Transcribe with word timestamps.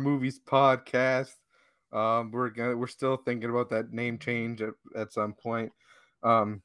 Movies 0.00 0.40
podcast. 0.44 1.34
Um, 1.92 2.30
we're 2.30 2.50
gonna 2.50 2.76
we're 2.76 2.86
still 2.86 3.16
thinking 3.16 3.50
about 3.50 3.70
that 3.70 3.92
name 3.92 4.18
change 4.18 4.62
at, 4.62 4.74
at 4.96 5.12
some 5.12 5.34
point. 5.34 5.72
Um, 6.22 6.62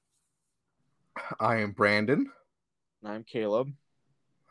I 1.39 1.57
am 1.57 1.71
Brandon. 1.71 2.31
I'm 3.03 3.23
Caleb. 3.23 3.71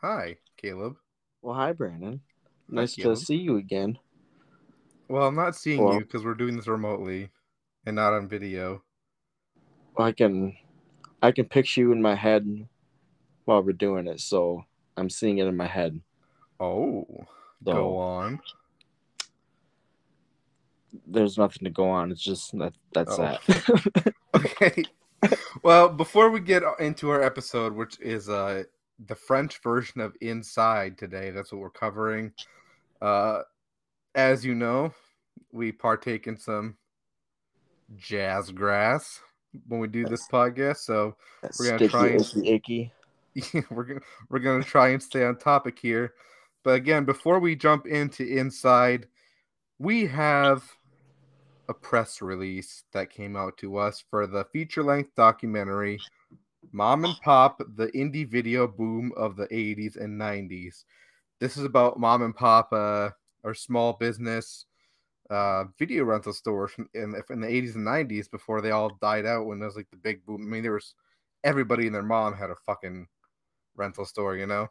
Hi, 0.01 0.37
Caleb. 0.57 0.95
Well, 1.41 1.55
hi, 1.55 1.73
Brandon. 1.73 2.21
Hi, 2.69 2.75
Nice 2.75 2.95
to 2.95 3.15
see 3.15 3.35
you 3.35 3.57
again. 3.57 3.97
Well, 5.07 5.27
I'm 5.27 5.35
not 5.35 5.55
seeing 5.55 5.83
Well- 5.83 5.93
you 5.95 5.99
because 6.01 6.23
we're 6.23 6.33
doing 6.33 6.55
this 6.55 6.67
remotely 6.67 7.29
and 7.85 7.95
not 7.95 8.13
on 8.13 8.27
video. 8.27 8.83
I 9.97 10.11
can, 10.11 10.57
I 11.21 11.31
can 11.31 11.45
picture 11.45 11.81
you 11.81 11.91
in 11.91 12.01
my 12.01 12.15
head 12.15 12.67
while 13.45 13.61
we're 13.63 13.71
doing 13.73 14.07
it, 14.07 14.19
so 14.19 14.65
I'm 14.97 15.09
seeing 15.09 15.37
it 15.37 15.45
in 15.47 15.55
my 15.55 15.67
head. 15.67 16.01
Oh, 16.59 17.05
So 17.63 17.73
go 17.73 17.97
on. 17.97 18.39
There's 21.07 21.37
nothing 21.37 21.63
to 21.65 21.69
go 21.69 21.89
on. 21.89 22.11
It's 22.11 22.23
just 22.23 22.57
that 22.57 22.73
that's 22.93 23.17
Oh. 23.17 23.37
that. 23.47 24.13
Okay. 24.35 24.83
well, 25.63 25.87
before 25.89 26.29
we 26.29 26.39
get 26.41 26.61
into 26.79 27.09
our 27.09 27.21
episode, 27.23 27.73
which 27.73 27.99
is 28.01 28.27
uh 28.29 28.63
the 29.07 29.15
French 29.15 29.61
version 29.63 30.01
of 30.01 30.13
Inside 30.21 30.97
today, 30.97 31.31
that's 31.31 31.51
what 31.51 31.61
we're 31.61 31.69
covering. 31.69 32.31
Uh 33.01 33.41
as 34.13 34.45
you 34.45 34.55
know, 34.55 34.93
we 35.51 35.71
partake 35.71 36.27
in 36.27 36.37
some 36.37 36.75
jazz 37.97 38.51
grass 38.51 39.21
when 39.67 39.79
we 39.79 39.87
do 39.87 40.05
this 40.05 40.27
podcast, 40.27 40.77
so 40.77 41.15
We're 41.59 41.71
gonna 41.77 41.87
try 41.89 42.07
and- 42.07 42.45
icky. 42.47 42.91
we're 43.69 43.83
gonna 43.83 44.01
we're 44.29 44.39
gonna 44.39 44.63
try 44.63 44.89
and 44.89 45.01
stay 45.03 45.23
on 45.25 45.37
topic 45.37 45.77
here. 45.79 46.13
But 46.63 46.75
again, 46.75 47.05
before 47.05 47.39
we 47.39 47.55
jump 47.55 47.85
into 47.85 48.23
inside, 48.25 49.07
we 49.77 50.05
have 50.07 50.63
a 51.69 51.73
press 51.73 52.21
release 52.21 52.83
that 52.93 53.09
came 53.09 53.35
out 53.35 53.57
to 53.57 53.77
us 53.77 54.03
for 54.09 54.27
the 54.27 54.45
feature-length 54.45 55.13
documentary 55.15 56.03
Mom 56.71 57.05
and 57.05 57.19
Pop, 57.21 57.59
the 57.75 57.87
indie 57.87 58.27
video 58.27 58.67
boom 58.67 59.11
of 59.15 59.35
the 59.35 59.47
80s 59.53 59.95
and 59.97 60.17
90s. 60.19 60.85
This 61.39 61.57
is 61.57 61.63
about 61.63 61.99
mom 61.99 62.21
and 62.23 62.35
pop, 62.35 62.71
uh, 62.73 63.09
or 63.43 63.53
small 63.53 63.93
business 63.93 64.65
uh, 65.29 65.65
video 65.79 66.03
rental 66.03 66.33
stores 66.33 66.71
in, 66.93 67.11
the- 67.11 67.23
in 67.29 67.41
the 67.41 67.47
80s 67.47 67.75
and 67.75 67.85
90s 67.85 68.27
before 68.27 68.61
they 68.61 68.71
all 68.71 68.89
died 69.01 69.25
out 69.25 69.45
when 69.45 69.59
there 69.59 69.67
was 69.67 69.75
like 69.75 69.89
the 69.89 69.97
big 69.97 70.25
boom. 70.25 70.41
I 70.41 70.45
mean, 70.45 70.63
there 70.63 70.73
was 70.73 70.93
everybody 71.43 71.85
and 71.87 71.95
their 71.95 72.03
mom 72.03 72.33
had 72.33 72.49
a 72.51 72.55
fucking 72.55 73.07
rental 73.75 74.05
store, 74.05 74.35
you 74.37 74.45
know? 74.45 74.69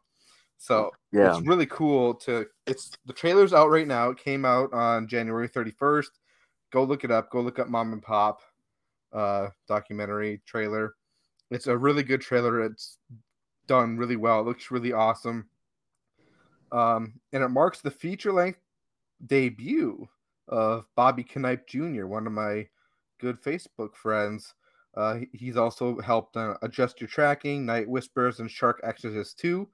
So 0.58 0.92
Yeah, 1.12 1.30
it's 1.38 1.46
really 1.46 1.66
cool 1.66 2.14
to 2.16 2.46
it's 2.66 2.92
the 3.06 3.12
trailer's 3.12 3.52
out 3.52 3.70
right 3.70 3.86
now. 3.86 4.10
It 4.10 4.18
came 4.18 4.44
out 4.44 4.72
on 4.72 5.08
January 5.08 5.48
31st. 5.48 6.10
Go 6.74 6.82
look 6.82 7.04
it 7.04 7.12
up. 7.12 7.30
Go 7.30 7.40
look 7.40 7.60
up 7.60 7.68
Mom 7.68 7.92
and 7.92 8.02
Pop 8.02 8.40
uh 9.12 9.46
documentary 9.68 10.42
trailer. 10.44 10.96
It's 11.52 11.68
a 11.68 11.78
really 11.78 12.02
good 12.02 12.20
trailer. 12.20 12.64
It's 12.64 12.98
done 13.68 13.96
really 13.96 14.16
well. 14.16 14.40
It 14.40 14.46
looks 14.46 14.72
really 14.72 14.92
awesome. 14.92 15.46
Um 16.72 17.20
and 17.32 17.44
it 17.44 17.48
marks 17.48 17.80
the 17.80 17.92
feature-length 17.92 18.58
debut 19.24 20.08
of 20.48 20.86
Bobby 20.96 21.24
Knipe 21.36 21.64
Jr., 21.68 22.06
one 22.06 22.26
of 22.26 22.32
my 22.32 22.66
good 23.20 23.40
Facebook 23.40 23.94
friends. 23.94 24.54
Uh, 24.96 25.20
he's 25.32 25.56
also 25.56 26.00
helped 26.00 26.36
uh, 26.36 26.54
adjust 26.62 27.00
your 27.00 27.08
tracking, 27.08 27.64
Night 27.64 27.88
Whispers, 27.88 28.40
and 28.40 28.50
Shark 28.50 28.80
Exorcist 28.84 29.38
2. 29.38 29.68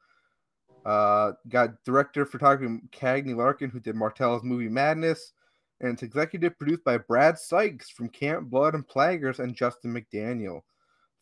Uh, 0.87 1.33
got 1.49 1.83
director 1.85 2.23
of 2.23 2.31
photography 2.31 2.81
Cagney 2.91 3.37
Larkin, 3.37 3.69
who 3.69 3.81
did 3.81 3.97
Martell's 3.97 4.43
movie 4.43 4.69
Madness, 4.69 5.33
and 5.81 5.93
it's 5.93 6.03
executive 6.03 6.59
produced 6.59 6.85
by 6.85 6.99
Brad 6.99 7.39
Sykes 7.39 7.91
from 7.91 8.09
Camp 8.09 8.51
Blood 8.51 8.75
and 8.75 8.87
Plaguers 8.87 9.41
and 9.41 9.55
Justin 9.55 9.95
McDaniel. 9.95 10.63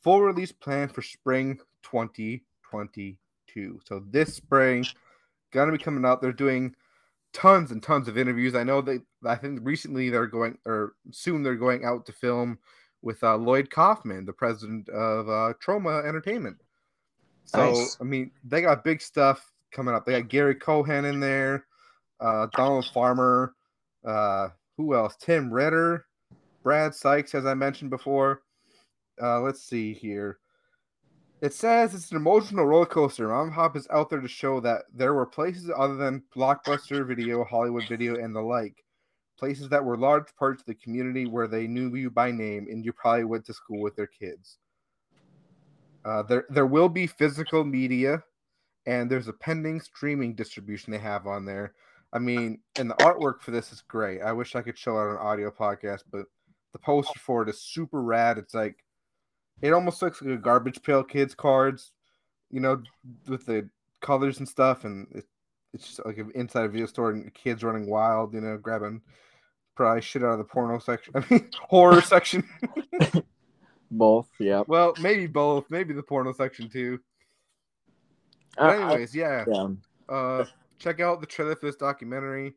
Full 0.02 0.22
release 0.22 0.52
planned 0.52 0.94
for 0.94 1.02
spring 1.02 1.58
2022. 1.82 3.80
So 3.84 4.02
this 4.10 4.34
spring, 4.34 4.84
gonna 5.52 5.72
be 5.72 5.78
coming 5.78 6.04
out. 6.04 6.20
They're 6.20 6.32
doing 6.32 6.74
tons 7.32 7.70
and 7.70 7.82
tons 7.82 8.08
of 8.08 8.18
interviews. 8.18 8.54
I 8.54 8.64
know 8.64 8.80
they. 8.80 9.00
I 9.24 9.36
think 9.36 9.60
recently 9.62 10.10
they're 10.10 10.26
going, 10.26 10.58
or 10.66 10.94
soon 11.10 11.42
they're 11.42 11.54
going 11.54 11.84
out 11.84 12.06
to 12.06 12.12
film 12.12 12.58
with 13.02 13.22
uh, 13.22 13.36
Lloyd 13.36 13.70
Kaufman, 13.70 14.24
the 14.24 14.32
president 14.32 14.88
of 14.88 15.28
uh, 15.28 15.54
Troma 15.64 16.04
Entertainment. 16.06 16.56
So 17.44 17.72
Nice. 17.72 17.96
I 18.00 18.04
mean, 18.04 18.30
they 18.44 18.60
got 18.62 18.84
big 18.84 19.00
stuff 19.00 19.52
coming 19.70 19.94
up. 19.94 20.04
They 20.04 20.20
got 20.20 20.28
Gary 20.28 20.54
Cohen 20.54 21.04
in 21.04 21.20
there, 21.20 21.66
uh, 22.20 22.48
Donald 22.54 22.86
Farmer, 22.86 23.54
uh, 24.04 24.48
who 24.76 24.94
else? 24.94 25.16
Tim 25.20 25.52
Ritter, 25.52 26.06
Brad 26.62 26.94
Sykes, 26.94 27.34
as 27.34 27.46
I 27.46 27.54
mentioned 27.54 27.90
before. 27.90 28.42
Uh, 29.20 29.40
let's 29.40 29.62
see 29.62 29.92
here. 29.92 30.38
It 31.40 31.54
says 31.54 31.94
it's 31.94 32.10
an 32.10 32.16
emotional 32.16 32.64
roller 32.64 32.86
coaster. 32.86 33.28
Mom 33.28 33.50
Hop 33.52 33.76
is 33.76 33.86
out 33.90 34.10
there 34.10 34.20
to 34.20 34.28
show 34.28 34.58
that 34.60 34.82
there 34.92 35.14
were 35.14 35.26
places 35.26 35.70
other 35.76 35.96
than 35.96 36.22
Blockbuster 36.34 37.06
Video, 37.06 37.44
Hollywood 37.44 37.86
Video, 37.88 38.16
and 38.16 38.34
the 38.34 38.40
like. 38.40 38.84
Places 39.38 39.68
that 39.68 39.84
were 39.84 39.96
large 39.96 40.34
parts 40.36 40.62
of 40.62 40.66
the 40.66 40.74
community 40.74 41.26
where 41.26 41.46
they 41.46 41.68
knew 41.68 41.94
you 41.94 42.10
by 42.10 42.32
name 42.32 42.66
and 42.68 42.84
you 42.84 42.92
probably 42.92 43.24
went 43.24 43.44
to 43.46 43.54
school 43.54 43.80
with 43.80 43.94
their 43.94 44.08
kids. 44.08 44.58
Uh, 46.04 46.22
there, 46.24 46.44
there 46.50 46.66
will 46.66 46.88
be 46.88 47.06
physical 47.06 47.64
media, 47.64 48.20
and 48.86 49.08
there's 49.08 49.28
a 49.28 49.32
pending 49.32 49.80
streaming 49.80 50.34
distribution 50.34 50.92
they 50.92 50.98
have 50.98 51.28
on 51.28 51.44
there. 51.44 51.74
I 52.12 52.18
mean, 52.18 52.60
and 52.76 52.90
the 52.90 52.94
artwork 52.96 53.42
for 53.42 53.50
this 53.50 53.72
is 53.72 53.82
great. 53.82 54.22
I 54.22 54.32
wish 54.32 54.56
I 54.56 54.62
could 54.62 54.78
show 54.78 54.96
it 54.96 55.02
on 55.02 55.10
an 55.10 55.16
audio 55.18 55.50
podcast, 55.50 56.02
but 56.10 56.24
the 56.72 56.78
poster 56.78 57.18
for 57.18 57.42
it 57.42 57.48
is 57.48 57.60
super 57.60 58.02
rad. 58.02 58.38
It's 58.38 58.54
like 58.54 58.76
it 59.60 59.72
almost 59.72 60.00
looks 60.00 60.22
like 60.22 60.34
a 60.34 60.38
garbage 60.38 60.82
pail 60.82 61.02
kids 61.02 61.34
cards, 61.34 61.92
you 62.50 62.60
know, 62.60 62.82
with 63.26 63.44
the 63.46 63.68
colors 64.00 64.38
and 64.38 64.48
stuff, 64.48 64.84
and 64.84 65.06
it, 65.10 65.24
it's 65.74 65.86
just 65.86 66.06
like 66.06 66.18
an 66.18 66.32
inside 66.34 66.64
a 66.64 66.68
video 66.68 66.86
store 66.86 67.10
and 67.10 67.32
kids 67.34 67.62
running 67.62 67.88
wild, 67.88 68.32
you 68.32 68.40
know, 68.40 68.56
grabbing 68.56 69.02
probably 69.74 70.00
shit 70.00 70.24
out 70.24 70.32
of 70.32 70.38
the 70.38 70.44
porno 70.44 70.78
section. 70.78 71.12
I 71.16 71.24
mean, 71.30 71.50
horror 71.68 72.00
section. 72.00 72.48
both. 73.90 74.28
Yeah. 74.38 74.62
well, 74.66 74.94
maybe 75.00 75.26
both, 75.26 75.66
maybe 75.70 75.94
the 75.94 76.02
porno 76.02 76.32
section 76.32 76.68
too. 76.68 77.00
I- 78.56 78.76
anyways, 78.76 79.14
yeah. 79.14 79.44
yeah. 79.46 79.68
Uh, 80.08 80.44
check 80.78 81.00
out 81.00 81.20
the 81.20 81.26
trailer 81.26 81.56
for 81.56 81.66
this 81.66 81.76
documentary. 81.76 82.54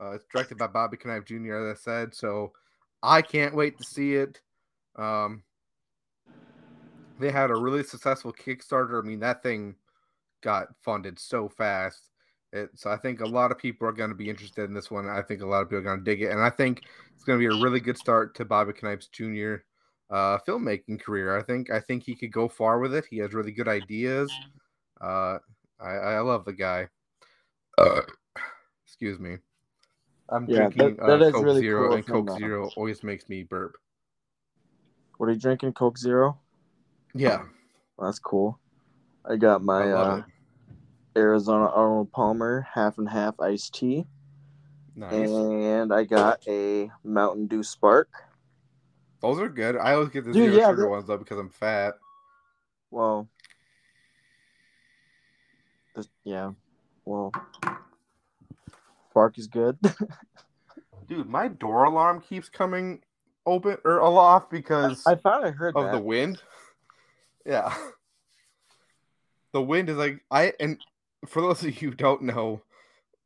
Uh, 0.00 0.12
it's 0.12 0.26
directed 0.32 0.58
by 0.58 0.66
Bobby 0.66 0.98
Knife 1.04 1.24
Jr., 1.24 1.54
as 1.54 1.78
I 1.78 1.80
said. 1.80 2.14
So 2.14 2.52
I 3.02 3.22
can't 3.22 3.54
wait 3.54 3.78
to 3.78 3.84
see 3.84 4.14
it. 4.14 4.40
Um, 4.96 5.42
they 7.18 7.30
had 7.30 7.50
a 7.50 7.56
really 7.56 7.82
successful 7.82 8.32
Kickstarter. 8.32 9.02
I 9.02 9.06
mean, 9.06 9.20
that 9.20 9.42
thing 9.42 9.76
got 10.42 10.68
funded 10.82 11.18
so 11.18 11.48
fast. 11.48 12.10
It, 12.52 12.70
so 12.74 12.90
I 12.90 12.96
think 12.96 13.20
a 13.20 13.26
lot 13.26 13.50
of 13.50 13.58
people 13.58 13.88
are 13.88 13.92
going 13.92 14.10
to 14.10 14.16
be 14.16 14.30
interested 14.30 14.64
in 14.64 14.74
this 14.74 14.90
one. 14.90 15.08
I 15.08 15.22
think 15.22 15.42
a 15.42 15.46
lot 15.46 15.62
of 15.62 15.68
people 15.68 15.78
are 15.78 15.82
going 15.82 15.98
to 15.98 16.04
dig 16.04 16.22
it, 16.22 16.30
and 16.30 16.40
I 16.40 16.50
think 16.50 16.82
it's 17.14 17.24
going 17.24 17.38
to 17.38 17.48
be 17.48 17.52
a 17.52 17.62
really 17.62 17.80
good 17.80 17.98
start 17.98 18.34
to 18.36 18.44
Bobby 18.44 18.72
Knife's 18.80 19.08
Jr. 19.08 19.56
Uh, 20.10 20.38
filmmaking 20.46 21.00
career. 21.00 21.36
I 21.36 21.42
think 21.42 21.70
I 21.70 21.80
think 21.80 22.04
he 22.04 22.14
could 22.14 22.32
go 22.32 22.48
far 22.48 22.78
with 22.78 22.94
it. 22.94 23.06
He 23.10 23.18
has 23.18 23.32
really 23.32 23.50
good 23.50 23.68
ideas. 23.68 24.32
Uh, 25.00 25.38
I, 25.80 25.90
I 25.90 26.20
love 26.20 26.44
the 26.44 26.52
guy. 26.52 26.88
Uh, 27.78 28.02
excuse 28.86 29.18
me. 29.18 29.38
I'm 30.28 30.46
Yeah, 30.48 30.68
drinking 30.68 30.96
that- 30.96 31.06
that 31.06 31.22
uh, 31.22 31.26
is 31.26 31.32
Coke 31.32 31.44
really 31.44 31.60
Zero, 31.60 31.88
cool 31.88 31.96
and 31.96 32.06
Coke 32.06 32.30
uh, 32.30 32.36
Zero 32.36 32.70
always 32.76 33.02
makes 33.02 33.28
me 33.28 33.42
burp. 33.42 33.76
What 35.18 35.28
are 35.28 35.32
you 35.32 35.38
drinking? 35.38 35.72
Coke 35.74 35.98
Zero. 35.98 36.38
Yeah, 37.14 37.44
That's 37.98 38.18
cool. 38.18 38.58
I 39.24 39.36
got 39.36 39.62
my 39.62 39.84
love 39.92 40.18
uh. 40.20 40.22
Arizona 41.16 41.66
Arnold 41.66 42.10
Palmer 42.10 42.66
half 42.74 42.98
and 42.98 43.08
half 43.08 43.38
iced 43.40 43.74
tea, 43.74 44.04
Nice. 44.96 45.30
and 45.30 45.92
I 45.94 46.02
got 46.04 46.42
a 46.48 46.90
Mountain 47.04 47.46
Dew 47.46 47.62
Spark. 47.62 48.08
Those 49.20 49.38
are 49.38 49.48
good. 49.48 49.76
I 49.76 49.92
always 49.94 50.08
get 50.08 50.24
the 50.24 50.32
Dude, 50.32 50.50
zero 50.50 50.56
yeah, 50.56 50.70
sugar 50.70 50.82
they're- 50.82 50.88
ones 50.90 51.06
though 51.06 51.16
because 51.18 51.38
I'm 51.38 51.50
fat. 51.50 51.94
Well, 52.90 53.28
yeah. 56.24 56.52
Well, 57.04 57.32
Spark 59.10 59.38
is 59.38 59.46
good. 59.46 59.78
Dude, 61.08 61.28
my 61.28 61.48
door 61.48 61.84
alarm 61.84 62.20
keeps 62.20 62.48
coming 62.48 63.02
open 63.46 63.76
or 63.84 63.98
aloft 63.98 64.50
because 64.50 65.02
I 65.06 65.14
thought 65.14 65.44
I 65.44 65.50
heard 65.50 65.76
of 65.76 65.86
that. 65.86 65.92
the 65.92 66.00
wind. 66.00 66.42
Yeah. 67.46 67.76
The 69.52 69.60
wind 69.60 69.90
is 69.90 69.98
like 69.98 70.24
I 70.30 70.54
and 70.58 70.78
for 71.26 71.42
those 71.42 71.62
of 71.62 71.82
you 71.82 71.90
who 71.90 71.94
don't 71.94 72.22
know, 72.22 72.62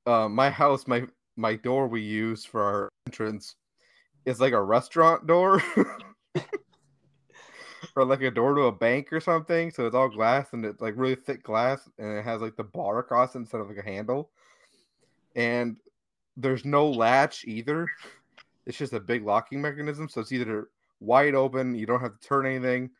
uh, 0.06 0.28
my 0.28 0.50
house, 0.50 0.88
my 0.88 1.04
my 1.36 1.54
door 1.54 1.86
we 1.86 2.00
use 2.00 2.44
for 2.44 2.60
our 2.60 2.88
entrance 3.06 3.54
is 4.25 4.40
like 4.40 4.54
a 4.54 4.60
restaurant 4.60 5.28
door. 5.28 5.62
or 7.99 8.05
like 8.05 8.23
a 8.23 8.31
door 8.31 8.55
to 8.55 8.62
a 8.62 8.73
bank 8.73 9.12
or 9.12 9.21
something. 9.21 9.71
So 9.71 9.87
it's 9.87 9.95
all 9.95 10.09
glass 10.09 10.53
and 10.53 10.65
it's 10.65 10.81
like 10.81 10.95
really 10.97 11.17
thick 11.17 11.43
glass 11.43 11.89
and 11.99 12.17
it 12.17 12.25
has 12.25 12.41
like 12.41 12.56
the 12.56 12.65
bar 12.65 12.99
across 12.99 13.35
it 13.35 13.39
instead 13.39 13.61
of 13.61 13.69
like 13.69 13.79
a 13.79 13.83
handle. 13.83 14.31
And 15.35 15.77
there's 16.37 16.65
no 16.65 16.89
latch 16.89 17.45
either. 17.45 17.89
It's 18.67 18.79
just 18.79 18.93
a 18.93 19.00
big 19.00 19.25
locking 19.25 19.61
mechanism, 19.61 20.09
so 20.09 20.21
it's 20.21 20.33
either 20.33 20.69
wide 21.00 21.35
open, 21.35 21.75
you 21.75 21.87
don't 21.87 22.00
have 22.00 22.19
to 22.19 22.29
turn 22.29 22.47
anything, 22.47 22.91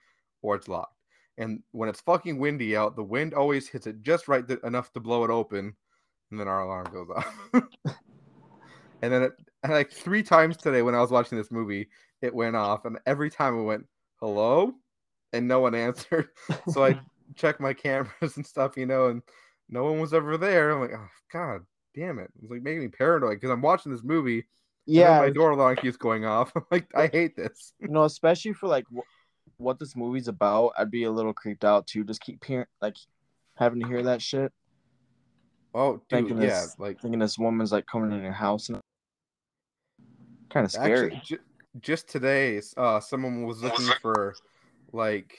or 0.43 0.57
it's 0.57 0.69
locked. 0.69 0.95
And 1.37 1.63
when 1.73 1.89
it's 1.89 2.01
fucking 2.01 2.39
windy 2.39 2.77
out, 2.77 2.97
the 2.97 3.05
wind 3.05 3.35
always 3.35 3.69
hits 3.69 3.87
it 3.87 4.03
just 4.03 4.29
right 4.29 4.47
th- 4.47 4.61
enough 4.65 4.93
to 4.95 5.01
blow 5.01 5.25
it 5.25 5.31
open, 5.31 5.75
and 6.31 6.41
then 6.41 6.49
our 6.49 6.63
alarm 6.63 6.87
goes 6.93 7.09
off. 7.15 7.35
and 9.03 9.13
then 9.13 9.23
it, 9.25 9.33
and 9.63 9.73
like 9.73 9.93
three 9.93 10.23
times 10.23 10.57
today 10.57 10.83
when 10.83 10.95
I 10.95 11.01
was 11.01 11.11
watching 11.11 11.39
this 11.39 11.53
movie, 11.53 11.89
it 12.23 12.35
went 12.35 12.57
off, 12.57 12.85
and 12.85 12.99
every 13.07 13.31
time 13.31 13.59
it 13.59 13.65
went 13.65 13.87
hello, 14.21 14.73
and 15.33 15.49
no 15.49 15.61
one 15.61 15.75
answered. 15.75 16.29
So 16.71 16.85
I 16.85 16.99
checked 17.37 17.61
my 17.61 17.73
cameras 17.73 18.37
and 18.37 18.47
stuff, 18.47 18.77
you 18.77 18.87
know, 18.87 19.09
and 19.09 19.23
no 19.69 19.85
one 19.85 20.01
was 20.01 20.15
ever 20.15 20.37
there. 20.37 20.71
I'm 20.71 20.81
like, 20.81 20.93
oh 20.95 21.09
god 21.33 21.63
damn 21.95 22.19
it! 22.19 22.31
It's 22.41 22.51
like 22.51 22.63
making 22.63 22.81
me 22.81 22.89
paranoid 22.89 23.37
because 23.37 23.51
I'm 23.51 23.63
watching 23.63 23.93
this 23.93 24.05
movie. 24.05 24.47
Yeah, 24.87 25.19
my 25.19 25.31
door 25.31 25.51
alarm 25.51 25.77
keeps 25.77 25.99
going 25.99 26.25
off. 26.25 26.53
I'm 26.57 26.65
like, 26.71 26.89
I 26.95 27.09
hate 27.09 27.37
this. 27.37 27.75
You 27.79 27.89
know, 27.89 28.05
especially 28.05 28.55
for 28.55 28.69
like 28.69 28.85
wh- 28.95 29.61
what 29.61 29.79
this 29.79 29.95
movie's 29.95 30.29
about, 30.29 30.73
I'd 30.79 30.91
be 30.91 31.05
a 31.05 31.11
little 31.11 31.35
creeped 31.35 31.65
out 31.65 31.87
too. 31.87 32.05
Just 32.05 32.23
keep 32.23 32.43
hearing, 32.43 32.67
like, 32.81 32.97
having 33.57 33.81
to 33.81 33.87
hear 33.87 34.03
that 34.05 34.23
shit. 34.23 34.51
Oh, 35.75 35.95
dude, 35.95 36.09
thinking 36.09 36.39
yeah, 36.39 36.63
this, 36.63 36.77
like 36.79 37.01
thinking 37.03 37.21
this 37.21 37.39
woman's 37.39 37.73
like 37.73 37.87
coming 37.87 38.13
in 38.13 38.23
your 38.23 38.33
house 38.33 38.71
and 38.71 38.81
kind 40.49 40.65
of 40.65 40.73
scary. 40.73 41.15
Actually, 41.15 41.21
ju- 41.25 41.45
just 41.81 42.09
today, 42.09 42.61
uh, 42.79 43.01
someone 43.01 43.45
was 43.45 43.63
looking 43.63 43.87
for 44.01 44.35
like 44.93 45.37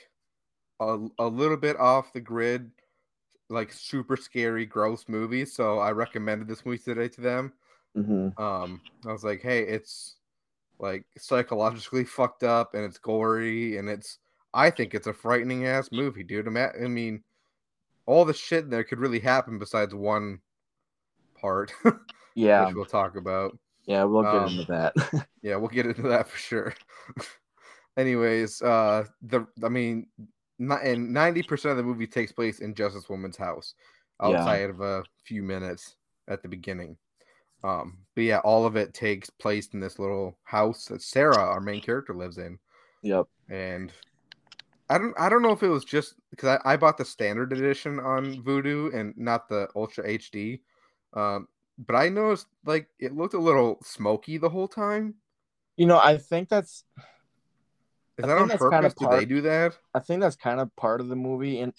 a, 0.79 0.99
a 1.19 1.27
little 1.27 1.57
bit 1.57 1.77
off 1.77 2.13
the 2.13 2.21
grid, 2.21 2.71
like 3.49 3.71
super 3.71 4.15
scary, 4.17 4.65
gross 4.65 5.05
movie. 5.07 5.45
So 5.45 5.79
I 5.79 5.91
recommended 5.91 6.47
this 6.47 6.65
movie 6.65 6.77
today 6.77 7.07
to 7.09 7.21
them. 7.21 7.53
mm-hmm. 7.97 8.41
Um, 8.41 8.81
I 9.05 9.11
was 9.11 9.23
like, 9.23 9.41
hey, 9.41 9.61
it's 9.61 10.15
like 10.79 11.05
psychologically 11.17 12.05
fucked 12.05 12.43
up 12.43 12.73
and 12.73 12.83
it's 12.83 12.97
gory 12.97 13.77
and 13.77 13.89
it's. 13.89 14.19
I 14.51 14.71
think 14.71 14.95
it's 14.95 15.05
a 15.05 15.13
frightening 15.13 15.67
ass 15.67 15.89
movie, 15.91 16.23
dude. 16.23 16.47
I 16.47 16.87
mean, 16.87 17.23
all 18.07 18.25
the 18.25 18.33
shit 18.33 18.63
in 18.63 18.71
there 18.71 18.83
could 18.83 18.97
really 18.97 19.19
happen 19.19 19.59
besides 19.59 19.93
one 19.93 20.39
part, 21.39 21.71
Yeah, 22.35 22.71
we'll 22.73 22.85
talk 22.85 23.15
about. 23.15 23.57
yeah, 23.85 24.03
we'll 24.05 24.23
get 24.23 24.33
um, 24.33 24.47
into 24.49 24.65
that. 24.65 24.93
Yeah, 25.41 25.55
we'll 25.55 25.69
get 25.69 25.85
into 25.85 26.01
that 26.03 26.27
for 26.27 26.37
sure. 26.37 26.73
Anyways, 27.99 28.61
uh 28.61 29.03
the 29.21 29.45
I 29.63 29.67
mean 29.69 30.07
not 30.57 30.83
and 30.83 31.13
90% 31.15 31.71
of 31.71 31.77
the 31.77 31.83
movie 31.83 32.07
takes 32.07 32.31
place 32.31 32.59
in 32.59 32.73
Justice 32.73 33.09
Woman's 33.09 33.37
house 33.37 33.75
Yeah. 34.21 34.27
outside 34.27 34.69
of 34.69 34.79
a 34.81 35.03
few 35.25 35.43
minutes 35.43 35.95
at 36.29 36.41
the 36.41 36.47
beginning. 36.47 36.95
Um 37.63 37.97
but 38.15 38.23
yeah, 38.23 38.39
all 38.39 38.65
of 38.65 38.77
it 38.77 38.93
takes 38.93 39.29
place 39.29 39.67
in 39.73 39.81
this 39.81 39.99
little 39.99 40.37
house 40.43 40.85
that 40.85 41.01
Sarah, 41.01 41.43
our 41.43 41.59
main 41.59 41.81
character, 41.81 42.13
lives 42.15 42.37
in. 42.37 42.57
yep. 43.03 43.25
And 43.49 43.91
I 44.89 44.97
don't 44.97 45.13
I 45.19 45.27
don't 45.27 45.41
know 45.41 45.51
if 45.51 45.63
it 45.63 45.67
was 45.67 45.83
just 45.83 46.15
because 46.31 46.57
I, 46.63 46.73
I 46.73 46.77
bought 46.77 46.97
the 46.97 47.05
standard 47.05 47.51
edition 47.51 47.99
on 47.99 48.41
Vudu 48.43 48.93
and 48.93 49.13
not 49.17 49.49
the 49.49 49.67
Ultra 49.75 50.07
HD. 50.07 50.61
Um 51.13 51.49
but 51.77 51.95
I 51.95 52.07
noticed 52.09 52.47
like 52.65 52.87
it 52.97 53.13
looked 53.15 53.33
a 53.33 53.39
little 53.39 53.77
smoky 53.83 54.37
the 54.37 54.49
whole 54.49 54.69
time. 54.69 55.15
You 55.75 55.85
know, 55.85 55.99
I 55.99 56.17
think 56.17 56.49
that's 56.49 56.83
Is 58.19 58.25
I 58.25 58.27
that 58.27 58.37
think 58.47 58.51
on 58.61 58.69
purpose? 58.71 58.93
Do 58.93 59.05
they 59.05 59.09
part- 59.09 59.27
do 59.29 59.41
that? 59.41 59.77
I 59.95 59.99
think 59.99 60.21
that's 60.21 60.35
kind 60.35 60.59
of 60.59 60.75
part 60.75 61.01
of 61.01 61.07
the 61.09 61.15
movie, 61.15 61.59
and 61.61 61.73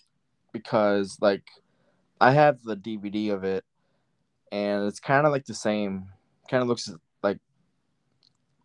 because 0.53 1.17
like 1.21 1.45
I 2.21 2.33
have 2.33 2.63
the 2.63 2.77
DVD 2.77 3.31
of 3.33 3.45
it, 3.45 3.65
and 4.53 4.87
it's 4.87 5.01
kind 5.01 5.27
of 5.27 5.33
like 5.33 5.45
the 5.47 5.55
same. 5.55 6.07
Kind 6.51 6.63
of 6.63 6.69
looks 6.69 6.91
like 7.23 7.39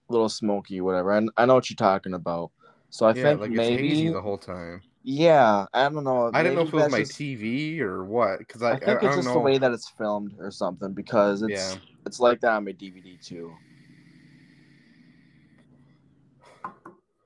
a 0.10 0.12
little 0.12 0.30
smoky, 0.30 0.82
whatever. 0.82 1.12
I, 1.14 1.22
I 1.38 1.46
know 1.46 1.54
what 1.56 1.70
you're 1.70 1.76
talking 1.76 2.14
about. 2.16 2.52
So 2.90 3.06
I 3.06 3.14
yeah, 3.14 3.24
think 3.24 3.42
like 3.42 3.52
maybe, 3.52 4.10
the 4.10 4.22
whole 4.22 4.38
time. 4.38 4.82
yeah, 5.04 5.66
I 5.74 5.90
don't 5.90 6.04
know. 6.04 6.32
I 6.34 6.42
didn't 6.44 6.56
know 6.56 6.62
if 6.64 6.70
it 6.70 6.74
was 6.74 6.92
my 6.92 7.00
just- 7.00 7.14
TV 7.14 7.80
or 7.82 8.04
what, 8.06 8.40
because 8.40 8.64
I, 8.64 8.70
I 8.70 8.74
I, 8.74 8.80
think 8.80 8.90
I 8.90 8.92
it's 8.94 9.02
don't 9.04 9.16
just 9.18 9.28
know. 9.28 9.34
the 9.34 9.40
way 9.40 9.58
that 9.58 9.72
it's 9.72 9.90
filmed 9.90 10.34
or 10.40 10.50
something 10.50 10.94
because 10.94 11.42
it's 11.44 11.52
Yeah. 11.52 11.76
it's 12.06 12.20
like 12.20 12.40
that 12.42 12.54
on 12.54 12.66
my 12.66 12.72
DVD 12.72 13.22
too. 13.24 13.54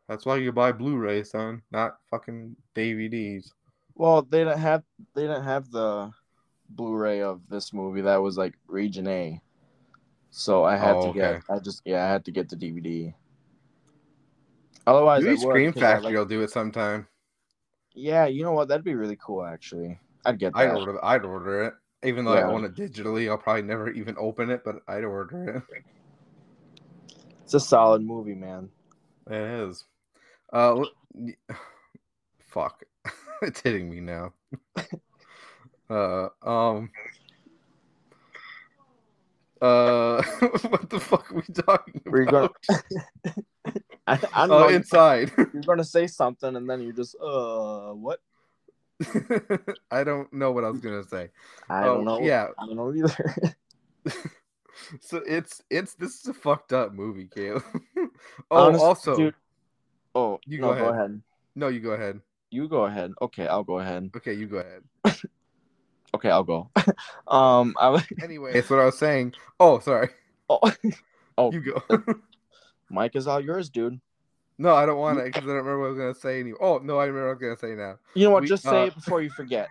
That's 0.09 0.25
why 0.25 0.37
you 0.37 0.51
buy 0.51 0.71
Blu-ray, 0.73 1.23
son, 1.23 1.61
not 1.71 1.97
fucking 2.09 2.55
DVDs. 2.75 3.51
Well, 3.95 4.23
they 4.23 4.39
didn't 4.39 4.57
have 4.57 4.83
they 5.13 5.21
didn't 5.21 5.43
have 5.43 5.69
the 5.71 6.11
Blu-ray 6.71 7.21
of 7.21 7.41
this 7.47 7.71
movie 7.73 8.01
that 8.01 8.17
was 8.17 8.35
like 8.37 8.55
Region 8.67 9.07
A, 9.07 9.39
so 10.31 10.63
I 10.63 10.75
had 10.77 10.95
Oh, 10.95 11.07
to 11.07 11.13
get 11.13 11.33
okay. 11.35 11.43
I 11.49 11.59
just 11.59 11.81
yeah 11.85 12.03
I 12.05 12.09
had 12.09 12.25
to 12.25 12.31
get 12.31 12.49
the 12.49 12.55
DVD. 12.55 13.13
Otherwise, 14.87 15.23
Maybe 15.23 15.37
Scream 15.37 15.73
Factory 15.73 16.05
like- 16.07 16.15
will 16.15 16.25
do 16.25 16.41
it 16.41 16.49
sometime. 16.49 17.07
yeah, 17.93 18.25
you 18.25 18.41
know 18.43 18.53
what? 18.53 18.67
That'd 18.67 18.83
be 18.83 18.95
really 18.95 19.17
cool 19.23 19.45
actually. 19.45 19.99
I'd 20.25 20.39
get 20.39 20.53
I'd 20.55 20.71
order. 20.71 21.05
I'd 21.05 21.23
order 21.23 21.63
it, 21.65 21.73
even 22.03 22.25
though 22.25 22.33
Yeah. 22.33 22.47
I 22.47 22.51
own 22.51 22.65
it 22.65 22.73
digitally. 22.75 23.29
I'll 23.29 23.37
probably 23.37 23.61
never 23.61 23.89
even 23.91 24.15
open 24.17 24.49
it, 24.49 24.63
but 24.65 24.77
I'd 24.87 25.03
order 25.03 25.63
it. 25.73 25.83
It's 27.43 27.53
a 27.53 27.59
solid 27.59 28.01
movie, 28.01 28.35
man. 28.35 28.69
It 29.27 29.37
is. 29.37 29.85
Uh, 30.51 30.83
fuck, 32.47 32.83
it's 33.41 33.61
hitting 33.61 33.89
me 33.89 33.99
now. 34.01 34.33
uh, 35.89 36.29
um, 36.43 36.89
uh, 39.61 40.21
what 40.69 40.89
the 40.89 40.99
fuck 40.99 41.31
are 41.31 41.35
we 41.35 41.41
talking 41.53 42.01
Were 42.05 42.21
you 42.21 42.27
gonna- 42.27 42.45
about? 42.45 42.83
I, 44.07 44.13
I 44.33 44.47
don't 44.47 44.51
Oh, 44.51 44.59
know. 44.61 44.69
inside. 44.69 45.31
You're 45.37 45.61
gonna 45.65 45.83
say 45.83 46.07
something 46.07 46.55
and 46.55 46.67
then 46.69 46.81
you 46.81 46.93
just 46.93 47.15
uh 47.21 47.91
what? 47.91 48.19
I 49.91 50.03
don't 50.03 50.31
know 50.33 50.51
what 50.51 50.63
I 50.63 50.69
was 50.71 50.81
gonna 50.81 51.03
say. 51.03 51.29
I 51.69 51.83
Oh, 51.83 51.95
don't 51.95 52.05
know. 52.05 52.19
Yeah, 52.21 52.47
I 52.57 52.65
don't 52.65 52.75
know 52.75 52.91
either. 52.93 53.55
so 54.99 55.21
it's 55.27 55.61
it's 55.69 55.93
this 55.93 56.21
is 56.21 56.27
a 56.27 56.33
fucked 56.33 56.73
up 56.73 56.93
movie, 56.93 57.27
Caleb. 57.27 57.63
oh, 57.97 58.09
Honest- 58.67 58.83
also, 58.83 59.15
dude- 59.15 59.35
oh, 60.15 60.39
You 60.45 60.59
no, 60.59 60.67
go 60.73 60.73
go 60.79 60.85
ahead. 60.85 60.95
ahead. 60.95 61.21
no, 61.55 61.67
you 61.67 61.79
go 61.79 61.91
ahead. 61.91 62.19
You 62.51 62.67
go 62.67 62.85
ahead. 62.85 63.13
Okay, 63.21 63.47
I'll 63.47 63.63
go 63.63 63.79
ahead. 63.79 64.09
Okay, 64.17 64.33
you 64.33 64.47
go 64.47 64.57
ahead. 64.57 64.83
Okay, 66.11 66.31
I'll 66.31 66.43
go. 66.43 66.71
um, 67.27 67.75
I 67.79 67.89
was. 67.89 68.03
Anyway, 68.23 68.51
that's 68.53 68.67
what 68.69 68.79
I 68.79 68.85
was 68.85 68.97
saying. 68.97 69.33
Oh, 69.59 69.77
sorry. 69.79 70.09
Oh, 70.49 70.59
oh, 71.37 71.51
You 71.51 71.61
go. 71.61 72.03
Mike 72.89 73.15
is 73.15 73.27
all 73.27 73.39
yours, 73.39 73.69
dude. 73.69 73.99
no, 74.57 74.73
I 74.73 74.87
don't 74.87 74.97
want 74.97 75.19
it 75.19 75.25
because 75.25 75.43
I 75.43 75.47
don't 75.47 75.57
remember 75.57 75.79
what 75.81 75.85
I 75.85 75.89
was 75.89 75.97
gonna 75.99 76.15
say. 76.15 76.39
Anymore. 76.39 76.57
Oh 76.63 76.77
no, 76.79 76.97
I 76.97 77.05
remember 77.05 77.27
what 77.27 77.31
I 77.45 77.51
was 77.51 77.59
gonna 77.61 77.73
say 77.73 77.77
now. 77.79 77.99
You 78.15 78.23
know 78.25 78.31
what? 78.31 78.41
We- 78.41 78.47
just 78.49 78.65
uh, 78.65 78.71
say 78.71 78.87
it 78.87 78.95
before 78.95 79.21
you 79.21 79.29
forget. 79.29 79.69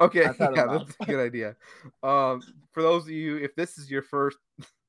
Okay, 0.00 0.22
yeah, 0.24 0.32
that's 0.66 0.96
a 1.00 1.06
good 1.06 1.24
idea. 1.24 1.56
Um, 2.02 2.42
for 2.72 2.82
those 2.82 3.04
of 3.04 3.10
you, 3.12 3.38
if 3.38 3.54
this 3.54 3.78
is 3.78 3.90
your 3.90 4.02
first 4.02 4.36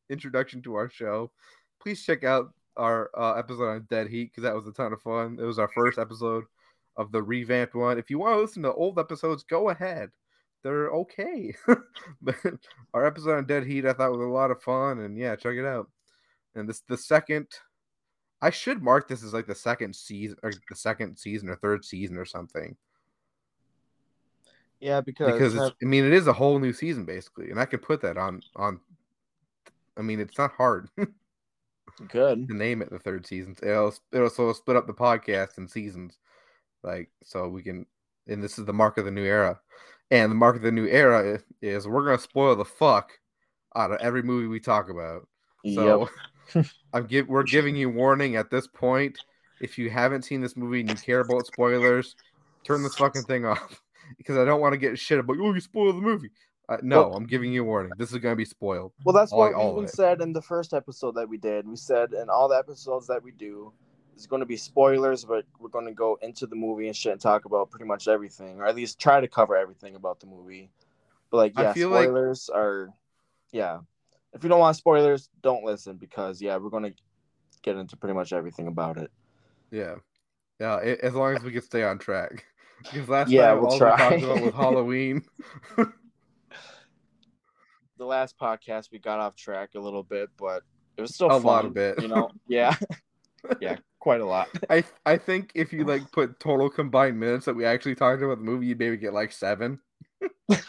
introduction 0.10 0.62
to 0.64 0.76
our 0.76 0.90
show, 0.90 1.32
please 1.80 2.04
check 2.04 2.26
out 2.26 2.52
our 2.77 3.10
uh, 3.17 3.34
episode 3.34 3.70
on 3.70 3.88
Dead 3.89 4.08
Heat 4.08 4.32
because 4.32 4.44
that 4.44 4.55
was 4.55 4.67
a 4.67 4.72
ton 4.72 4.94
of 4.94 5.01
fun. 5.01 5.38
It 5.39 5.46
was 5.46 5.60
our 5.60 5.70
first 5.70 5.98
episode 5.98 6.46
of 6.98 7.12
the 7.12 7.22
revamped 7.22 7.75
one. 7.75 7.98
If 7.98 8.10
you 8.10 8.20
want 8.20 8.36
to 8.36 8.41
listen 8.41 8.63
to 8.63 8.74
old 8.74 9.00
episodes, 9.00 9.44
go 9.44 9.70
ahead. 9.70 10.12
They're 10.63 10.89
okay. 10.89 11.53
but 12.22 12.36
our 12.94 13.05
episode 13.05 13.38
on 13.38 13.46
Dead 13.46 13.65
Heat 13.65 13.86
I 13.86 13.94
thought 13.94 14.12
was 14.12 14.25
a 14.25 14.29
lot 14.29 14.51
of 14.51 14.62
fun, 14.62 15.00
and 15.00 15.17
yeah, 15.17 15.36
check 15.36 15.55
it 15.55 15.65
out. 15.65 15.89
And 16.55 16.67
this 16.67 16.82
the 16.88 16.98
second. 16.98 17.48
I 18.41 18.50
should 18.50 18.84
mark 18.84 19.08
this 19.08 19.24
as 19.24 19.34
like 19.34 19.48
the 19.48 19.55
second 19.55 19.96
season 19.96 20.38
or 20.44 20.51
the 20.70 20.75
second 20.75 21.17
season 21.17 21.50
or 21.50 21.55
third 21.55 21.86
season 21.86 22.17
or 22.17 22.25
something 22.25 22.75
Yeah, 24.79 25.01
because, 25.01 25.32
because 25.32 25.55
it's, 25.55 25.75
I 25.82 25.86
mean 25.86 26.05
it 26.05 26.13
is 26.13 26.27
a 26.27 26.34
whole 26.34 26.60
new 26.60 26.74
season 26.74 27.05
basically, 27.05 27.50
and 27.50 27.60
I 27.60 27.65
could 27.65 27.82
put 27.82 28.01
that 28.01 28.17
on 28.17 28.41
on. 28.55 28.79
I 29.98 30.01
mean, 30.01 30.20
it's 30.20 30.38
not 30.38 30.51
hard 30.51 30.89
to 31.98 32.04
good. 32.04 32.50
name 32.50 32.82
it 32.82 32.90
the 32.90 33.00
third 33.00 33.25
season. 33.25 33.56
It'll 33.64 33.94
it'll 34.12 34.30
so 34.30 34.44
it'll 34.44 34.54
split 34.54 34.78
up 34.78 34.88
the 34.88 34.94
podcast 34.94 35.58
in 35.58 35.68
seasons, 35.68 36.18
like 36.84 37.10
so 37.24 37.48
we 37.48 37.64
can. 37.64 37.86
And 38.28 38.44
this 38.44 38.58
is 38.58 38.66
the 38.66 38.74
mark 38.74 38.98
of 38.98 39.06
the 39.06 39.12
new 39.12 39.24
era, 39.24 39.60
and 40.12 40.32
the 40.32 40.36
mark 40.36 40.56
of 40.56 40.62
the 40.64 40.72
new 40.72 40.88
era 40.88 41.36
i- 41.36 41.44
is 41.62 41.88
we're 41.88 42.06
gonna 42.06 42.18
spoil 42.18 42.56
the 42.56 42.66
fuck 42.66 43.12
out 43.75 43.92
of 43.92 44.00
every 44.00 44.24
movie 44.24 44.48
we 44.48 44.60
talk 44.60 44.90
about. 44.90 45.28
So 45.74 46.10
I'm 46.94 47.06
give 47.08 47.28
we're 47.28 47.44
giving 47.44 47.75
you 47.75 47.90
warning 47.90 48.36
at 48.36 48.50
this 48.50 48.68
point. 48.68 49.18
If 49.62 49.78
you 49.78 49.90
haven't 49.90 50.24
seen 50.24 50.42
this 50.42 50.58
movie 50.58 50.82
and 50.82 50.90
you 50.90 50.96
care 50.96 51.22
about 51.22 51.48
spoilers, 51.48 52.16
turn 52.66 52.84
this 52.84 52.96
fucking 52.96 53.24
thing 53.24 53.46
off 53.46 53.82
because 54.18 54.38
I 54.38 54.46
don't 54.46 54.62
want 54.62 54.74
to 54.74 54.78
get 54.78 55.00
shit 55.00 55.20
about 55.20 55.38
oh 55.40 55.54
you 55.54 55.60
spoiled 55.62 55.96
the 55.98 56.02
movie. 56.02 56.32
Uh, 56.68 56.78
no, 56.82 57.02
Well- 57.10 57.16
I'm 57.18 57.26
giving 57.26 57.52
you 57.54 57.62
a 57.62 57.66
warning. 57.66 57.92
This 57.98 58.12
is 58.12 58.18
gonna 58.18 58.36
be 58.36 58.46
spoiled. 58.46 58.92
Well, 59.06 59.14
that's 59.14 59.32
all- 59.32 59.40
what 59.40 59.54
all 59.54 59.74
we 59.76 59.82
even 59.84 59.88
said 59.90 60.22
in 60.22 60.34
the 60.34 60.42
first 60.42 60.74
episode 60.74 61.16
that 61.16 61.30
we 61.30 61.38
did. 61.38 61.68
We 61.68 61.76
said 61.76 62.14
in 62.14 62.30
all 62.30 62.48
the 62.48 62.58
episodes 62.58 63.08
that 63.08 63.22
we 63.24 63.32
do, 63.32 63.72
is 64.16 64.26
going 64.28 64.40
to 64.40 64.46
be 64.46 64.56
spoilers, 64.56 65.26
but 65.26 65.44
we're 65.60 65.68
going 65.68 65.86
to 65.86 65.92
go 65.92 66.18
into 66.22 66.48
the 66.48 66.56
movie 66.56 66.88
and 66.88 66.96
shit 66.96 67.12
and 67.12 67.20
talk 67.20 67.44
about 67.44 67.70
pretty 67.70 67.84
much 67.84 68.08
everything, 68.08 68.62
or 68.62 68.66
at 68.66 68.74
least 68.74 68.98
try 68.98 69.20
to 69.20 69.28
cover 69.28 69.58
everything 69.58 69.96
about 69.98 70.22
the 70.22 70.26
movie. 70.26 70.70
But 71.30 71.38
like, 71.38 71.54
yeah, 71.60 71.74
feel 71.74 71.90
like- 71.90 72.06
spoilers 72.06 72.48
are, 72.50 72.94
yeah. 73.52 73.80
if 74.32 74.42
you 74.42 74.48
don't 74.50 74.60
want 74.62 74.78
spoilers, 74.78 75.30
don't 75.44 75.66
listen 75.66 75.98
because 75.98 76.42
yeah, 76.42 76.56
we're 76.56 76.70
gonna 76.70 76.94
get 77.62 77.76
into 77.76 77.98
pretty 77.98 78.14
much 78.14 78.32
everything 78.32 78.68
about 78.68 78.96
it. 78.98 79.12
Yeah, 79.70 79.96
yeah. 80.62 80.80
a- 80.82 81.04
As 81.06 81.14
long 81.14 81.36
as 81.36 81.44
we 81.44 81.52
can 81.52 81.62
stay 81.62 81.84
on 81.84 81.98
track. 82.00 82.46
Because 82.92 83.10
last 83.10 83.30
Yeah, 83.32 83.48
time 83.48 83.58
we'll 83.62 83.72
all 83.72 83.78
try. 83.78 83.96
we 84.16 84.22
talked 84.22 84.24
about 84.24 84.46
was 84.46 84.54
Halloween. 84.64 85.26
The 87.98 88.06
last 88.06 88.38
podcast 88.38 88.92
we 88.92 89.00
got 89.00 89.20
off 89.20 89.36
track 89.36 89.70
a 89.75 89.80
little 89.80 90.04
bit, 90.04 90.30
but 90.38 90.64
it 90.98 91.02
was 91.02 91.14
still 91.14 91.28
A 91.28 91.42
fun, 91.42 91.44
lot 91.44 91.66
of 91.66 91.74
bit. 91.74 92.02
You 92.02 92.08
know, 92.08 92.30
yeah, 92.48 92.75
yeah, 93.62 93.78
quite 94.00 94.22
a 94.22 94.25
lot. 94.25 94.50
I 94.70 94.84
I 95.06 95.18
think 95.18 95.52
if 95.56 95.72
you 95.74 95.86
like 95.86 96.12
put 96.12 96.40
total 96.40 96.70
combined 96.70 97.20
minutes 97.20 97.46
that 97.46 97.56
we 97.56 97.66
actually 97.66 97.96
talked 97.96 98.22
about 98.22 98.38
the 98.40 98.44
movie, 98.44 98.68
you'd 98.68 98.80
maybe 98.80 98.98
get 98.98 99.14
like 99.14 99.32
seven. 99.32 99.80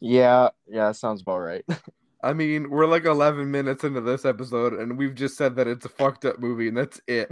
Yeah, 0.00 0.48
yeah, 0.66 0.88
that 0.88 0.96
sounds 0.96 1.22
about 1.22 1.38
right. 1.38 1.64
I 2.22 2.32
mean, 2.32 2.70
we're 2.70 2.86
like 2.86 3.04
11 3.04 3.50
minutes 3.50 3.84
into 3.84 4.00
this 4.00 4.24
episode, 4.24 4.74
and 4.74 4.96
we've 4.96 5.14
just 5.14 5.36
said 5.36 5.56
that 5.56 5.66
it's 5.68 5.86
a 5.86 5.88
fucked 5.88 6.24
up 6.24 6.38
movie, 6.38 6.68
and 6.68 6.76
that's 6.76 7.00
it. 7.06 7.30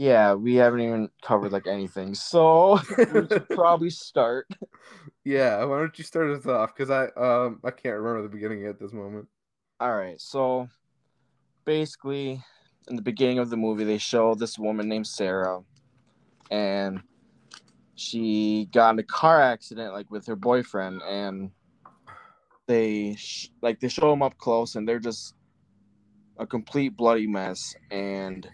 Yeah, 0.00 0.32
we 0.32 0.54
haven't 0.54 0.80
even 0.80 1.10
covered 1.20 1.52
like 1.52 1.66
anything, 1.66 2.14
so 2.14 2.80
we 3.12 3.26
should 3.28 3.46
probably 3.50 3.90
start. 3.90 4.48
yeah, 5.26 5.62
why 5.64 5.78
don't 5.78 5.98
you 5.98 6.04
start 6.04 6.30
us 6.30 6.46
off? 6.46 6.74
Because 6.74 6.88
I 6.88 7.08
um 7.22 7.60
I 7.62 7.70
can't 7.70 7.96
remember 7.96 8.22
the 8.22 8.34
beginning 8.34 8.64
at 8.64 8.80
this 8.80 8.94
moment. 8.94 9.28
All 9.78 9.94
right, 9.94 10.18
so 10.18 10.70
basically, 11.66 12.42
in 12.88 12.96
the 12.96 13.02
beginning 13.02 13.40
of 13.40 13.50
the 13.50 13.58
movie, 13.58 13.84
they 13.84 13.98
show 13.98 14.34
this 14.34 14.58
woman 14.58 14.88
named 14.88 15.06
Sarah, 15.06 15.60
and 16.50 17.02
she 17.94 18.70
got 18.72 18.94
in 18.94 19.00
a 19.00 19.02
car 19.02 19.42
accident 19.42 19.92
like 19.92 20.10
with 20.10 20.26
her 20.28 20.36
boyfriend, 20.36 21.02
and 21.02 21.50
they 22.66 23.16
sh- 23.16 23.50
like 23.60 23.80
they 23.80 23.88
show 23.88 24.08
them 24.08 24.22
up 24.22 24.38
close, 24.38 24.76
and 24.76 24.88
they're 24.88 24.98
just 24.98 25.34
a 26.38 26.46
complete 26.46 26.96
bloody 26.96 27.26
mess, 27.26 27.74
and 27.90 28.48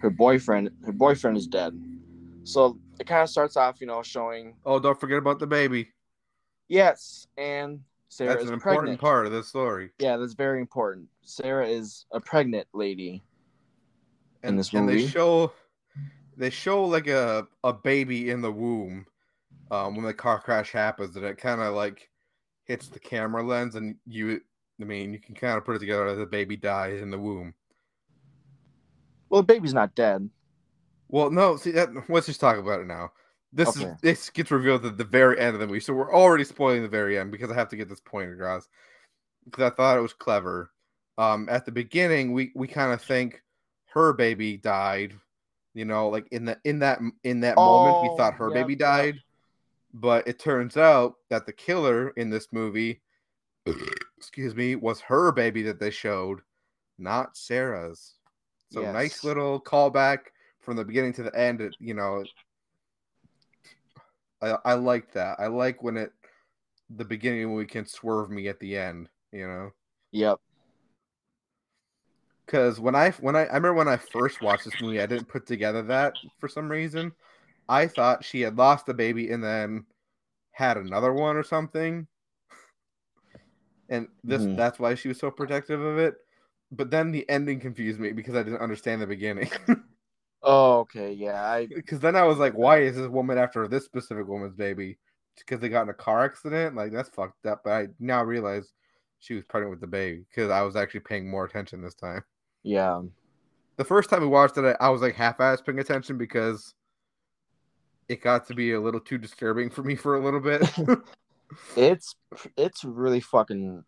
her 0.00 0.10
boyfriend 0.10 0.70
her 0.84 0.92
boyfriend 0.92 1.36
is 1.36 1.46
dead. 1.46 1.78
So 2.44 2.78
it 2.98 3.06
kind 3.06 3.22
of 3.22 3.28
starts 3.28 3.56
off, 3.56 3.80
you 3.80 3.86
know, 3.86 4.02
showing 4.02 4.54
Oh, 4.64 4.78
don't 4.78 4.98
forget 4.98 5.18
about 5.18 5.38
the 5.38 5.46
baby. 5.46 5.88
yes, 6.68 7.26
and 7.36 7.80
Sarah 8.08 8.30
is 8.30 8.36
pregnant. 8.36 8.38
That's 8.38 8.44
is 8.44 8.48
an 8.48 8.54
important 8.54 9.00
part 9.00 9.26
of 9.26 9.32
the 9.32 9.42
story. 9.42 9.90
Yeah, 9.98 10.16
that's 10.16 10.34
very 10.34 10.60
important. 10.60 11.08
Sarah 11.22 11.66
is 11.68 12.06
a 12.12 12.20
pregnant 12.20 12.66
lady. 12.72 13.22
in 14.42 14.50
And, 14.50 14.58
this 14.58 14.72
and 14.72 14.88
movie. 14.88 15.02
they 15.02 15.08
show 15.08 15.52
they 16.36 16.50
show 16.50 16.84
like 16.84 17.06
a 17.06 17.46
a 17.64 17.72
baby 17.72 18.30
in 18.30 18.40
the 18.40 18.52
womb 18.52 19.06
um 19.70 19.94
when 19.96 20.04
the 20.04 20.14
car 20.14 20.40
crash 20.40 20.72
happens, 20.72 21.16
and 21.16 21.24
it 21.24 21.38
kind 21.38 21.60
of 21.60 21.74
like 21.74 22.08
hits 22.64 22.88
the 22.88 23.00
camera 23.00 23.42
lens, 23.42 23.74
and 23.74 23.96
you. 24.06 24.40
I 24.80 24.84
mean, 24.84 25.12
you 25.12 25.18
can 25.18 25.34
kind 25.34 25.58
of 25.58 25.64
put 25.64 25.74
it 25.74 25.80
together 25.80 26.06
that 26.10 26.14
the 26.20 26.26
baby 26.26 26.56
dies 26.56 27.02
in 27.02 27.10
the 27.10 27.18
womb. 27.18 27.52
Well, 29.30 29.42
the 29.42 29.46
baby's 29.46 29.74
not 29.74 29.94
dead. 29.94 30.28
Well, 31.08 31.30
no, 31.30 31.56
see 31.56 31.70
that 31.72 31.90
let's 32.08 32.26
just 32.26 32.40
talk 32.40 32.58
about 32.58 32.80
it 32.80 32.86
now. 32.86 33.12
This 33.52 33.76
Okay. 33.76 33.92
is 33.92 34.00
this 34.02 34.30
gets 34.30 34.50
revealed 34.50 34.84
at 34.84 34.98
the 34.98 35.04
very 35.04 35.38
end 35.38 35.54
of 35.54 35.60
the 35.60 35.66
movie, 35.66 35.80
so 35.80 35.94
we're 35.94 36.14
already 36.14 36.44
spoiling 36.44 36.82
the 36.82 36.88
very 36.88 37.18
end 37.18 37.32
because 37.32 37.50
I 37.50 37.54
have 37.54 37.68
to 37.70 37.76
get 37.76 37.88
this 37.88 38.00
point 38.00 38.32
across. 38.32 38.68
Because 39.44 39.72
I 39.72 39.74
thought 39.74 39.98
it 39.98 40.02
was 40.02 40.12
clever. 40.12 40.70
Um, 41.18 41.48
at 41.50 41.64
the 41.64 41.72
beginning, 41.72 42.32
we 42.32 42.52
we 42.54 42.68
kind 42.68 42.92
of 42.92 43.02
think 43.02 43.42
her 43.94 44.12
baby 44.12 44.56
died, 44.58 45.14
you 45.74 45.84
know, 45.86 46.08
like 46.08 46.28
in 46.30 46.44
the 46.44 46.58
in 46.64 46.80
that 46.80 47.00
in 47.24 47.40
that 47.40 47.60
moment, 47.60 48.00
we 48.02 48.08
Oh, 48.08 48.16
thought 48.16 48.34
her 48.34 48.50
yep, 48.50 48.66
baby 48.66 48.76
died, 48.76 49.20
but 49.94 50.28
it 50.28 50.38
turns 50.38 50.76
out 50.76 51.14
that 51.30 51.46
the 51.46 51.52
killer 51.52 52.10
in 52.10 52.30
this 52.30 52.48
movie, 52.52 53.00
excuse 54.18 54.54
me, 54.54 54.76
was 54.76 55.00
her 55.02 55.32
baby 55.32 55.62
that 55.64 55.80
they 55.80 55.90
showed, 55.90 56.40
not 56.98 57.36
Sarah's. 57.36 58.17
So 58.70 58.82
nice 58.84 59.24
little 59.24 59.60
callback 59.60 60.18
from 60.60 60.76
the 60.76 60.84
beginning 60.84 61.12
to 61.14 61.22
the 61.22 61.34
end. 61.38 61.60
It, 61.60 61.74
you 61.80 61.94
know, 61.94 62.24
I 64.42 64.56
I 64.64 64.74
like 64.74 65.12
that. 65.12 65.40
I 65.40 65.46
like 65.46 65.82
when 65.82 65.96
it 65.96 66.12
the 66.90 67.04
beginning 67.04 67.48
when 67.48 67.56
we 67.58 67.66
can 67.66 67.86
swerve 67.86 68.30
me 68.30 68.48
at 68.48 68.60
the 68.60 68.76
end. 68.76 69.08
You 69.32 69.46
know, 69.48 69.72
Yep. 70.12 70.40
because 72.46 72.80
when 72.80 72.94
I 72.94 73.10
when 73.12 73.36
I 73.36 73.40
I 73.44 73.54
remember 73.54 73.74
when 73.74 73.88
I 73.88 73.96
first 73.96 74.40
watched 74.40 74.64
this 74.64 74.80
movie, 74.80 75.00
I 75.00 75.06
didn't 75.06 75.28
put 75.28 75.46
together 75.46 75.82
that 75.84 76.14
for 76.38 76.48
some 76.48 76.68
reason. 76.70 77.12
I 77.68 77.86
thought 77.86 78.24
she 78.24 78.40
had 78.40 78.56
lost 78.56 78.86
the 78.86 78.94
baby 78.94 79.30
and 79.30 79.44
then 79.44 79.84
had 80.52 80.76
another 80.76 81.12
one 81.12 81.36
or 81.36 81.42
something. 81.42 82.06
And 83.88 84.08
this 84.22 84.46
Mhm. 84.46 84.56
that's 84.56 84.78
why 84.78 84.94
she 84.94 85.08
was 85.08 85.18
so 85.18 85.30
protective 85.30 85.80
of 85.80 85.98
it. 85.98 86.14
But 86.70 86.90
then 86.90 87.12
the 87.12 87.28
ending 87.28 87.60
confused 87.60 87.98
me 87.98 88.12
because 88.12 88.34
I 88.34 88.42
didn't 88.42 88.60
understand 88.60 89.00
the 89.02 89.06
beginning. 89.06 89.50
Oh, 90.40 90.78
okay. 90.78 91.12
Yeah. 91.12 91.44
I 91.44 91.66
Because 91.66 91.98
then 91.98 92.14
I 92.14 92.22
was 92.22 92.38
like, 92.38 92.52
why 92.52 92.78
is 92.78 92.94
this 92.94 93.08
woman 93.08 93.38
after 93.38 93.66
this 93.66 93.84
specific 93.84 94.28
woman's 94.28 94.54
baby? 94.54 94.96
Because 95.36 95.60
they 95.60 95.68
got 95.68 95.82
in 95.82 95.88
a 95.88 95.94
car 95.94 96.24
accident? 96.24 96.76
Like, 96.76 96.92
that's 96.92 97.08
fucked 97.08 97.44
up. 97.44 97.62
But 97.64 97.72
I 97.72 97.88
now 97.98 98.22
realize 98.22 98.72
she 99.18 99.34
was 99.34 99.44
pregnant 99.44 99.72
with 99.72 99.80
the 99.80 99.88
baby 99.88 100.24
because 100.30 100.48
I 100.50 100.62
was 100.62 100.76
actually 100.76 101.00
paying 101.00 101.28
more 101.28 101.44
attention 101.44 101.82
this 101.82 101.94
time. 101.94 102.22
yeah. 102.62 103.02
The 103.78 103.84
first 103.84 104.10
time 104.10 104.22
we 104.22 104.28
watched 104.28 104.56
it, 104.58 104.76
I, 104.80 104.86
I 104.86 104.88
was 104.90 105.02
like 105.02 105.16
half 105.16 105.40
ass 105.40 105.60
paying 105.60 105.80
attention 105.80 106.18
because 106.18 106.72
it 108.08 108.22
got 108.22 108.46
to 108.46 108.54
be 108.54 108.72
a 108.72 108.80
little 108.80 109.00
too 109.00 109.18
disturbing 109.18 109.70
for 109.70 109.82
me 109.82 109.96
for 109.96 110.16
a 110.16 110.24
little 110.24 110.40
bit. 110.40 110.62
It's 111.76 112.14
it's 112.56 112.84
really 112.84 113.20
fucking 113.20 113.82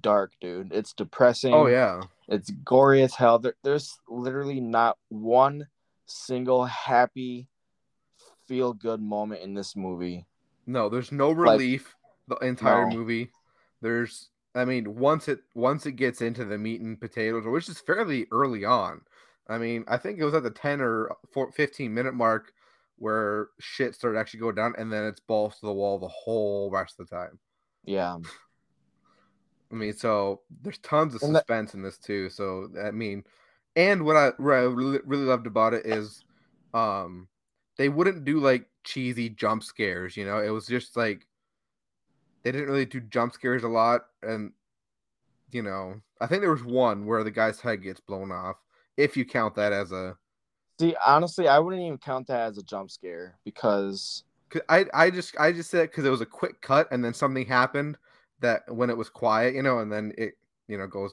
dark, 0.00 0.32
dude. 0.40 0.72
It's 0.72 0.92
depressing. 0.92 1.52
oh, 1.52 1.66
yeah. 1.66 2.00
It's 2.28 2.50
gory 2.64 3.02
as 3.02 3.14
hell. 3.14 3.38
There, 3.38 3.54
there's 3.62 3.98
literally 4.08 4.60
not 4.60 4.98
one 5.08 5.66
single 6.06 6.64
happy, 6.64 7.48
feel 8.46 8.72
good 8.72 9.00
moment 9.00 9.42
in 9.42 9.54
this 9.54 9.76
movie. 9.76 10.26
No, 10.66 10.88
there's 10.88 11.12
no 11.12 11.32
relief 11.32 11.96
the 12.28 12.36
entire 12.36 12.86
No. 12.86 12.96
movie. 12.96 13.30
There's 13.80 14.30
I 14.54 14.64
mean, 14.66 14.96
once 14.96 15.28
it 15.28 15.40
once 15.54 15.86
it 15.86 15.92
gets 15.92 16.20
into 16.20 16.44
the 16.44 16.58
meat 16.58 16.80
and 16.80 17.00
potatoes, 17.00 17.46
which 17.46 17.68
is 17.68 17.80
fairly 17.80 18.26
early 18.30 18.64
on. 18.64 19.00
I 19.48 19.58
mean, 19.58 19.84
I 19.88 19.96
think 19.96 20.18
it 20.18 20.24
was 20.24 20.34
at 20.34 20.42
the 20.42 20.50
10 20.50 20.80
or 20.80 21.16
4, 21.32 21.50
15 21.52 21.92
minute 21.92 22.14
mark 22.14 22.52
where 22.96 23.48
shit 23.58 23.94
started 23.94 24.18
actually 24.18 24.40
going 24.40 24.54
down 24.54 24.74
and 24.78 24.92
then 24.92 25.04
it's 25.04 25.20
balls 25.20 25.58
to 25.58 25.66
the 25.66 25.72
wall 25.72 25.98
the 25.98 26.06
whole 26.08 26.70
rest 26.70 27.00
of 27.00 27.08
the 27.08 27.16
time. 27.16 27.38
Yeah. 27.84 28.18
I 29.72 29.74
mean, 29.74 29.94
so 29.94 30.42
there's 30.62 30.78
tons 30.78 31.14
of 31.14 31.22
And 31.22 31.34
that- 31.34 31.40
suspense 31.40 31.74
in 31.74 31.82
this 31.82 31.98
too. 31.98 32.28
So 32.28 32.70
I 32.84 32.90
mean, 32.90 33.24
and 33.74 34.04
what 34.04 34.16
I, 34.16 34.32
what 34.36 34.52
I 34.52 34.60
really, 34.64 34.98
really 35.04 35.24
loved 35.24 35.46
about 35.46 35.72
it 35.72 35.86
is, 35.86 36.24
um, 36.74 37.28
they 37.78 37.88
wouldn't 37.88 38.24
do 38.24 38.38
like 38.38 38.68
cheesy 38.84 39.30
jump 39.30 39.62
scares. 39.62 40.16
You 40.16 40.26
know, 40.26 40.38
it 40.38 40.50
was 40.50 40.66
just 40.66 40.96
like 40.96 41.26
they 42.42 42.52
didn't 42.52 42.68
really 42.68 42.84
do 42.84 43.00
jump 43.00 43.32
scares 43.32 43.64
a 43.64 43.68
lot, 43.68 44.02
and 44.22 44.52
you 45.50 45.62
know, 45.62 46.00
I 46.20 46.26
think 46.26 46.42
there 46.42 46.50
was 46.50 46.64
one 46.64 47.06
where 47.06 47.24
the 47.24 47.30
guy's 47.30 47.60
head 47.60 47.82
gets 47.82 48.00
blown 48.00 48.30
off, 48.30 48.56
if 48.96 49.16
you 49.16 49.24
count 49.24 49.54
that 49.54 49.72
as 49.72 49.90
a. 49.92 50.16
See, 50.80 50.94
honestly, 51.06 51.48
I 51.48 51.58
wouldn't 51.58 51.82
even 51.82 51.98
count 51.98 52.26
that 52.26 52.40
as 52.40 52.58
a 52.58 52.62
jump 52.62 52.90
scare 52.90 53.38
because 53.44 54.24
I 54.68 54.86
I 54.92 55.10
just 55.10 55.34
I 55.38 55.52
just 55.52 55.70
said 55.70 55.90
because 55.90 56.04
it 56.04 56.10
was 56.10 56.20
a 56.20 56.26
quick 56.26 56.60
cut 56.60 56.88
and 56.90 57.02
then 57.02 57.14
something 57.14 57.46
happened 57.46 57.96
that 58.42 58.62
when 58.74 58.90
it 58.90 58.96
was 58.96 59.10
quiet, 59.10 59.54
you 59.54 59.62
know, 59.62 59.78
and 59.80 59.92
then 59.92 60.12
it 60.18 60.34
you 60.68 60.78
know 60.78 60.86
goes 60.86 61.12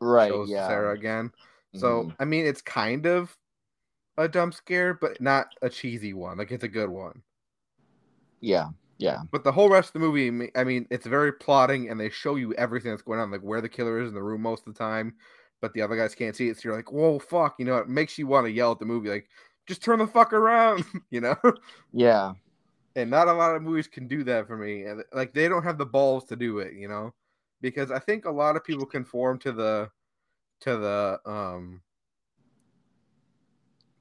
right, 0.00 0.28
shows 0.28 0.48
yeah. 0.50 0.66
Sarah 0.66 0.94
again. 0.94 1.32
So 1.74 2.08
Mhm. 2.08 2.16
I 2.20 2.24
mean, 2.24 2.46
it's 2.46 2.62
kind 2.62 3.06
of 3.06 3.36
a 4.18 4.28
jump 4.28 4.54
scare, 4.54 4.94
but 4.94 5.20
not 5.20 5.48
a 5.62 5.70
cheesy 5.70 6.12
one. 6.14 6.38
Like 6.38 6.52
it's 6.52 6.64
a 6.64 6.68
good 6.68 6.90
one. 6.90 7.22
yeah, 8.40 8.68
yeah, 8.98 9.22
But 9.30 9.44
the 9.44 9.52
whole 9.52 9.68
rest 9.68 9.90
of 9.90 9.92
the 9.94 9.98
movie, 10.00 10.28
I 10.28 10.30
mean- 10.30 10.50
I 10.56 10.64
mean, 10.64 10.86
it's 10.90 11.06
very 11.06 11.32
plotting, 11.32 11.90
and 11.90 11.98
they 12.00 12.10
show 12.10 12.36
you 12.36 12.54
everything 12.54 12.90
that's 12.92 13.02
going 13.02 13.20
on, 13.20 13.30
like 13.30 13.42
where 13.42 13.60
the 13.60 13.68
killer 13.68 14.00
is 14.00 14.08
in 14.08 14.14
the 14.14 14.22
room 14.22 14.42
most 14.42 14.66
of 14.66 14.74
the 14.74 14.78
time, 14.78 15.16
but 15.60 15.72
the 15.72 15.82
other 15.82 15.96
guys 15.96 16.14
can't 16.14 16.36
see 16.36 16.48
it. 16.48 16.56
So 16.58 16.68
you're 16.68 16.76
like, 16.76 16.92
"Whoa, 16.92 17.18
fuck!" 17.18 17.56
You 17.58 17.64
know, 17.66 17.76
it 17.78 17.88
makes 17.88 18.18
you 18.18 18.26
want 18.26 18.46
to 18.46 18.50
yell 18.52 18.72
at 18.72 18.78
the 18.78 18.86
movie, 18.86 19.08
like, 19.08 19.28
"Just 19.66 19.82
turn 19.82 19.98
the 19.98 20.06
fuck 20.06 20.32
around!" 20.32 20.84
you 21.10 21.20
know. 21.20 21.36
yeah, 21.92 22.34
and 22.96 23.10
not 23.10 23.28
a 23.28 23.32
lot 23.32 23.54
of 23.54 23.62
movies 23.62 23.86
can 23.86 24.08
do 24.08 24.24
that 24.24 24.48
for 24.48 24.56
me. 24.56 24.84
And 24.84 25.04
like, 25.12 25.32
they 25.32 25.48
don't 25.48 25.62
have 25.62 25.78
the 25.78 25.86
balls 25.86 26.24
to 26.24 26.36
do 26.36 26.58
it, 26.58 26.72
you 26.72 26.88
know, 26.88 27.14
because 27.60 27.90
I 27.90 28.00
think 28.00 28.24
a 28.24 28.30
lot 28.30 28.56
of 28.56 28.64
people 28.64 28.86
conform 28.86 29.38
to 29.40 29.52
the 29.52 29.90
to 30.60 30.76
the 30.76 31.20
um 31.30 31.82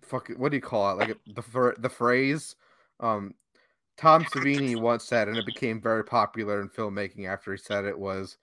fuck 0.02 0.30
what 0.38 0.52
do 0.52 0.56
you 0.56 0.62
call 0.62 0.92
it 0.92 0.96
like 0.98 1.18
the 1.36 1.74
the 1.80 1.90
phrase 1.90 2.56
um 3.02 3.34
Tom 3.98 4.24
Savini 4.24 4.80
once 4.80 5.04
said 5.04 5.28
and 5.28 5.38
it 5.38 5.46
became 5.46 5.82
very 5.82 6.04
popular 6.04 6.62
in 6.62 6.70
filmmaking 6.70 7.28
after 7.28 7.52
he 7.52 7.58
said 7.58 7.84
it 7.84 7.98
was 7.98 8.38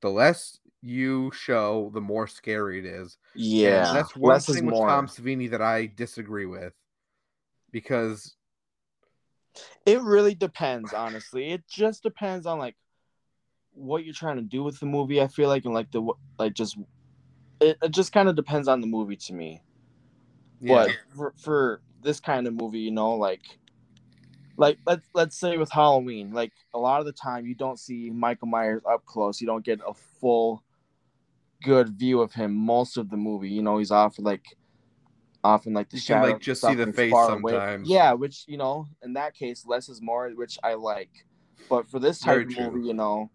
the 0.00 0.08
less 0.08 0.58
you 0.80 1.30
show 1.34 1.90
the 1.92 2.00
more 2.00 2.26
scary 2.26 2.78
it 2.78 2.86
is 2.86 3.18
and 3.34 3.44
yeah. 3.44 3.92
that's 3.92 4.16
one 4.16 4.32
Less 4.32 4.46
thing 4.46 4.64
with 4.64 4.74
more. 4.74 4.88
Tom 4.88 5.08
Savini 5.08 5.50
that 5.50 5.60
I 5.60 5.92
disagree 5.94 6.46
with 6.46 6.72
because 7.70 8.36
It 9.86 10.00
really 10.02 10.34
depends, 10.34 10.92
honestly. 10.92 11.52
It 11.52 11.62
just 11.68 12.02
depends 12.02 12.46
on 12.46 12.58
like 12.58 12.76
what 13.72 14.04
you're 14.04 14.14
trying 14.14 14.36
to 14.36 14.42
do 14.42 14.62
with 14.62 14.80
the 14.80 14.86
movie. 14.86 15.20
I 15.20 15.28
feel 15.28 15.48
like 15.48 15.64
and 15.64 15.74
like 15.74 15.90
the 15.90 16.06
like 16.38 16.54
just 16.54 16.76
it, 17.60 17.78
it 17.82 17.90
just 17.90 18.12
kind 18.12 18.28
of 18.28 18.36
depends 18.36 18.68
on 18.68 18.80
the 18.80 18.86
movie 18.86 19.16
to 19.16 19.32
me. 19.32 19.62
Yeah. 20.60 20.86
But 20.86 20.90
for, 21.16 21.34
for 21.38 21.80
this 22.02 22.20
kind 22.20 22.46
of 22.46 22.54
movie, 22.54 22.80
you 22.80 22.90
know, 22.90 23.14
like 23.14 23.42
like 24.56 24.78
let's 24.86 25.06
let's 25.14 25.38
say 25.38 25.56
with 25.56 25.70
Halloween, 25.70 26.32
like 26.32 26.52
a 26.74 26.78
lot 26.78 27.00
of 27.00 27.06
the 27.06 27.12
time 27.12 27.46
you 27.46 27.54
don't 27.54 27.78
see 27.78 28.10
Michael 28.10 28.48
Myers 28.48 28.82
up 28.90 29.04
close. 29.06 29.40
You 29.40 29.46
don't 29.46 29.64
get 29.64 29.80
a 29.86 29.94
full 29.94 30.62
good 31.62 31.90
view 31.90 32.20
of 32.20 32.32
him 32.32 32.54
most 32.54 32.96
of 32.96 33.10
the 33.10 33.16
movie. 33.16 33.48
You 33.48 33.62
know, 33.62 33.78
he's 33.78 33.90
off 33.90 34.18
like 34.18 34.56
often 35.44 35.72
like 35.72 35.90
the 35.90 35.96
You 35.96 36.02
can, 36.02 36.22
like, 36.22 36.30
shadow 36.30 36.38
just 36.38 36.62
see 36.62 36.74
the 36.74 36.92
face 36.92 37.12
far 37.12 37.32
away. 37.32 37.52
sometimes. 37.52 37.88
Yeah, 37.88 38.12
which 38.12 38.44
you 38.46 38.56
know, 38.56 38.86
in 39.02 39.14
that 39.14 39.34
case, 39.34 39.64
less 39.66 39.88
is 39.88 40.02
more, 40.02 40.28
which 40.30 40.58
I 40.62 40.74
like. 40.74 41.10
But 41.68 41.88
for 41.90 41.98
this 41.98 42.20
type 42.20 42.34
Very 42.34 42.44
of 42.44 42.50
true. 42.50 42.70
movie, 42.70 42.86
you 42.86 42.94
know, 42.94 43.30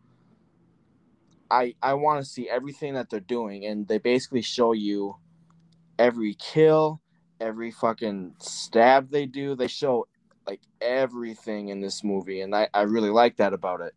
I 1.52 1.76
I 1.82 1.94
want 1.94 2.24
to 2.24 2.30
see 2.30 2.50
everything 2.50 2.94
that 2.96 3.10
they're 3.10 3.20
doing, 3.20 3.66
and 3.66 3.88
they 3.88 3.98
basically 4.00 4.42
show 4.42 4.74
you 4.74 5.16
every 6.00 6.36
kill, 6.36 7.02
every 7.40 7.72
fucking 7.72 8.36
stab 8.40 9.12
they 9.12 9.26
do. 9.26 9.56
They 9.56 9.68
show 9.68 10.08
like 10.48 10.62
everything 10.82 11.70
in 11.70 11.80
this 11.80 12.04
movie, 12.04 12.42
and 12.42 12.56
I 12.56 12.70
I 12.74 12.82
really 12.84 13.12
like 13.12 13.38
that 13.38 13.54
about 13.54 13.82
it. 13.82 13.94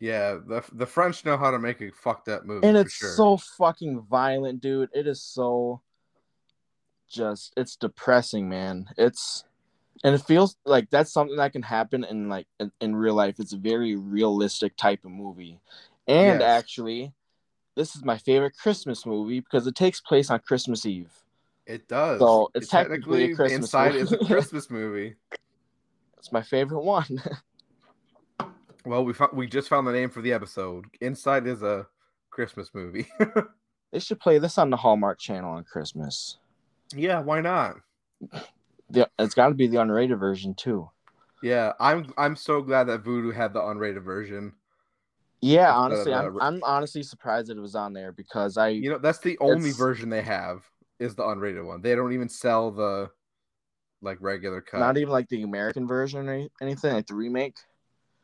Yeah, 0.00 0.38
the 0.46 0.62
the 0.72 0.86
French 0.86 1.24
know 1.24 1.36
how 1.36 1.50
to 1.50 1.58
make 1.58 1.80
a 1.80 1.90
fucked 1.90 2.28
up 2.28 2.44
movie 2.44 2.66
and 2.66 2.76
it's 2.76 2.92
sure. 2.92 3.10
so 3.10 3.36
fucking 3.36 4.02
violent, 4.10 4.60
dude. 4.60 4.90
It 4.92 5.06
is 5.06 5.22
so 5.22 5.80
just 7.14 7.52
it's 7.56 7.76
depressing, 7.76 8.48
man. 8.48 8.86
It's 8.98 9.44
and 10.02 10.14
it 10.14 10.22
feels 10.22 10.56
like 10.66 10.90
that's 10.90 11.12
something 11.12 11.36
that 11.36 11.52
can 11.52 11.62
happen 11.62 12.04
in 12.04 12.28
like 12.28 12.46
in, 12.60 12.72
in 12.80 12.96
real 12.96 13.14
life. 13.14 13.36
It's 13.38 13.52
a 13.52 13.58
very 13.58 13.96
realistic 13.96 14.76
type 14.76 15.04
of 15.04 15.10
movie. 15.12 15.60
And 16.06 16.40
Yes. 16.40 16.42
actually, 16.42 17.12
this 17.76 17.96
is 17.96 18.04
my 18.04 18.18
favorite 18.18 18.56
Christmas 18.56 19.06
movie 19.06 19.40
because 19.40 19.66
it 19.66 19.74
takes 19.74 20.00
place 20.00 20.30
on 20.30 20.40
Christmas 20.40 20.84
Eve. 20.84 21.12
it 21.66 21.88
does. 21.88 22.18
So, 22.18 22.50
it's 22.54 22.66
It 22.66 22.70
technically 22.70 23.32
a 23.32 23.36
Christmas 23.36 23.60
inside 23.60 23.94
is 23.94 24.12
a. 24.12 24.18
Christmas 24.26 24.70
movie. 24.70 25.14
It's 26.18 26.32
my 26.32 26.42
favorite 26.42 26.82
one. 26.82 27.22
Well, 28.86 29.02
we 29.02 29.14
found, 29.14 29.32
we 29.32 29.46
just 29.46 29.68
found 29.70 29.86
the 29.86 29.92
name 29.92 30.10
for 30.10 30.20
the 30.20 30.34
episode. 30.34 30.84
Inside 31.00 31.46
is 31.46 31.62
a 31.62 31.86
Christmas 32.30 32.70
movie. 32.74 33.06
they 33.92 33.98
should 33.98 34.20
play 34.20 34.38
this 34.38 34.58
on 34.58 34.68
the 34.68 34.76
Hallmark 34.76 35.18
channel 35.18 35.54
on 35.54 35.64
Christmas. 35.64 36.36
Yeah, 36.94 37.20
why 37.20 37.40
not? 37.40 37.76
The, 38.90 39.08
it's 39.18 39.34
got 39.34 39.48
to 39.48 39.54
be 39.54 39.66
the 39.66 39.78
unrated 39.78 40.18
version 40.18 40.54
too. 40.54 40.90
Yeah, 41.42 41.72
I'm 41.78 42.12
I'm 42.16 42.36
so 42.36 42.62
glad 42.62 42.84
that 42.84 43.04
Vudu 43.04 43.34
had 43.34 43.52
the 43.52 43.60
unrated 43.60 44.02
version. 44.02 44.52
Yeah, 45.40 45.76
Instead 45.90 46.08
of 46.08 46.14
honestly, 46.14 46.14
I'm, 46.14 46.40
I'm 46.40 46.62
honestly 46.64 47.02
surprised 47.02 47.48
that 47.48 47.58
it 47.58 47.60
was 47.60 47.74
on 47.74 47.92
there 47.92 48.12
because 48.12 48.56
I 48.56 48.68
You 48.68 48.90
know, 48.90 48.98
that's 48.98 49.18
the 49.18 49.36
only 49.40 49.72
version 49.72 50.08
they 50.08 50.22
have 50.22 50.62
is 50.98 51.14
the 51.14 51.22
unrated 51.24 51.66
one. 51.66 51.82
They 51.82 51.94
don't 51.94 52.12
even 52.12 52.28
sell 52.28 52.70
the 52.70 53.10
like 54.00 54.18
regular 54.20 54.60
cut. 54.60 54.80
not 54.80 54.96
even 54.96 55.12
like 55.12 55.28
the 55.28 55.42
American 55.42 55.86
version 55.86 56.28
or 56.28 56.46
anything 56.60 56.92
like 56.92 57.06
the 57.06 57.14
remake. 57.14 57.56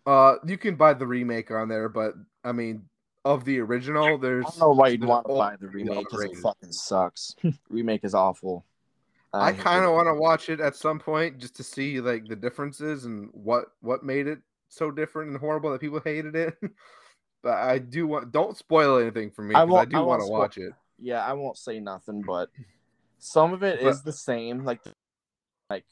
uh, 0.07 0.37
you 0.47 0.57
can 0.57 0.77
buy 0.77 0.95
the 0.95 1.07
remake 1.07 1.51
on 1.51 1.69
there, 1.69 1.89
but 1.89 2.15
I 2.45 2.53
mean, 2.53 2.85
of 3.25 3.45
the 3.45 3.59
original, 3.61 4.17
There's 4.19 4.45
I 4.47 4.49
there's 4.49 4.57
don't 4.57 4.59
know 4.61 4.73
why 4.73 4.89
you'd 4.89 5.05
want 5.05 5.27
to 5.27 5.35
buy 5.35 5.57
the 5.61 5.69
remake 5.69 5.99
because 6.11 6.25
it 6.25 6.37
fucking 6.37 6.73
sucks. 6.73 7.35
Hmm. 7.43 7.51
remake 7.69 8.05
is 8.05 8.15
awful. 8.15 8.65
I 9.33 9.53
hate 9.53 9.61
kind 9.63 9.85
of 9.85 9.93
want 9.93 10.09
to 10.09 10.15
watch 10.15 10.49
it 10.49 10.59
at 10.61 10.75
some 10.75 10.99
point 10.99 11.39
just 11.39 11.55
to 11.57 11.63
see 11.63 12.01
like 12.01 12.27
the 12.27 12.35
differences 12.37 13.05
and 13.05 13.29
what 13.33 13.67
what 13.81 14.03
made 14.03 14.27
it 14.27 14.41
so 14.69 14.91
different 14.91 15.31
and 15.31 15.39
horrible 15.39 15.71
that 15.73 15.81
people 15.81 16.01
hated 16.05 16.35
it. 16.35 16.57
but 17.43 17.55
I 17.55 17.79
do 17.79 18.07
want 18.07 18.33
don't 18.33 18.57
spoil 18.57 18.99
anything 18.99 19.31
for 19.31 19.43
me 19.43 19.55
I 19.55 19.65
because 19.65 19.71
I, 19.71 19.73
won't- 19.77 19.91
do 19.91 20.03
want 20.05 20.21
to 20.23 20.27
spoil- 20.27 20.39
watch 20.39 20.59
it. 20.59 20.73
Yeah, 20.99 21.25
I 21.25 21.33
won't 21.35 21.57
say 21.57 21.79
nothing, 21.81 22.23
but 22.27 22.51
some 23.19 23.53
of 23.53 23.63
it 23.63 23.81
is 23.81 23.99
But- 23.99 24.05
the 24.07 24.13
same. 24.13 24.65
Like, 24.65 24.81
like 25.71 25.85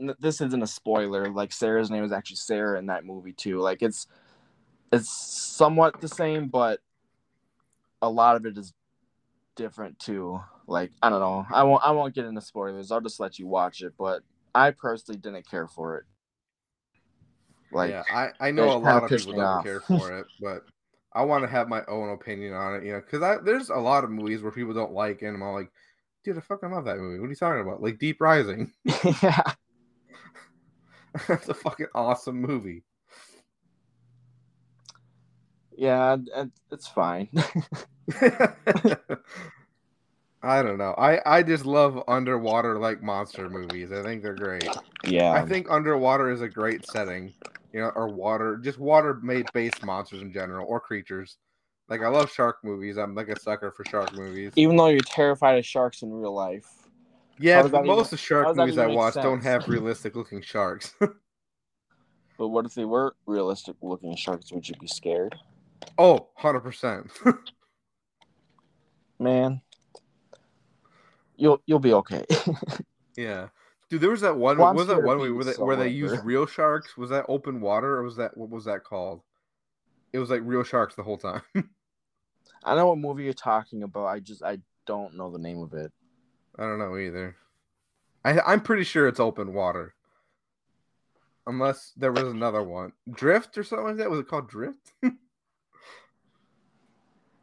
n- 0.00 0.14
this 0.18 0.40
isn't 0.40 0.62
a 0.62 0.66
spoiler. 0.66 1.30
Like 1.30 1.52
Sarah's 1.52 1.90
name 1.90 2.04
is 2.04 2.12
actually 2.12 2.36
Sarah 2.36 2.78
in 2.78 2.86
that 2.86 3.04
movie 3.04 3.32
too. 3.32 3.60
Like 3.60 3.82
it's 3.82 4.06
it's 4.92 5.10
somewhat 5.10 6.00
the 6.00 6.08
same, 6.08 6.48
but 6.48 6.80
a 8.02 8.08
lot 8.08 8.36
of 8.36 8.46
it 8.46 8.56
is 8.56 8.72
different 9.56 9.98
too. 9.98 10.40
Like 10.66 10.90
I 11.02 11.10
don't 11.10 11.20
know. 11.20 11.46
I 11.52 11.62
won't. 11.62 11.82
I 11.84 11.90
won't 11.92 12.14
get 12.14 12.24
into 12.24 12.40
spoilers. 12.40 12.90
I'll 12.90 13.00
just 13.00 13.20
let 13.20 13.38
you 13.38 13.46
watch 13.46 13.82
it. 13.82 13.94
But 13.98 14.22
I 14.54 14.70
personally 14.70 15.18
didn't 15.18 15.48
care 15.48 15.68
for 15.68 15.98
it. 15.98 16.04
Like 17.72 17.90
yeah, 17.90 18.04
I, 18.12 18.30
I 18.40 18.50
know 18.50 18.70
a 18.70 18.78
lot 18.78 19.04
of 19.04 19.10
people 19.10 19.32
don't 19.32 19.44
off. 19.44 19.64
care 19.64 19.80
for 19.80 20.18
it, 20.18 20.26
but 20.40 20.64
I 21.12 21.22
want 21.22 21.44
to 21.44 21.48
have 21.48 21.68
my 21.68 21.84
own 21.86 22.10
opinion 22.10 22.52
on 22.52 22.76
it. 22.76 22.84
You 22.84 22.92
know, 22.92 23.00
because 23.00 23.22
I 23.22 23.38
there's 23.38 23.70
a 23.70 23.76
lot 23.76 24.04
of 24.04 24.10
movies 24.10 24.42
where 24.42 24.52
people 24.52 24.74
don't 24.74 24.92
like, 24.92 25.22
and 25.22 25.34
I'm 25.34 25.42
all 25.42 25.54
like, 25.54 25.70
dude, 26.24 26.36
I 26.36 26.40
fucking 26.40 26.70
love 26.70 26.84
that 26.84 26.98
movie. 26.98 27.18
What 27.18 27.26
are 27.26 27.30
you 27.30 27.36
talking 27.36 27.62
about? 27.62 27.82
Like 27.82 27.98
Deep 27.98 28.20
Rising. 28.20 28.72
yeah, 29.22 29.42
That's 31.28 31.48
a 31.48 31.54
fucking 31.54 31.88
awesome 31.94 32.40
movie. 32.40 32.82
Yeah, 35.76 36.16
it- 36.34 36.50
it's 36.70 36.88
fine. 36.88 37.28
I 40.42 40.62
don't 40.62 40.78
know. 40.78 40.94
I 40.96 41.20
I 41.26 41.42
just 41.42 41.66
love 41.66 42.02
underwater 42.08 42.78
like 42.78 43.02
monster 43.02 43.48
movies. 43.48 43.90
I 43.90 44.02
think 44.02 44.22
they're 44.22 44.34
great. 44.34 44.68
yeah, 45.04 45.32
I 45.32 45.44
think 45.44 45.66
underwater 45.70 46.30
is 46.30 46.40
a 46.40 46.48
great 46.48 46.86
setting. 46.86 47.32
You 47.72 47.80
know, 47.80 47.88
or 47.96 48.08
water, 48.08 48.56
just 48.56 48.78
water 48.78 49.18
made 49.22 49.46
based 49.52 49.82
monsters 49.84 50.22
in 50.22 50.32
general 50.32 50.66
or 50.68 50.80
creatures. 50.80 51.36
Like 51.88 52.00
I 52.02 52.08
love 52.08 52.30
shark 52.30 52.58
movies. 52.62 52.96
I'm 52.96 53.14
like 53.14 53.28
a 53.28 53.38
sucker 53.40 53.70
for 53.70 53.84
shark 53.84 54.12
movies. 54.14 54.52
even 54.56 54.76
though 54.76 54.86
you're 54.88 55.00
terrified 55.00 55.58
of 55.58 55.66
sharks 55.66 56.02
in 56.02 56.12
real 56.12 56.34
life. 56.34 56.66
Yeah, 57.38 57.62
but 57.62 57.72
that 57.72 57.84
even- 57.84 57.96
most 57.96 58.12
of 58.12 58.20
shark 58.20 58.46
how 58.46 58.50
does 58.52 58.56
that 58.56 58.62
movies 58.66 58.78
I 58.78 58.86
make 58.86 58.96
watch 58.96 59.14
don't 59.14 59.42
have 59.42 59.68
realistic 59.68 60.14
looking 60.16 60.42
sharks. 60.42 60.94
But 62.38 62.48
what 62.48 62.66
if 62.66 62.74
they 62.74 62.84
were 62.84 63.16
realistic 63.24 63.76
looking 63.80 64.14
sharks? 64.14 64.52
Would 64.52 64.68
you 64.68 64.74
be 64.78 64.86
scared? 64.86 65.34
Oh, 65.98 66.28
100%. 66.40 67.10
Man. 69.18 69.60
You'll 71.36 71.62
you'll 71.66 71.78
be 71.78 71.92
okay. 71.92 72.24
yeah. 73.16 73.48
Dude, 73.88 74.00
there 74.00 74.10
was 74.10 74.22
that 74.22 74.36
one 74.36 74.58
Well, 74.58 74.74
was 74.74 74.88
that 74.88 75.02
one 75.02 75.18
where 75.18 75.44
they, 75.44 75.52
where 75.52 75.76
they 75.76 75.88
used 75.88 76.24
real 76.24 76.46
sharks? 76.46 76.96
Was 76.96 77.10
that 77.10 77.26
open 77.28 77.60
water 77.60 77.96
or 77.96 78.02
was 78.02 78.16
that 78.16 78.36
what 78.36 78.50
was 78.50 78.64
that 78.64 78.84
called? 78.84 79.22
It 80.12 80.18
was 80.18 80.30
like 80.30 80.40
real 80.44 80.62
sharks 80.62 80.94
the 80.94 81.02
whole 81.02 81.18
time. 81.18 81.42
I 82.64 82.74
know 82.74 82.88
what 82.88 82.98
movie 82.98 83.24
you're 83.24 83.32
talking 83.32 83.82
about. 83.82 84.06
I 84.06 84.18
just 84.20 84.42
I 84.42 84.58
don't 84.86 85.14
know 85.14 85.30
the 85.30 85.38
name 85.38 85.60
of 85.60 85.74
it. 85.74 85.92
I 86.58 86.62
don't 86.62 86.78
know 86.78 86.96
either. 86.96 87.36
I 88.24 88.40
I'm 88.40 88.60
pretty 88.60 88.84
sure 88.84 89.06
it's 89.06 89.20
open 89.20 89.52
water. 89.52 89.94
Unless 91.46 91.92
there 91.96 92.12
was 92.12 92.24
another 92.24 92.62
one. 92.62 92.92
Drift 93.08 93.56
or 93.56 93.62
something 93.62 93.86
like 93.86 93.96
that? 93.98 94.10
Was 94.10 94.20
it 94.20 94.28
called 94.28 94.48
Drift? 94.48 94.92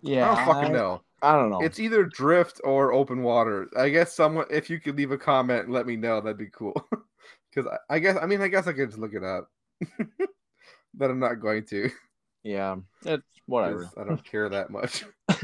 Yeah. 0.03 0.31
I 0.31 0.35
don't 0.35 0.45
fucking 0.45 0.73
know. 0.73 1.01
I 1.21 1.33
don't 1.37 1.49
know. 1.49 1.61
It's 1.61 1.79
either 1.79 2.03
drift 2.03 2.59
or 2.65 2.91
open 2.91 3.23
water. 3.23 3.69
I 3.77 3.89
guess 3.89 4.13
someone, 4.13 4.45
if 4.49 4.69
you 4.69 4.79
could 4.79 4.97
leave 4.97 5.11
a 5.11 5.17
comment 5.17 5.65
and 5.65 5.73
let 5.73 5.87
me 5.87 5.95
know, 5.95 6.19
that'd 6.19 6.37
be 6.37 6.49
cool. 6.51 6.75
Because 7.55 7.71
I, 7.87 7.95
I 7.95 7.99
guess, 7.99 8.17
I 8.19 8.25
mean, 8.25 8.41
I 8.41 8.47
guess 8.47 8.65
I 8.65 8.73
could 8.73 8.89
just 8.89 8.99
look 8.99 9.13
it 9.13 9.23
up, 9.23 9.47
but 10.95 11.11
I'm 11.11 11.19
not 11.19 11.39
going 11.39 11.63
to. 11.67 11.87
yeah. 12.41 12.77
it's 13.05 13.23
whatever. 13.45 13.91
I 13.95 14.03
don't 14.05 14.25
care 14.25 14.49
that 14.49 14.71
much. 14.71 15.05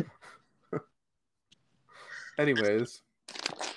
Anyways, 2.39 3.03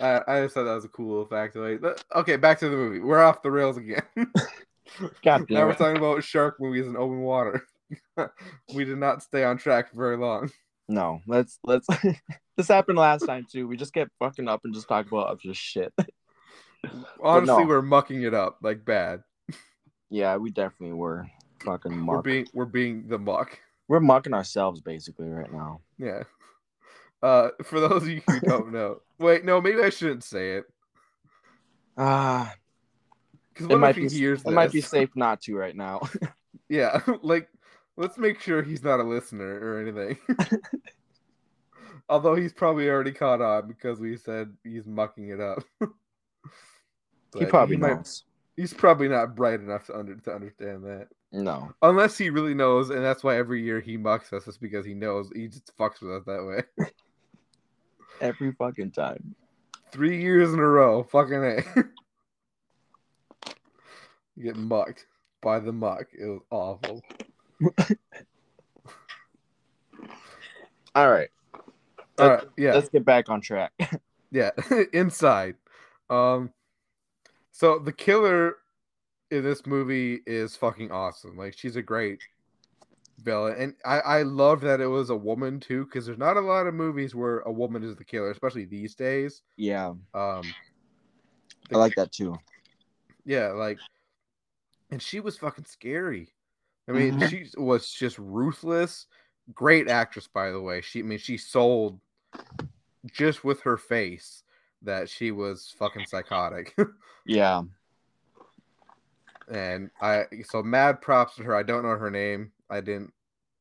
I, 0.00 0.22
I 0.26 0.40
just 0.44 0.54
thought 0.54 0.64
that 0.64 0.74
was 0.74 0.86
a 0.86 0.88
cool 0.88 1.26
factoid. 1.26 2.02
Okay, 2.16 2.36
back 2.36 2.58
to 2.60 2.70
the 2.70 2.76
movie. 2.76 3.00
We're 3.00 3.22
off 3.22 3.42
the 3.42 3.50
rails 3.50 3.76
again. 3.76 4.02
God 5.22 5.44
now 5.50 5.58
damn 5.58 5.66
we're 5.66 5.74
talking 5.74 5.98
about 5.98 6.24
shark 6.24 6.58
movies 6.58 6.86
in 6.86 6.96
open 6.96 7.20
water. 7.20 7.66
we 8.74 8.86
did 8.86 8.96
not 8.96 9.22
stay 9.22 9.44
on 9.44 9.58
track 9.58 9.90
for 9.90 9.96
very 9.96 10.16
long. 10.16 10.50
No, 10.92 11.22
let's 11.26 11.58
let's 11.64 11.86
this 12.56 12.68
happened 12.68 12.98
last 12.98 13.24
time 13.24 13.46
too. 13.50 13.66
We 13.66 13.78
just 13.78 13.94
get 13.94 14.08
fucking 14.18 14.46
up 14.46 14.60
and 14.64 14.74
just 14.74 14.88
talk 14.88 15.06
about 15.06 15.40
just 15.40 15.58
shit. 15.58 15.92
Honestly, 17.22 17.62
no. 17.62 17.66
we're 17.66 17.80
mucking 17.80 18.22
it 18.22 18.34
up 18.34 18.58
like 18.62 18.84
bad. 18.84 19.22
Yeah, 20.10 20.36
we 20.36 20.50
definitely 20.50 20.94
were 20.94 21.26
fucking 21.64 22.04
We're 22.04 22.20
being 22.20 22.46
we're 22.52 22.66
being 22.66 23.08
the 23.08 23.18
muck. 23.18 23.58
We're 23.88 24.00
mucking 24.00 24.34
ourselves 24.34 24.82
basically 24.82 25.28
right 25.28 25.50
now. 25.50 25.80
Yeah. 25.96 26.24
Uh, 27.22 27.50
for 27.62 27.80
those 27.80 28.02
of 28.02 28.08
you 28.08 28.20
who 28.28 28.40
don't 28.40 28.72
know, 28.72 29.00
wait, 29.18 29.46
no, 29.46 29.60
maybe 29.60 29.80
I 29.80 29.90
shouldn't 29.90 30.24
say 30.24 30.56
it 30.56 30.64
Ah, 31.96 32.52
because 33.54 33.70
it 33.70 33.78
might 33.78 33.96
be 33.96 34.06
it 34.06 34.46
might 34.46 34.72
be 34.72 34.80
safe 34.82 35.10
not 35.14 35.40
to 35.42 35.56
right 35.56 35.76
now. 35.76 36.02
Yeah, 36.68 37.00
like 37.22 37.48
let's 37.96 38.18
make 38.18 38.40
sure 38.40 38.62
he's 38.62 38.82
not 38.82 39.00
a 39.00 39.04
listener 39.04 39.58
or 39.60 39.80
anything. 39.80 40.18
Although 42.08 42.34
he's 42.34 42.52
probably 42.52 42.88
already 42.88 43.12
caught 43.12 43.40
on 43.40 43.68
because 43.68 44.00
we 44.00 44.16
said 44.16 44.52
he's 44.64 44.86
mucking 44.86 45.30
it 45.30 45.40
up. 45.40 45.62
he 47.38 47.44
probably 47.46 47.76
might- 47.76 47.96
knows. 47.96 48.24
He's 48.56 48.74
probably 48.74 49.08
not 49.08 49.34
bright 49.34 49.60
enough 49.60 49.86
to 49.86 49.96
under 49.96 50.14
to 50.14 50.34
understand 50.34 50.84
that. 50.84 51.08
No. 51.32 51.72
Unless 51.80 52.18
he 52.18 52.28
really 52.28 52.52
knows, 52.52 52.90
and 52.90 53.02
that's 53.02 53.24
why 53.24 53.38
every 53.38 53.62
year 53.62 53.80
he 53.80 53.96
mucks 53.96 54.30
us, 54.34 54.46
is 54.46 54.58
because 54.58 54.84
he 54.84 54.92
knows 54.92 55.30
he 55.34 55.48
just 55.48 55.74
fucks 55.78 56.02
with 56.02 56.12
us 56.12 56.24
that 56.26 56.44
way. 56.44 56.90
Every 58.20 58.52
fucking 58.52 58.90
time. 58.90 59.34
Three 59.90 60.20
years 60.20 60.52
in 60.52 60.58
a 60.58 60.66
row, 60.66 61.02
fucking 61.02 61.42
a. 61.42 61.62
you 64.36 64.44
get 64.44 64.56
mucked 64.56 65.06
by 65.40 65.58
the 65.58 65.72
muck. 65.72 66.08
It 66.12 66.26
was 66.26 66.42
awful. 66.50 67.02
All 70.94 71.10
right. 71.10 71.28
All 72.18 72.28
right, 72.28 72.44
yeah, 72.58 72.74
Let's 72.74 72.90
get 72.90 73.04
back 73.04 73.30
on 73.30 73.40
track. 73.40 73.72
yeah. 74.30 74.50
Inside, 74.92 75.56
um, 76.10 76.50
so 77.50 77.78
the 77.78 77.92
killer 77.92 78.56
in 79.30 79.42
this 79.42 79.64
movie 79.66 80.20
is 80.26 80.54
fucking 80.56 80.92
awesome. 80.92 81.36
Like 81.38 81.56
she's 81.56 81.76
a 81.76 81.82
great 81.82 82.20
villain, 83.18 83.56
and 83.58 83.74
I 83.84 84.00
I 84.00 84.22
love 84.22 84.60
that 84.60 84.80
it 84.80 84.86
was 84.86 85.08
a 85.08 85.16
woman 85.16 85.58
too, 85.58 85.86
because 85.86 86.04
there's 86.04 86.18
not 86.18 86.36
a 86.36 86.40
lot 86.40 86.66
of 86.66 86.74
movies 86.74 87.14
where 87.14 87.40
a 87.40 87.52
woman 87.52 87.82
is 87.82 87.96
the 87.96 88.04
killer, 88.04 88.30
especially 88.30 88.66
these 88.66 88.94
days. 88.94 89.42
yeah. 89.56 89.94
Um, 90.12 90.42
I 91.72 91.78
like 91.78 91.94
that 91.94 92.12
too. 92.12 92.36
yeah, 93.24 93.48
like, 93.48 93.78
and 94.90 95.00
she 95.00 95.20
was 95.20 95.38
fucking 95.38 95.64
scary. 95.64 96.28
I 96.88 96.92
mean, 96.92 97.18
Mhm. 97.18 97.28
she 97.30 97.50
was 97.60 97.90
just 97.90 98.18
ruthless. 98.18 99.06
Great 99.54 99.88
actress, 99.88 100.26
by 100.26 100.50
the 100.50 100.60
way. 100.60 100.80
She, 100.80 101.00
I 101.00 101.02
mean, 101.02 101.18
she 101.18 101.36
sold 101.36 102.00
just 103.06 103.44
with 103.44 103.60
her 103.62 103.76
face 103.76 104.42
that 104.82 105.08
she 105.08 105.30
was 105.30 105.74
fucking 105.78 106.06
psychotic. 106.06 106.74
Yeah. 107.24 107.62
and 109.48 109.90
I 110.00 110.26
so 110.44 110.62
mad 110.62 111.00
props 111.00 111.36
to 111.36 111.44
her. 111.44 111.54
I 111.54 111.62
don't 111.62 111.82
know 111.82 111.96
her 111.96 112.10
name. 112.10 112.52
I 112.70 112.80
didn't 112.80 113.12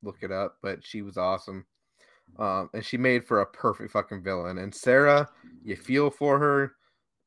look 0.03 0.17
it 0.21 0.31
up, 0.31 0.57
but 0.61 0.85
she 0.85 1.01
was 1.01 1.17
awesome. 1.17 1.65
Um, 2.39 2.69
and 2.73 2.83
she 2.85 2.97
made 2.97 3.25
for 3.25 3.41
a 3.41 3.45
perfect 3.45 3.91
fucking 3.91 4.23
villain. 4.23 4.57
And 4.57 4.73
Sarah, 4.73 5.29
you 5.63 5.75
feel 5.75 6.09
for 6.09 6.39
her. 6.39 6.75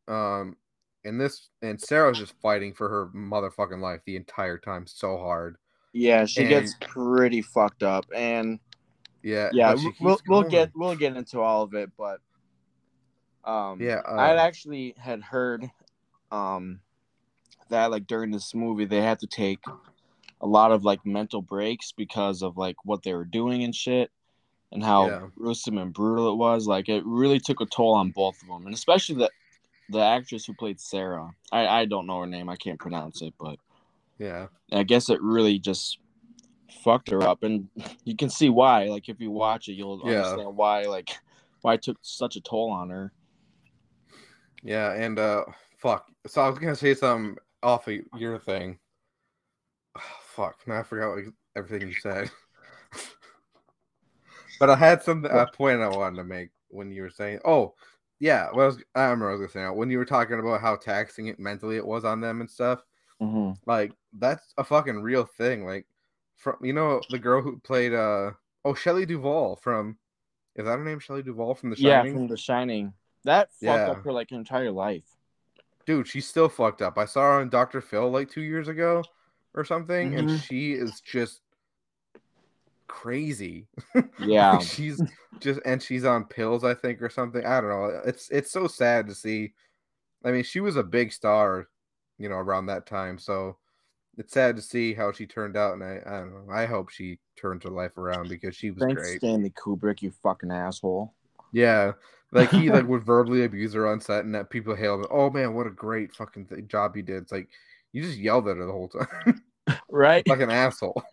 Um, 0.09 0.57
and 1.05 1.21
this 1.21 1.51
and 1.63 1.81
Sarah 1.81 2.09
was 2.09 2.19
just 2.19 2.41
fighting 2.41 2.73
for 2.73 2.89
her 2.89 3.07
motherfucking 3.15 3.81
life 3.81 4.01
the 4.07 4.17
entire 4.17 4.59
time 4.59 4.87
so 4.87 5.19
hard. 5.19 5.57
Yeah, 5.97 6.27
she 6.27 6.45
gets 6.45 6.75
pretty 6.81 7.41
fucked 7.41 7.85
up, 7.85 8.05
and 8.15 8.59
Yeah, 9.23 9.51
yeah, 9.53 9.75
we'll 10.01 10.19
we'll 10.27 10.43
going. 10.43 10.51
get 10.51 10.71
we'll 10.75 10.97
get 10.97 11.17
into 11.17 11.41
all 11.41 11.63
of 11.63 11.73
it, 11.75 11.91
but 11.97 12.21
um, 13.45 13.81
Yeah, 13.81 14.03
I 14.05 14.33
uh, 14.33 14.37
actually 14.39 14.95
had 14.99 15.23
heard 15.23 15.71
um 16.33 16.81
that 17.71 17.93
like 17.93 18.09
during 18.09 18.33
this 18.33 18.55
movie 18.57 18.87
they 18.87 19.01
had 19.03 19.21
to 19.21 19.29
take 19.29 19.61
a 20.41 20.47
lot 20.47 20.73
of 20.73 20.85
like 20.85 21.07
mental 21.07 21.41
breaks 21.41 21.93
because 21.93 22.43
of 22.43 22.57
like 22.57 22.77
what 22.85 23.05
they 23.05 23.15
were 23.15 23.25
doing 23.25 23.63
and 23.63 23.75
shit 23.75 24.11
and 24.73 24.83
how 24.83 25.09
Yeah. 25.09 25.21
gruesome 25.37 25.79
and 25.79 25.93
brutal 25.93 26.33
it 26.33 26.37
was 26.37 26.67
like 26.67 26.89
it 26.89 27.05
really 27.07 27.39
took 27.39 27.61
a 27.61 27.67
toll 27.67 27.95
on 27.95 28.11
both 28.11 28.43
of 28.43 28.49
them 28.49 28.67
and 28.67 28.75
especially 28.75 29.15
the 29.15 29.31
the 29.91 30.01
actress 30.01 30.45
who 30.45 30.55
played 30.55 30.81
sarah 30.81 31.31
i 31.53 31.67
i 31.67 31.85
don't 31.85 32.07
know 32.07 32.21
her 32.21 32.27
name 32.27 32.49
i 32.49 32.57
can't 32.57 32.81
pronounce 32.81 33.23
it 33.23 33.33
but 33.39 33.57
yeah, 34.19 34.47
i 34.73 34.83
guess 34.83 35.11
it 35.11 35.21
really 35.21 35.59
just 35.59 35.99
fucked 36.83 37.11
her 37.11 37.23
up 37.23 37.43
and 37.43 37.69
you 38.05 38.17
can 38.17 38.31
see 38.31 38.49
why 38.49 38.85
like 38.85 39.09
if 39.09 39.21
you 39.21 39.31
watch 39.31 39.69
it 39.69 39.73
you'll 39.73 40.01
Yeah. 40.05 40.19
understand 40.19 40.57
why 40.57 40.85
like 40.85 41.11
why 41.63 41.75
it 41.75 41.83
took 41.83 41.99
such 42.03 42.37
a 42.37 42.41
toll 42.41 42.71
on 42.71 42.91
her 42.91 43.13
yeah, 44.65 44.93
and 44.95 45.19
uh, 45.19 45.45
fuck. 45.77 46.11
So 46.27 46.41
I 46.41 46.49
was 46.49 46.59
gonna 46.59 46.75
say 46.75 46.95
something 46.95 47.37
off 47.63 47.87
of 47.87 47.99
your 48.17 48.39
thing. 48.39 48.79
fuck, 50.23 50.57
now 50.67 50.81
I 50.81 50.83
forgot 50.83 51.11
what, 51.11 51.25
everything 51.55 51.87
you 51.87 51.95
said. 51.95 52.31
but 54.59 54.71
I 54.71 54.77
had 54.77 55.03
some 55.03 55.25
a 55.27 55.47
point 55.47 55.83
I 55.83 55.89
wanted 55.89 56.17
to 56.17 56.25
make 56.25 56.49
when 56.69 56.91
you 56.91 57.03
were 57.03 57.11
saying, 57.11 57.41
"Oh, 57.45 57.75
yeah." 58.21 58.49
Well, 58.55 58.65
I, 58.65 58.67
was, 58.69 58.79
I 58.95 59.03
remember 59.05 59.27
what 59.27 59.31
I 59.33 59.35
was 59.35 59.53
gonna 59.53 59.69
say 59.69 59.77
when 59.77 59.91
you 59.91 59.99
were 59.99 60.07
talking 60.07 60.39
about 60.41 60.63
how 60.63 60.77
taxing 60.77 61.27
it 61.27 61.39
mentally 61.39 61.77
it 61.77 61.87
was 61.87 62.07
on 62.07 62.23
them 62.23 62.41
and 62.41 62.51
stuff. 62.51 62.83
Mm-hmm. 63.21 63.53
Like 63.67 63.93
that's 64.19 64.53
a 64.59 64.65
fucking 64.65 65.03
real 65.03 65.25
thing. 65.25 65.65
Like 65.65 65.87
from 66.37 66.57
you 66.63 66.73
know 66.73 67.01
the 67.11 67.19
girl 67.19 67.41
who 67.43 67.59
played 67.61 67.95
uh 67.95 68.33
oh 68.65 68.75
Shelley 68.75 69.07
Duvall 69.07 69.57
from 69.57 69.97
is 70.57 70.65
that 70.67 70.79
her 70.79 70.85
name 70.85 70.99
Shelley 71.01 71.23
Duvall 71.23 71.55
from 71.55 71.71
The 71.71 71.77
Yeah, 71.77 72.03
Shining? 72.03 72.13
from 72.15 72.29
The 72.29 72.37
Shining. 72.37 72.93
That 73.25 73.49
fucked 73.53 73.63
Yeah. 73.63 73.91
up 73.91 74.05
her 74.05 74.13
like 74.13 74.31
entire 74.33 74.71
life. 74.71 75.05
dude, 75.87 76.09
she's 76.09 76.27
still 76.27 76.49
fucked 76.49 76.81
up. 76.81 76.97
I 76.97 77.05
saw 77.05 77.21
her 77.21 77.41
on 77.41 77.51
Dr. 77.51 77.81
Phil 77.83 78.11
like 78.11 78.31
two 78.31 78.41
years 78.43 78.69
ago 78.69 79.03
or 79.55 79.65
something, 79.65 80.15
and 80.15 80.29
Mhm. 80.29 80.43
she 80.43 80.73
is 80.73 81.01
just 81.01 81.41
crazy. 82.87 83.67
Yeah. 84.19 84.59
she's 84.61 85.03
just 85.41 85.61
and 85.65 85.83
she's 85.83 86.05
on 86.05 86.25
pills, 86.25 86.65
I 86.65 86.75
think, 86.75 87.03
or 87.03 87.09
something. 87.09 87.45
I 87.45 87.61
don't 87.61 87.71
know. 87.71 88.01
It's 88.07 88.31
it's 88.31 88.51
so 88.51 88.67
sad 88.67 89.07
to 89.09 89.15
see. 89.15 89.53
I 90.25 90.33
mean, 90.33 90.43
she 90.45 90.61
was 90.61 90.77
a 90.77 90.83
big 90.83 91.13
star, 91.13 91.69
you 92.19 92.29
know, 92.29 92.37
around 92.37 92.67
that 92.67 92.87
time. 92.87 93.19
So 93.19 93.57
it's 94.17 94.33
sad 94.33 94.57
to 94.57 94.63
see 94.63 94.95
how 94.95 95.13
she 95.13 95.27
turned 95.27 95.57
out, 95.57 95.75
and 95.75 95.83
I, 95.83 96.01
I 96.07 96.21
don't 96.21 96.47
know. 96.47 96.53
I 96.53 96.67
hope 96.67 96.91
she 96.91 97.19
turns 97.37 97.65
her 97.65 97.71
life 97.71 97.97
around 97.99 98.29
because 98.29 98.55
she 98.55 98.71
was 98.71 98.83
Thanks, 98.83 99.03
great. 99.03 99.19
Stanley 99.19 99.51
Kubrick, 99.51 100.03
you 100.03 100.13
fucking 100.23 100.53
asshole. 100.53 101.13
Yeah, 101.53 101.93
like 102.33 102.51
he 102.51 102.71
like 102.71 102.87
would 102.87 103.03
verbally 103.07 103.45
abuse 103.45 103.73
her 103.75 103.89
on 103.89 104.01
set, 104.01 104.25
and 104.25 104.35
that 104.35 104.51
people 104.51 104.75
hailed 104.75 105.01
him. 105.01 105.07
Oh 105.11 105.31
man, 105.31 105.55
what 105.55 105.67
a 105.67 105.71
great 105.71 106.15
fucking 106.15 106.47
th- 106.47 106.67
job 106.67 106.97
you 106.97 107.03
did! 107.03 107.23
It's 107.23 107.33
like 107.33 107.49
you 107.93 108.03
just 108.03 108.19
yelled 108.19 108.49
at 108.49 108.57
her 108.57 108.67
the 108.67 108.73
whole 108.73 108.89
time, 108.89 109.43
Right? 109.91 110.27
like 110.29 110.41
an 110.41 110.51
asshole. 110.51 111.03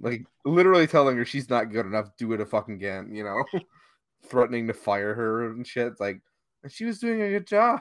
Like, 0.00 0.24
literally 0.44 0.86
telling 0.86 1.16
her 1.16 1.24
she's 1.24 1.50
not 1.50 1.72
good 1.72 1.84
enough. 1.84 2.16
Do 2.16 2.32
it 2.32 2.40
a 2.40 2.46
fucking 2.46 2.74
again. 2.74 3.14
You 3.14 3.24
know, 3.24 3.44
threatening 4.28 4.66
to 4.68 4.74
fire 4.74 5.14
her 5.14 5.50
and 5.50 5.66
shit. 5.66 5.98
Like 5.98 6.20
she 6.68 6.84
was 6.84 6.98
doing 6.98 7.20
a 7.22 7.30
good 7.30 7.46
job. 7.46 7.80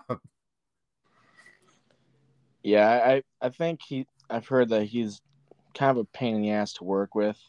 Yeah, 2.67 2.89
I 2.89 3.23
I 3.41 3.49
think 3.49 3.79
he 3.81 4.05
I've 4.29 4.45
heard 4.45 4.67
that 4.69 4.83
he's 4.83 5.21
kind 5.73 5.91
of 5.91 5.97
a 5.97 6.05
pain 6.05 6.35
in 6.35 6.41
the 6.41 6.51
ass 6.51 6.73
to 6.73 6.83
work 6.83 7.15
with. 7.15 7.39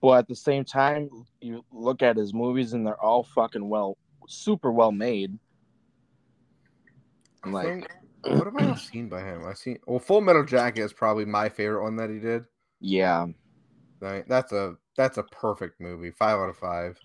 But 0.00 0.18
at 0.18 0.28
the 0.28 0.36
same 0.36 0.64
time, 0.64 1.10
you 1.40 1.64
look 1.72 2.02
at 2.02 2.16
his 2.16 2.32
movies 2.32 2.72
and 2.72 2.86
they're 2.86 3.02
all 3.02 3.24
fucking 3.24 3.68
well 3.68 3.98
super 4.28 4.70
well 4.70 4.92
made. 4.92 5.36
I'm 7.42 7.52
like 7.52 7.66
think- 7.66 7.88
what 8.22 8.44
have 8.44 8.56
I 8.56 8.74
seen 8.76 9.08
by 9.08 9.22
him? 9.22 9.44
I 9.44 9.54
seen 9.54 9.78
well, 9.88 9.98
Full 9.98 10.20
Metal 10.20 10.44
Jacket 10.44 10.82
is 10.82 10.92
probably 10.92 11.24
my 11.24 11.48
favorite 11.48 11.82
one 11.82 11.96
that 11.96 12.10
he 12.10 12.20
did. 12.20 12.44
yeah. 12.80 13.26
That's 14.00 14.52
a 14.52 14.76
that's 14.96 15.18
a 15.18 15.24
perfect 15.24 15.80
movie. 15.80 16.12
Five 16.12 16.38
out 16.38 16.50
of 16.50 16.56
five. 16.56 16.96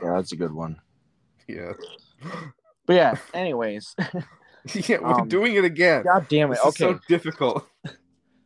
Yeah, 0.00 0.14
that's 0.14 0.30
a 0.30 0.36
good 0.36 0.52
one. 0.52 0.80
Yeah. 1.48 1.72
But 2.88 2.96
yeah, 2.96 3.14
anyways. 3.34 3.94
yeah, 4.74 4.98
we're 5.00 5.20
Um, 5.20 5.28
doing 5.28 5.54
it 5.54 5.64
again. 5.64 6.02
God 6.04 6.26
damn 6.28 6.50
it. 6.50 6.54
This 6.56 6.60
is 6.60 6.66
Okay. 6.80 6.94
so 6.94 7.00
difficult. 7.06 7.68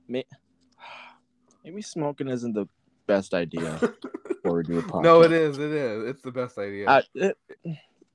Maybe 0.09 1.81
smoking 1.83 2.29
isn't 2.29 2.53
the 2.55 2.67
best 3.07 3.35
idea 3.35 3.79
for 4.43 4.61
a 4.61 4.65
podcast. 4.65 5.03
no, 5.05 5.23
it 5.23 5.31
is. 5.33 5.59
It 5.59 5.71
is. 5.71 6.11
It's 6.11 6.23
the 6.23 6.33
best 6.33 6.59
idea. 6.59 6.89
Uh, 6.89 7.03
it, 7.15 7.39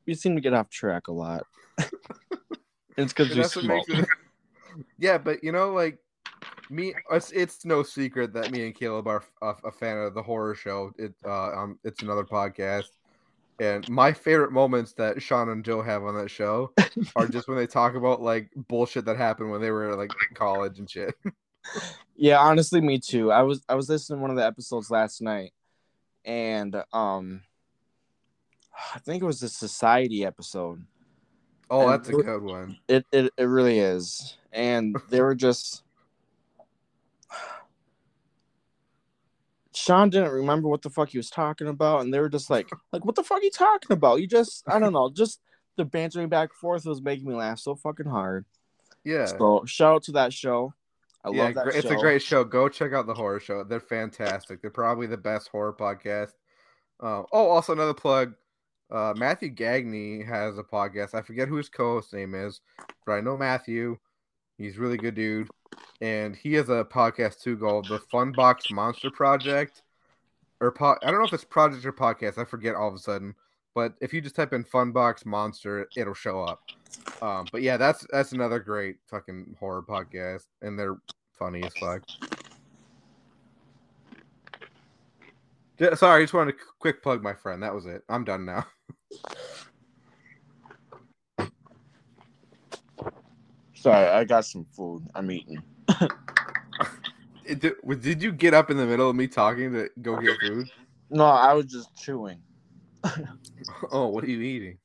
we 0.06 0.14
seem 0.16 0.36
to 0.36 0.42
get 0.42 0.54
off 0.54 0.70
track 0.70 1.08
a 1.08 1.14
lot. 1.14 1.46
it's 2.98 3.14
because 3.14 3.34
we 3.36 3.44
smoke. 3.44 3.86
it- 3.88 4.06
yeah, 5.00 5.18
but 5.18 5.44
you 5.44 5.52
know, 5.54 5.72
like 5.72 5.98
me, 6.70 6.94
it's, 7.12 7.32
it's 7.32 7.64
no 7.66 7.84
secret 7.84 8.34
that 8.34 8.52
me 8.52 8.66
and 8.66 8.76
Caleb 8.76 9.08
are 9.08 9.24
a, 9.42 9.54
a 9.64 9.72
fan 9.72 9.98
of 9.98 10.14
the 10.14 10.22
horror 10.22 10.54
show. 10.54 10.92
It 10.98 11.14
uh, 11.26 11.52
um, 11.54 11.80
it's 11.86 12.04
another 12.04 12.26
podcast, 12.26 12.90
and 13.60 13.88
my 13.90 14.14
favorite 14.14 14.52
moments 14.52 14.94
that 14.94 15.22
Sean 15.22 15.50
and 15.50 15.64
Joe 15.64 15.82
have 15.82 16.04
on 16.04 16.16
that 16.16 16.30
show 16.30 16.74
are 17.16 17.28
just 17.30 17.48
when 17.48 17.58
they 17.58 17.68
talk 17.68 17.96
about 17.96 18.22
like 18.22 18.52
bullshit 18.68 19.06
that 19.06 19.18
happened 19.18 19.52
when 19.52 19.62
they 19.62 19.72
were 19.72 19.96
like 19.96 20.12
in 20.30 20.36
college 20.36 20.80
and 20.80 20.90
shit. 20.90 21.16
Yeah, 22.16 22.40
honestly, 22.40 22.82
me 22.82 23.00
too. 23.00 23.32
I 23.32 23.44
was 23.44 23.64
I 23.70 23.76
was 23.76 23.90
listening 23.90 24.18
to 24.18 24.22
one 24.22 24.32
of 24.32 24.38
the 24.38 24.46
episodes 24.46 24.90
last 24.90 25.22
night, 25.22 25.54
and 26.26 26.76
um, 26.92 27.42
I 28.96 29.00
think 29.00 29.22
it 29.22 29.26
was 29.26 29.40
the 29.40 29.50
society 29.50 30.26
episode. 30.26 30.84
Oh, 31.70 31.82
And 31.82 31.92
that's 31.92 32.10
a 32.10 32.14
good 32.14 32.42
one. 32.42 32.78
It 32.88 33.06
it, 33.12 33.32
it 33.38 33.44
really 33.44 33.80
is, 33.80 34.38
and 34.52 34.96
they 35.10 35.22
were 35.22 35.36
just. 35.36 35.84
Sean 39.78 40.10
didn't 40.10 40.32
remember 40.32 40.68
what 40.68 40.82
the 40.82 40.90
fuck 40.90 41.10
he 41.10 41.18
was 41.18 41.30
talking 41.30 41.68
about, 41.68 42.02
and 42.02 42.14
they 42.14 42.20
were 42.20 42.30
just 42.30 42.50
like, 42.50 42.70
like, 42.92 43.06
what 43.06 43.16
the 43.16 43.24
fuck 43.24 43.40
are 43.40 43.44
you 43.44 43.52
talking 43.52 43.92
about? 43.92 44.20
You 44.20 44.28
just, 44.28 44.64
I 44.68 44.80
don't 44.80 44.94
know, 44.94 45.10
just 45.10 45.40
the 45.78 45.86
bantering 45.86 46.30
back 46.30 46.50
and 46.50 46.58
forth 46.58 46.86
was 46.86 47.02
making 47.02 47.28
me 47.28 47.36
laugh 47.36 47.60
so 47.60 47.76
fucking 47.76 48.08
hard. 48.08 48.46
Yeah. 49.04 49.26
So 49.26 49.64
shout 49.66 49.96
out 49.96 50.04
to 50.04 50.12
that 50.14 50.34
show. 50.34 50.74
I 51.24 51.30
yeah, 51.32 51.44
love 51.44 51.54
that 51.56 51.68
it's 51.68 51.88
show. 51.88 51.98
a 51.98 52.02
great 52.02 52.22
show. 52.22 52.44
Go 52.44 52.70
check 52.70 52.94
out 52.94 53.06
the 53.06 53.14
horror 53.14 53.40
show. 53.40 53.64
They're 53.64 53.80
fantastic. 53.80 54.62
They're 54.62 54.72
probably 54.72 55.08
the 55.08 55.18
best 55.18 55.50
horror 55.50 55.74
podcast. 55.74 56.34
Uh, 57.00 57.24
oh, 57.32 57.48
also 57.48 57.74
another 57.74 57.94
plug. 57.94 58.34
Uh, 58.90 59.14
Matthew 59.16 59.54
Gagney 59.54 60.26
has 60.26 60.58
a 60.58 60.64
podcast. 60.64 61.14
I 61.14 61.22
forget 61.22 61.48
who 61.48 61.58
his 61.58 61.70
co-host 61.70 62.14
name 62.14 62.34
is, 62.34 62.62
but 63.06 63.14
I 63.14 63.22
know 63.22 63.38
Matthew. 63.38 63.98
He's 64.58 64.78
a 64.78 64.80
really 64.80 64.98
good 64.98 65.16
dude, 65.16 65.50
and 66.02 66.36
he 66.36 66.54
has 66.54 66.70
a 66.70 66.86
podcast 66.86 67.42
too 67.42 67.58
called 67.58 67.88
the 67.88 68.00
Funbox 68.00 68.72
Monster 68.72 69.12
Project, 69.12 69.84
or 70.60 70.72
po- 70.72 70.98
I 71.04 71.12
don't 71.12 71.20
know 71.20 71.26
if 71.26 71.34
it's 71.34 71.44
project 71.44 71.86
or 71.86 71.94
podcast. 71.94 72.38
I 72.38 72.46
forget 72.46 72.76
all 72.76 72.88
of 72.88 72.96
a 72.96 73.00
sudden. 73.00 73.36
But 73.78 73.94
if 74.02 74.12
you 74.12 74.22
just 74.22 74.36
type 74.36 74.54
in 74.54 74.64
Funbox 74.64 75.24
Monster, 75.24 75.88
it'll 75.96 76.16
show 76.16 76.42
up. 76.42 76.64
Um, 77.22 77.46
but 77.52 77.62
yeah, 77.62 77.78
that's 77.78 78.08
that's 78.12 78.32
another 78.32 78.58
great 78.60 78.96
fucking 79.08 79.56
horror 79.60 79.84
podcast, 79.84 80.48
and 80.64 80.80
they're 80.80 80.98
funny 81.38 81.64
as 81.64 81.74
fuck. 81.80 82.02
Sorry, 85.96 86.22
I 86.22 86.24
just 86.24 86.34
wanted 86.34 86.54
to 86.54 86.58
quick 86.80 87.04
plug 87.04 87.22
my 87.22 87.36
friend. 87.36 87.62
That 87.62 87.76
was 87.76 87.86
it. 87.86 88.02
I'm 88.10 88.24
done 88.24 88.46
now. 88.46 88.66
Sorry, 93.76 94.08
I 94.08 94.24
got 94.24 94.44
some 94.44 94.66
food. 94.76 95.08
I'm 95.14 95.30
eating. 95.30 95.62
Did, 97.48 97.76
did 98.02 98.22
you 98.22 98.32
get 98.32 98.54
up 98.54 98.70
in 98.70 98.78
the 98.78 98.86
middle 98.86 99.10
of 99.10 99.16
me 99.16 99.28
talking 99.28 99.72
to 99.74 99.90
go 100.02 100.18
get 100.20 100.40
food? 100.40 100.70
No, 101.10 101.26
I 101.26 101.54
was 101.54 101.66
just 101.66 101.96
chewing. 101.96 102.42
Oh, 103.92 104.08
what 104.08 104.24
are 104.24 104.30
you 104.30 104.42
eating? 104.42 104.78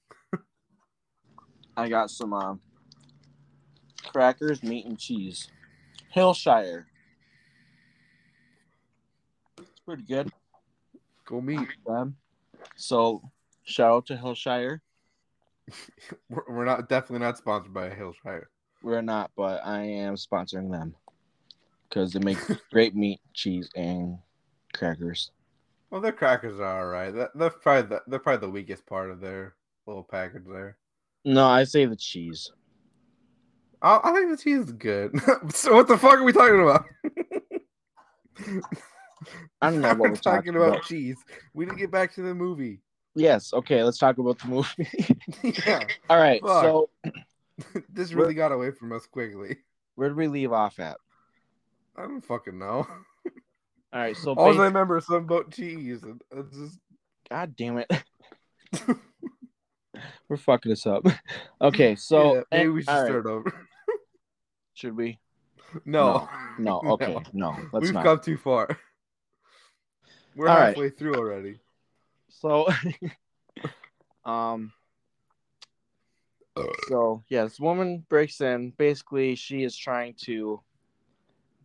I 1.77 1.88
got 1.88 2.11
some 2.11 2.33
uh, 2.33 2.55
crackers, 4.05 4.62
meat, 4.62 4.87
and 4.87 4.98
cheese. 4.98 5.48
Hillshire. 6.14 6.85
It's 9.59 9.81
pretty 9.85 10.03
good. 10.03 10.33
Go 11.27 11.40
meet 11.40 11.68
them. 11.87 12.16
so, 12.77 13.22
shout 13.64 13.92
out 13.92 14.07
to 14.07 14.16
Hillshire. 14.16 14.81
We're, 16.29 16.42
we're 16.48 16.64
not 16.64 16.88
definitely 16.88 17.25
not 17.25 17.38
sponsored 17.38 17.72
by 17.72 17.90
Hillshire. 17.90 18.46
We're 18.83 19.01
not, 19.01 19.31
but 19.37 19.64
I 19.64 19.83
am 19.83 20.16
sponsoring 20.16 20.72
them 20.72 20.94
because 21.93 22.13
they 22.13 22.21
make 22.21 22.39
great 22.73 22.95
meat, 22.95 23.21
cheese, 23.35 23.69
and 23.77 24.19
crackers. 24.73 25.31
Well, 25.91 26.01
their 26.01 26.13
crackers 26.13 26.59
are 26.59 26.81
all 26.81 26.87
right. 26.87 27.15
That, 27.15 27.31
that's 27.35 27.57
probably 27.61 27.89
the, 27.97 28.03
they're 28.07 28.19
probably 28.19 28.47
the 28.47 28.53
weakest 28.53 28.87
part 28.87 29.11
of 29.11 29.21
their 29.21 29.55
little 29.87 30.03
package 30.03 30.45
there. 30.47 30.79
No, 31.25 31.47
I 31.47 31.65
say 31.65 31.85
the 31.85 31.97
cheese. 31.97 32.51
I, 33.83 34.01
I 34.03 34.13
think 34.13 34.31
the 34.31 34.43
cheese 34.43 34.67
is 34.67 34.73
good. 34.73 35.13
so 35.53 35.75
what 35.75 35.89
the 35.89 35.99
fuck 35.99 36.15
are 36.15 36.25
we 36.25 36.33
talking 36.33 36.63
about? 36.63 36.85
I 39.61 39.71
don't 39.71 39.81
know 39.83 39.89
what 39.95 40.11
we're 40.11 40.17
talking 40.17 40.57
about, 40.57 40.69
about. 40.69 40.85
cheese. 40.85 41.19
We 41.53 41.67
didn't 41.67 41.79
get 41.79 41.91
back 41.91 42.15
to 42.15 42.23
the 42.23 42.35
movie. 42.35 42.81
Yes. 43.15 43.53
Okay. 43.53 43.85
Let's 43.85 43.99
talk 43.99 44.17
about 44.17 44.39
the 44.39 44.49
movie. 44.49 44.89
yeah, 45.67 45.85
All 46.09 46.19
right. 46.19 46.41
Fuck. 46.41 46.63
So, 46.65 46.91
this 47.93 48.15
really 48.15 48.35
got 48.35 48.51
away 48.51 48.71
from 48.71 48.93
us 48.93 49.07
quickly. 49.07 49.59
where 49.97 50.09
did 50.09 50.17
we 50.17 50.27
leave 50.27 50.53
off 50.53 50.81
at? 50.81 50.97
I 51.97 52.03
don't 52.03 52.21
fucking 52.25 52.59
know. 52.59 52.87
All 52.87 54.01
right. 54.01 54.17
So, 54.17 54.33
All 54.37 54.61
I 54.61 54.65
remember 54.65 54.99
is 54.99 55.07
something 55.07 55.25
about 55.25 55.51
cheese. 55.53 56.03
and 56.03 56.21
It's 56.31 56.57
just 56.57 56.79
God 57.29 57.55
damn 57.57 57.79
it. 57.79 57.91
We're 60.29 60.37
fucking 60.37 60.71
this 60.71 60.87
up. 60.87 61.07
Okay, 61.61 61.95
so 61.95 62.35
yeah, 62.35 62.43
maybe 62.51 62.63
and- 62.65 62.75
we 62.75 62.83
should 62.83 62.89
all 62.89 63.01
right, 63.03 63.09
start 63.09 63.27
over. 63.27 63.67
Should 64.75 64.97
we? 64.97 65.21
No, 65.85 66.29
No. 66.59 66.81
Okay. 66.85 67.17
No. 67.33 67.57
Let's 67.73 67.85
we've 67.85 67.93
not. 67.95 68.05
come 68.05 68.21
too 68.21 68.37
far. 68.37 68.69
We're 70.35 70.49
All 70.49 70.57
right. 70.57 70.67
halfway 70.69 70.91
through 70.91 71.15
already. 71.15 71.61
So, 72.31 72.67
um, 74.25 74.73
so 76.89 77.23
yeah, 77.29 77.45
this 77.45 77.61
woman 77.61 78.05
breaks 78.09 78.41
in. 78.41 78.71
Basically, 78.77 79.35
she 79.37 79.63
is 79.63 79.77
trying 79.77 80.15
to 80.25 80.61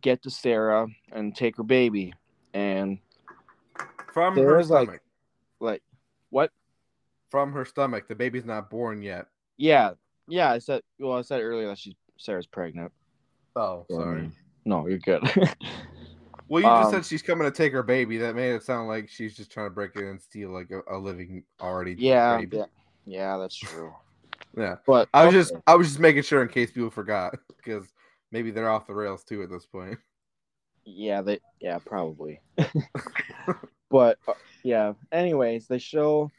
get 0.00 0.22
to 0.22 0.30
Sarah 0.30 0.86
and 1.12 1.34
take 1.34 1.56
her 1.56 1.62
baby, 1.62 2.14
and 2.54 2.98
From 4.12 4.36
her 4.36 4.42
There's, 4.42 4.70
like- 4.70 4.88
stomach. 4.88 5.02
like, 5.60 5.82
what? 6.30 6.50
From 7.30 7.52
her 7.52 7.64
stomach. 7.64 8.08
The 8.08 8.14
baby's 8.14 8.44
not 8.44 8.70
born 8.70 9.02
yet. 9.02 9.26
Yeah, 9.58 9.92
yeah. 10.28 10.50
I 10.50 10.58
said. 10.58 10.82
Well, 10.98 11.18
I 11.18 11.22
said 11.22 11.40
earlier 11.42 11.68
that 11.68 11.78
she's 11.78 11.94
Sarah's 12.16 12.46
pregnant. 12.46 12.90
Oh, 13.54 13.84
sorry. 13.90 14.20
Um, 14.22 14.32
No, 14.64 14.86
you're 14.86 14.98
good. 14.98 15.22
Well, 16.50 16.62
you 16.62 16.66
just 16.68 16.86
Um, 16.86 16.92
said 16.92 17.04
she's 17.04 17.20
coming 17.20 17.44
to 17.44 17.50
take 17.54 17.74
her 17.74 17.82
baby. 17.82 18.16
That 18.16 18.34
made 18.34 18.52
it 18.54 18.62
sound 18.62 18.88
like 18.88 19.10
she's 19.10 19.36
just 19.36 19.50
trying 19.52 19.66
to 19.66 19.70
break 19.70 19.94
in 19.96 20.04
and 20.06 20.18
steal 20.18 20.48
like 20.48 20.70
a, 20.70 20.80
a 20.90 20.96
living 20.96 21.44
already. 21.60 21.94
yeah, 21.98 22.38
baby. 22.38 22.56
yeah, 22.56 22.64
yeah. 23.04 23.36
That's 23.36 23.54
true. 23.54 23.92
Yeah. 24.56 24.76
But 24.86 25.10
I 25.12 25.26
was 25.26 25.34
okay. 25.34 25.40
just 25.42 25.54
I 25.66 25.74
was 25.74 25.88
just 25.88 26.00
making 26.00 26.22
sure 26.22 26.40
in 26.40 26.48
case 26.48 26.70
people 26.70 26.88
forgot 26.88 27.34
because 27.58 27.92
maybe 28.30 28.50
they're 28.50 28.70
off 28.70 28.86
the 28.86 28.94
rails 28.94 29.24
too 29.24 29.42
at 29.42 29.50
this 29.50 29.66
point. 29.66 29.98
Yeah, 30.90 31.20
they 31.20 31.38
yeah, 31.60 31.80
probably. 31.84 32.40
but 33.90 34.18
uh, 34.26 34.32
yeah, 34.62 34.94
anyways, 35.12 35.68
they 35.68 35.76
show 35.76 36.30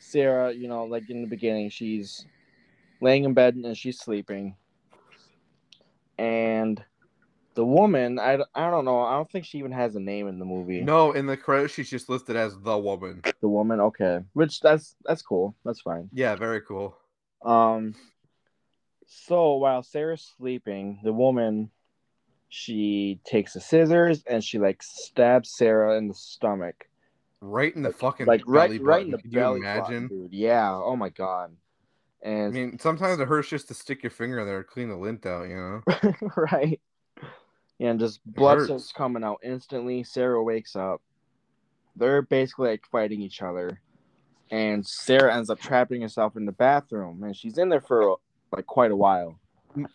Sarah, 0.00 0.52
you 0.52 0.66
know, 0.66 0.82
like 0.84 1.08
in 1.10 1.22
the 1.22 1.28
beginning, 1.28 1.70
she's 1.70 2.26
laying 3.00 3.22
in 3.22 3.34
bed 3.34 3.54
and 3.54 3.76
she's 3.76 4.00
sleeping. 4.00 4.56
And 6.18 6.82
the 7.54 7.64
woman, 7.64 8.18
I, 8.18 8.38
I 8.54 8.70
don't 8.70 8.84
know, 8.84 9.00
I 9.00 9.14
don't 9.14 9.30
think 9.30 9.44
she 9.44 9.58
even 9.58 9.72
has 9.72 9.96
a 9.96 10.00
name 10.00 10.28
in 10.28 10.38
the 10.38 10.44
movie. 10.44 10.80
No, 10.80 11.12
in 11.12 11.26
the 11.26 11.36
credits 11.36 11.74
she's 11.74 11.90
just 11.90 12.08
listed 12.08 12.36
as 12.36 12.58
the 12.60 12.78
woman. 12.78 13.22
The 13.40 13.48
woman, 13.48 13.80
okay. 13.80 14.20
Which 14.32 14.60
that's 14.60 14.96
that's 15.04 15.22
cool. 15.22 15.54
That's 15.64 15.80
fine. 15.80 16.08
Yeah, 16.12 16.36
very 16.36 16.60
cool. 16.60 16.96
Um 17.44 17.94
so 19.08 19.54
while 19.54 19.82
Sarah's 19.82 20.34
sleeping, 20.36 21.00
the 21.02 21.12
woman 21.12 21.70
she 22.50 23.20
takes 23.24 23.54
the 23.54 23.60
scissors 23.60 24.22
and 24.26 24.44
she 24.44 24.58
like 24.58 24.82
stabs 24.82 25.54
Sarah 25.56 25.96
in 25.96 26.08
the 26.08 26.14
stomach. 26.14 26.88
Right 27.40 27.74
in 27.74 27.82
the 27.82 27.92
fucking 27.92 28.26
like 28.26 28.42
right 28.46 28.68
belly 28.68 28.78
right 28.80 29.06
in 29.06 29.10
button. 29.10 29.22
the 29.22 29.28
Can 29.30 29.32
you 29.32 29.54
imagine? 29.56 30.02
button, 30.04 30.08
dude. 30.08 30.32
Yeah. 30.32 30.74
Oh 30.74 30.96
my 30.96 31.08
god. 31.08 31.56
And 32.22 32.46
I 32.46 32.48
mean, 32.48 32.78
sometimes 32.78 33.20
it 33.20 33.28
hurts 33.28 33.48
just 33.48 33.68
to 33.68 33.74
stick 33.74 34.02
your 34.02 34.10
finger 34.10 34.40
in 34.40 34.46
there, 34.46 34.64
clean 34.64 34.88
the 34.88 34.96
lint 34.96 35.24
out. 35.24 35.48
You 35.48 35.56
know. 35.56 36.12
right. 36.36 36.80
Yeah, 37.78 37.90
and 37.90 38.00
just 38.00 38.20
blood 38.26 38.64
starts 38.64 38.92
coming 38.92 39.22
out 39.22 39.38
instantly. 39.44 40.02
Sarah 40.02 40.42
wakes 40.42 40.74
up. 40.74 41.00
They're 41.94 42.22
basically 42.22 42.70
like 42.70 42.84
fighting 42.90 43.22
each 43.22 43.40
other, 43.40 43.80
and 44.50 44.84
Sarah 44.84 45.34
ends 45.34 45.48
up 45.48 45.60
trapping 45.60 46.02
herself 46.02 46.36
in 46.36 46.44
the 46.44 46.52
bathroom, 46.52 47.22
and 47.22 47.36
she's 47.36 47.56
in 47.56 47.68
there 47.68 47.80
for 47.80 48.16
like 48.52 48.66
quite 48.66 48.90
a 48.90 48.96
while. 48.96 49.38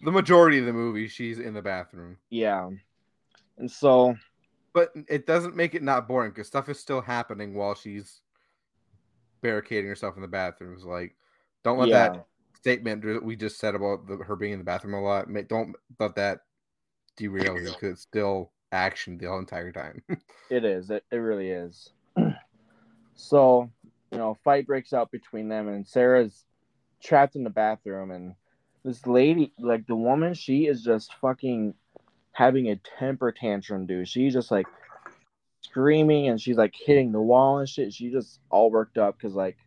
The 0.02 0.12
majority 0.12 0.60
of 0.60 0.66
the 0.66 0.74
movie, 0.74 1.08
she's 1.08 1.39
in 1.39 1.54
the 1.54 1.62
bathroom, 1.62 2.18
Yeah, 2.30 2.70
and 3.58 3.70
so 3.70 4.16
but 4.74 4.92
it 5.08 5.28
doesn't 5.28 5.56
make 5.56 5.76
it 5.76 5.84
not 5.84 6.08
boring 6.08 6.32
because 6.32 6.48
stuff 6.48 6.68
is 6.68 6.80
still 6.80 7.02
happening 7.02 7.54
while 7.54 7.76
she's 7.76 8.22
barricading 9.42 9.88
herself 9.88 10.16
in 10.16 10.22
the 10.22 10.28
bathrooms. 10.28 10.84
Like, 10.84 11.16
don't 11.63 11.78
let 11.78 11.89
yeah, 11.89 12.10
that 12.10 12.26
statement 12.56 13.04
that 13.04 13.24
we 13.24 13.36
just 13.36 13.60
said 13.60 13.76
about 13.76 14.08
the, 14.08 14.18
her 14.18 14.36
being 14.36 14.54
in 14.54 14.60
the 14.60 14.66
bathroom 14.66 14.96
a 14.96 15.02
lot. 15.02 15.28
Don't 15.48 15.76
let 16.00 16.16
that 16.16 16.39
derail 17.18 17.60
you 17.60 17.70
because 17.70 17.94
it's 17.94 18.02
still 18.02 18.52
action 18.72 19.18
the 19.18 19.28
whole 19.28 19.39
entire 19.39 19.72
time. 19.72 20.02
it 20.50 20.66
is. 20.66 20.89
It, 20.89 21.04
it 21.12 21.18
really 21.18 21.50
is. 21.50 21.89
so 23.16 23.70
you 24.12 24.18
know, 24.18 24.38
fight 24.44 24.66
breaks 24.66 24.94
out 24.94 25.12
between 25.12 25.50
them, 25.50 25.68
and 25.68 25.88
Sarah's 25.88 26.46
trapped 27.04 27.36
in 27.36 27.44
the 27.44 27.50
bathroom, 27.52 28.10
and 28.10 28.34
this 28.84 29.06
lady, 29.08 29.54
like 29.60 29.88
the 29.88 29.96
woman, 29.96 30.34
she 30.34 30.67
is 30.67 30.84
just 30.84 31.13
fucking 31.15 31.74
having 32.34 32.69
a 32.69 32.76
temper 33.00 33.32
tantrum, 33.32 33.86
dude. 33.86 34.08
She's 34.08 34.34
just 34.34 34.52
like 34.52 34.67
screaming 35.62 36.28
and 36.28 36.39
she's 36.39 36.58
like 36.58 36.76
hitting 36.76 37.12
the 37.12 37.22
wall 37.22 37.60
and 37.60 37.69
shit. 37.69 37.93
She 37.93 38.10
just 38.10 38.39
all 38.50 38.69
worked 38.69 38.98
up 38.98 39.17
because 39.17 39.36
like, 39.36 39.58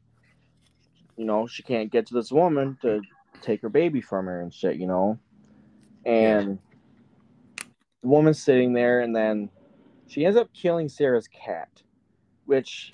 you 1.17 1.25
know, 1.25 1.47
she 1.47 1.63
can't 1.63 1.91
get 1.91 2.07
to 2.07 2.15
this 2.15 2.31
woman 2.31 2.77
to 2.83 3.01
take 3.41 3.63
her 3.63 3.69
baby 3.69 4.01
from 4.01 4.27
her 4.27 4.43
and 4.43 4.53
shit, 4.53 4.77
you 4.77 4.87
know. 4.87 5.19
And 6.05 6.59
the 8.03 8.09
woman's 8.09 8.43
sitting 8.43 8.73
there, 8.73 9.01
and 9.01 9.17
then 9.17 9.49
she 10.07 10.25
ends 10.25 10.37
up 10.37 10.53
killing 10.53 10.89
Sarah's 10.89 11.29
cat, 11.29 11.83
which 12.45 12.93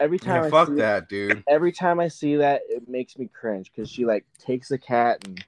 every 0.00 0.18
time 0.18 0.42
I 0.44 0.50
fuck 0.50 0.68
see 0.68 0.74
that, 0.76 1.08
dude. 1.08 1.42
every 1.48 1.72
time 1.72 2.00
I 2.00 2.08
see 2.08 2.36
that, 2.36 2.62
it 2.68 2.88
makes 2.88 3.18
me 3.18 3.28
cringe 3.32 3.70
because 3.74 3.90
she 3.90 4.04
like 4.04 4.24
takes 4.38 4.68
the 4.68 4.78
cat 4.78 5.20
and 5.24 5.44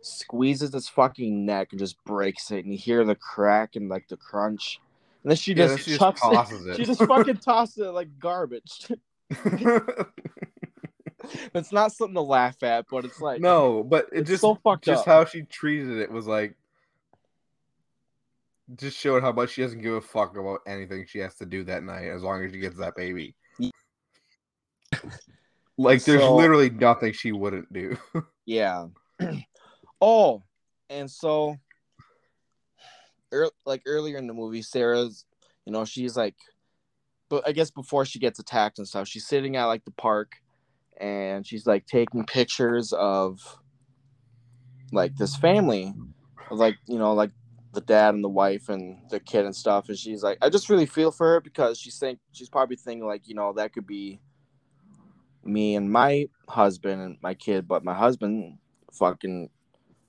squeezes 0.00 0.74
its 0.74 0.88
fucking 0.88 1.44
neck 1.46 1.68
and 1.70 1.78
just 1.78 2.02
breaks 2.04 2.50
it, 2.50 2.64
and 2.64 2.72
you 2.72 2.78
hear 2.78 3.04
the 3.04 3.14
crack 3.14 3.76
and 3.76 3.88
like 3.88 4.08
the 4.08 4.16
crunch, 4.16 4.80
and 5.22 5.30
then 5.30 5.36
she 5.36 5.54
Yeah, 5.54 5.66
just 5.66 5.78
she 5.78 5.84
just 5.92 6.00
chucks 6.00 6.20
tosses 6.20 6.66
it. 6.66 6.70
it. 6.70 6.76
She 6.76 6.84
just 6.84 7.02
fucking 7.02 7.36
tosses 7.44 7.78
it 7.78 7.90
like 7.90 8.18
garbage. 8.18 8.88
it's 11.54 11.72
not 11.72 11.92
something 11.92 12.14
to 12.14 12.20
laugh 12.20 12.62
at, 12.62 12.86
but 12.90 13.04
it's 13.04 13.20
like 13.20 13.40
no, 13.40 13.82
but 13.84 14.08
it 14.12 14.20
It's 14.20 14.30
just 14.30 14.40
so 14.42 14.54
fucked 14.56 14.84
just 14.84 15.02
up. 15.02 15.06
how 15.06 15.24
she 15.24 15.42
treated 15.42 15.98
it 15.98 16.10
was 16.10 16.26
like 16.26 16.56
just 18.76 18.98
showed 18.98 19.22
how 19.22 19.32
much 19.32 19.50
she 19.50 19.62
doesn't 19.62 19.82
give 19.82 19.94
a 19.94 20.00
fuck 20.00 20.36
about 20.36 20.60
anything 20.66 21.04
she 21.06 21.18
has 21.18 21.34
to 21.36 21.46
do 21.46 21.64
that 21.64 21.82
night 21.82 22.08
as 22.08 22.22
long 22.22 22.44
as 22.44 22.52
she 22.52 22.58
gets 22.58 22.76
that 22.78 22.96
baby. 22.96 23.34
Like 25.78 26.04
there's 26.04 26.20
So- 26.20 26.36
literally 26.36 26.68
nothing 26.70 27.12
she 27.14 27.32
wouldn't 27.32 27.72
do. 27.72 27.96
Yeah. 28.44 28.86
oh, 30.00 30.42
and 30.90 31.10
so, 31.10 31.56
ear 33.32 33.48
like 33.64 33.82
earlier 33.86 34.18
in 34.18 34.26
the 34.26 34.34
movie, 34.34 34.62
Sarah's, 34.62 35.24
you 35.64 35.72
know, 35.72 35.84
she's 35.84 36.16
like, 36.16 36.34
but 37.30 37.46
I 37.48 37.52
guess 37.52 37.70
before 37.70 38.04
she 38.04 38.18
gets 38.18 38.38
attacked 38.38 38.78
and 38.78 38.86
stuff, 38.86 39.08
she's 39.08 39.26
sitting 39.26 39.56
at 39.56 39.64
like 39.66 39.84
the 39.84 39.92
park, 39.92 40.32
and 41.00 41.46
she's 41.46 41.66
like 41.66 41.86
taking 41.86 42.24
pictures 42.26 42.92
of, 42.92 43.40
like 44.92 45.16
this 45.16 45.36
family, 45.36 45.94
of 46.50 46.58
like 46.58 46.76
you 46.86 46.98
know 46.98 47.14
like 47.14 47.30
the 47.72 47.80
dad 47.80 48.14
and 48.14 48.22
the 48.22 48.28
wife 48.28 48.68
and 48.68 48.98
the 49.10 49.20
kid 49.20 49.44
and 49.46 49.56
stuff, 49.56 49.88
and 49.88 49.96
she's 49.96 50.22
like, 50.22 50.36
I 50.42 50.50
just 50.50 50.68
really 50.68 50.86
feel 50.86 51.10
for 51.10 51.26
her 51.34 51.40
because 51.40 51.78
she's 51.78 51.98
think 51.98 52.18
she's 52.32 52.48
probably 52.50 52.76
thinking 52.76 53.06
like 53.06 53.26
you 53.26 53.34
know 53.34 53.52
that 53.54 53.72
could 53.72 53.86
be 53.86 54.20
me 55.44 55.76
and 55.76 55.90
my 55.90 56.28
husband 56.48 57.02
and 57.02 57.16
my 57.22 57.34
kid, 57.34 57.66
but 57.66 57.84
my 57.84 57.94
husband 57.94 58.58
fucking 58.92 59.50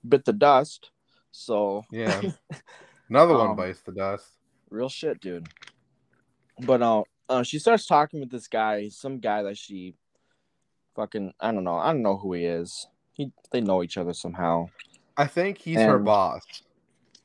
bit 0.08 0.24
the 0.24 0.32
dust. 0.32 0.90
So 1.30 1.84
yeah. 1.90 2.20
Another 3.10 3.34
one 3.34 3.50
Um, 3.50 3.56
bites 3.56 3.80
the 3.82 3.92
dust. 3.92 4.26
real 4.70 4.88
shit, 4.88 5.20
dude. 5.20 5.46
But 6.60 6.82
uh, 6.82 7.02
uh, 7.28 7.42
she 7.42 7.58
starts 7.58 7.86
talking 7.86 8.20
with 8.20 8.30
this 8.30 8.48
guy, 8.48 8.88
some 8.88 9.18
guy 9.18 9.42
that 9.42 9.58
she 9.58 9.94
fucking 10.94 11.32
I 11.40 11.52
don't 11.52 11.64
know, 11.64 11.76
I 11.76 11.92
don't 11.92 12.02
know 12.02 12.16
who 12.16 12.32
he 12.34 12.44
is. 12.44 12.86
He 13.12 13.32
they 13.52 13.60
know 13.60 13.82
each 13.82 13.98
other 13.98 14.12
somehow. 14.12 14.66
I 15.16 15.26
think 15.26 15.58
he's 15.58 15.78
her 15.78 15.98
boss 15.98 16.42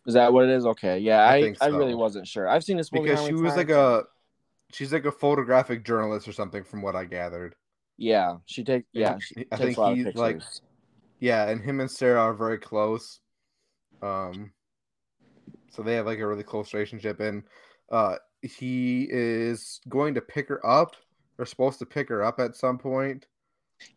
Is 0.05 0.13
that 0.13 0.31
what 0.31 0.45
it 0.45 0.51
is? 0.51 0.65
Okay, 0.65 0.99
yeah, 0.99 1.21
I 1.21 1.35
I 1.35 1.41
think 1.41 1.57
I, 1.61 1.67
really 1.67 1.95
wasn't 1.95 2.27
sure. 2.27 2.47
I've 2.47 2.63
seen 2.63 2.77
this 2.77 2.91
movie 2.91 3.09
because 3.09 3.25
she 3.25 3.33
was 3.33 3.55
like 3.55 3.69
a 3.69 4.03
she's 4.71 4.93
like 4.93 5.05
a 5.05 5.11
photographic 5.11 5.83
journalist 5.83 6.27
or 6.27 6.33
something 6.33 6.63
from 6.63 6.81
what 6.81 6.95
I 6.95 7.05
gathered. 7.05 7.55
Yeah. 7.99 8.37
She 8.45 8.63
takes. 8.63 8.87
yeah. 8.93 9.17
She 9.19 9.45
I 9.51 9.57
takes 9.57 9.59
think 9.59 9.77
a 9.77 9.81
lot 9.81 9.91
of 9.91 9.97
he's 9.97 10.05
pictures. 10.05 10.19
like 10.21 10.41
yeah, 11.19 11.49
and 11.49 11.61
him 11.61 11.81
and 11.81 11.91
Sarah 11.91 12.21
are 12.21 12.33
very 12.33 12.57
close. 12.57 13.19
Um 14.01 14.51
so 15.69 15.83
they 15.83 15.95
have 15.95 16.05
like 16.05 16.19
a 16.19 16.25
really 16.27 16.43
close 16.43 16.73
relationship 16.73 17.19
and 17.19 17.43
uh 17.91 18.15
he 18.41 19.07
is 19.09 19.81
going 19.89 20.13
to 20.15 20.21
pick 20.21 20.47
her 20.47 20.65
up 20.65 20.95
or 21.37 21.45
supposed 21.45 21.79
to 21.79 21.85
pick 21.85 22.07
her 22.09 22.23
up 22.23 22.39
at 22.39 22.55
some 22.55 22.77
point. 22.77 23.27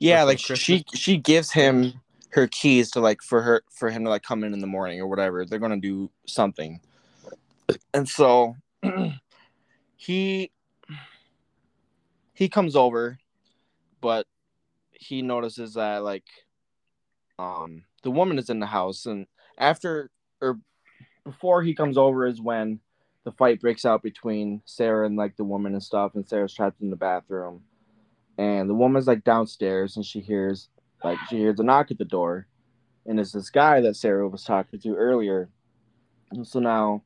yeah 0.01 0.21
some 0.21 0.27
like 0.27 0.39
she 0.39 0.85
she 0.93 1.17
gives 1.17 1.53
him 1.53 1.95
her 2.31 2.49
keys 2.49 2.91
to 2.91 3.01
like 3.01 3.23
for 3.23 3.41
her 3.43 3.63
for 3.71 3.91
him 3.91 4.05
to 4.05 4.11
like 4.11 4.23
come 4.23 4.43
in 4.43 4.53
in 4.53 4.61
the 4.61 4.67
morning 4.67 5.01
or 5.01 5.07
whatever 5.07 5.45
they're 5.45 5.59
gonna 5.61 5.77
do 5.77 6.11
something 6.27 6.81
and 7.95 8.09
so 8.09 8.57
he 9.97 10.51
he 12.35 12.49
comes 12.49 12.75
over 12.75 13.19
but 14.03 14.27
he 14.91 15.23
notices 15.23 15.75
that 15.75 16.03
like 16.03 16.27
um 17.39 17.85
the 18.03 18.11
woman 18.11 18.39
is 18.39 18.51
in 18.51 18.61
the 18.61 18.67
house 18.67 19.07
and 19.07 19.27
after 19.59 20.11
or 20.43 20.59
before 21.25 21.63
he 21.63 21.75
comes 21.75 21.97
over 21.97 22.27
is 22.27 22.41
when 22.41 22.79
the 23.25 23.33
fight 23.33 23.61
breaks 23.61 23.87
out 23.87 24.03
between 24.03 24.61
sarah 24.67 25.07
and 25.07 25.17
like 25.17 25.35
the 25.37 25.45
woman 25.45 25.73
and 25.73 25.83
stuff 25.83 26.15
and 26.15 26.29
sarah's 26.29 26.53
trapped 26.53 26.83
in 26.83 26.91
the 26.91 26.97
bathroom 26.97 27.63
and 28.39 28.69
the 28.69 28.75
woman's 28.75 29.07
like 29.07 29.25
downstairs 29.25 29.97
and 29.97 30.05
she 30.05 30.21
hears 30.21 30.69
like 31.05 31.19
she 31.31 31.37
hears 31.37 31.59
a 31.61 31.63
knock 31.63 31.91
at 31.91 31.99
the 31.99 32.05
door 32.05 32.47
and 33.07 33.19
it's 33.19 33.33
this 33.33 33.51
guy 33.51 33.81
that 33.81 33.97
sarah 33.97 34.29
was 34.29 34.45
talking 34.45 34.79
to 34.81 34.95
earlier. 34.95 35.49
And 36.31 36.47
so 36.47 36.61
now 36.61 37.03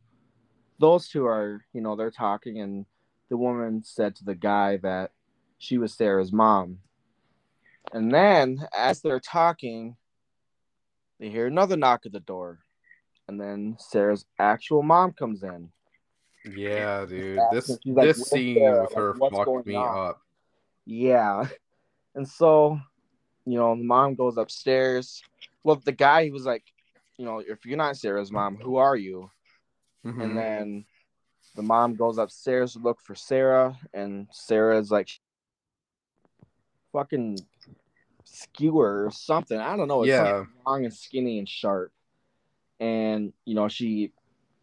those 0.79 1.09
two 1.09 1.27
are 1.27 1.65
you 1.73 1.81
know 1.81 1.97
they're 1.97 2.11
talking 2.11 2.61
and 2.61 2.87
the 3.29 3.37
woman 3.37 3.83
said 3.83 4.15
to 4.17 4.25
the 4.25 4.35
guy 4.35 4.77
that 4.79 5.13
she 5.59 5.79
was 5.79 5.95
sarah's 5.95 6.33
mom 6.33 6.79
and 7.93 8.13
then 8.13 8.67
as 8.77 9.01
they're 9.01 9.21
talking 9.21 9.97
they 11.21 11.29
hear 11.29 11.47
another 11.47 11.77
knock 11.77 12.07
at 12.07 12.13
the 12.13 12.21
door 12.21 12.59
and 13.29 13.41
then 13.41 13.77
sarah's 13.79 14.25
actual 14.39 14.83
mom 14.83 15.13
comes 15.13 15.43
in 15.43 15.71
Yeah, 16.45 17.05
dude. 17.07 17.41
This 17.51 17.69
like, 17.85 18.07
this 18.07 18.29
scene 18.29 18.59
Sarah? 18.59 18.83
with 18.83 18.95
her 18.95 19.15
fucked 19.15 19.67
me 19.67 19.75
on?" 19.75 20.09
up. 20.11 20.21
Yeah. 20.85 21.49
And 22.15 22.27
so, 22.27 22.81
you 23.45 23.59
know, 23.59 23.77
the 23.77 23.85
mom 23.85 24.15
goes 24.15 24.39
upstairs. 24.39 25.23
Well, 25.63 25.77
the 25.77 25.93
guy 25.93 26.25
he 26.25 26.31
was 26.31 26.47
like, 26.47 26.65
you 27.19 27.27
know, 27.27 27.41
if 27.41 27.67
you're 27.67 27.77
not 27.77 27.99
Sarah's 27.99 28.33
mom, 28.33 28.57
who 28.57 28.77
are 28.77 28.97
you? 28.97 29.31
Mhm. 30.03 30.23
And 30.23 30.35
then 30.35 30.85
the 31.57 31.63
mom 31.63 31.95
goes 31.95 32.17
upstairs 32.17 32.73
to 32.73 32.79
look 32.79 33.03
for 33.03 33.15
Sarah, 33.15 33.77
and 33.93 34.29
Sarah's 34.33 34.91
like 34.91 35.11
fucking 36.97 37.39
skewer 38.25 39.05
or 39.07 39.11
something. 39.11 39.59
I 39.59 39.77
don't 39.77 39.89
know. 39.89 40.03
It's 40.03 40.09
Yeah. 40.09 40.45
long 40.67 40.85
and 40.87 40.95
skinny 40.95 41.39
and 41.39 41.49
sharp. 41.49 41.93
And 42.81 43.33
you 43.45 43.55
know, 43.55 43.69
she 43.69 44.13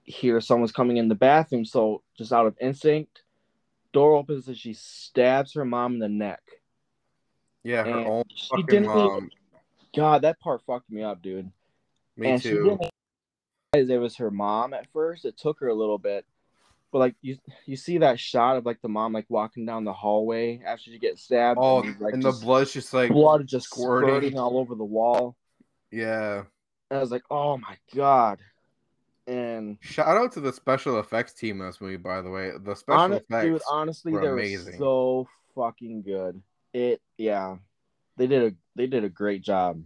hears 0.04 0.48
someone's 0.48 0.72
coming 0.72 0.98
in 0.98 1.08
the 1.08 1.16
bathroom, 1.16 1.64
so 1.64 2.02
just 2.18 2.34
out 2.34 2.46
of 2.48 2.58
instinct, 2.60 3.24
door 3.94 4.16
opens 4.16 4.48
and 4.48 4.58
she 4.58 4.74
stabs 4.74 5.54
her 5.54 5.64
mom 5.66 5.94
in 5.94 6.00
the 6.00 6.10
neck. 6.10 6.42
yeah, 7.64 7.84
her 7.84 7.90
and 8.00 8.08
own 8.08 8.24
she 8.36 8.48
fucking 8.50 8.66
didn't 8.66 8.84
even- 8.86 8.96
mom. 8.96 9.30
God, 9.96 10.24
that 10.24 10.40
part 10.40 10.62
fucked 10.64 10.90
me 10.90 11.04
up, 11.04 11.22
dude. 11.22 11.50
Me 12.18 12.32
and 12.32 12.42
she 12.42 12.50
too. 12.50 12.64
didn't 12.64 12.90
realize 13.74 13.90
it 13.90 13.98
was 14.00 14.16
her 14.18 14.32
mom 14.32 14.74
at 14.74 14.88
first. 14.92 15.24
It 15.24 15.38
took 15.38 15.60
her 15.62 15.68
a 15.68 15.74
little 15.74 16.00
bit, 16.00 16.26
but 16.94 17.00
like 17.00 17.16
you, 17.24 17.38
you 17.66 17.76
see 17.76 17.98
that 17.98 18.20
shot 18.20 18.56
of 18.56 18.68
like 18.68 18.80
the 18.84 18.88
mom 18.88 19.14
like 19.14 19.26
walking 19.28 19.66
down 19.66 19.84
the 19.84 19.92
hallway 19.92 20.62
after 20.64 20.92
she 20.92 21.00
gets 21.00 21.24
stabbed. 21.24 21.58
Oh, 21.60 21.82
and, 21.82 22.00
like, 22.00 22.14
and 22.14 22.22
the 22.22 22.32
blood's 22.32 22.72
just 22.72 22.94
like 22.94 23.10
blood 23.10 23.48
just 23.48 23.66
squirting. 23.66 24.10
squirting 24.10 24.40
all 24.40 24.60
over 24.60 24.76
the 24.76 24.86
wall. 24.86 25.36
yeah. 25.92 26.44
And 26.92 27.00
I 27.00 27.02
was 27.02 27.10
like, 27.10 27.24
oh 27.32 27.58
my 27.58 27.76
god. 27.96 28.40
And 29.26 29.78
Shout 29.82 30.18
out 30.18 30.34
to 30.34 30.40
the 30.40 30.54
special 30.54 31.00
effects 31.00 31.34
team 31.34 31.62
in 31.62 31.66
this 31.66 31.82
movie, 31.82 31.98
by 31.98 32.22
the 32.22 32.30
way. 32.30 32.52
The 32.64 32.76
special 32.76 33.00
hon- 33.00 33.14
effects. 33.14 33.46
dude, 33.46 33.62
honestly, 33.68 34.12
were 34.12 34.22
they 34.22 34.28
were 34.28 34.34
amazing. 34.38 34.78
so 34.78 35.28
fucking 35.56 36.04
good. 36.04 36.44
It, 36.74 37.02
yeah, 37.18 37.56
they 38.18 38.28
did 38.28 38.54
a 38.54 38.56
they 38.76 38.86
did 38.86 39.04
a 39.04 39.10
great 39.10 39.42
job 39.42 39.82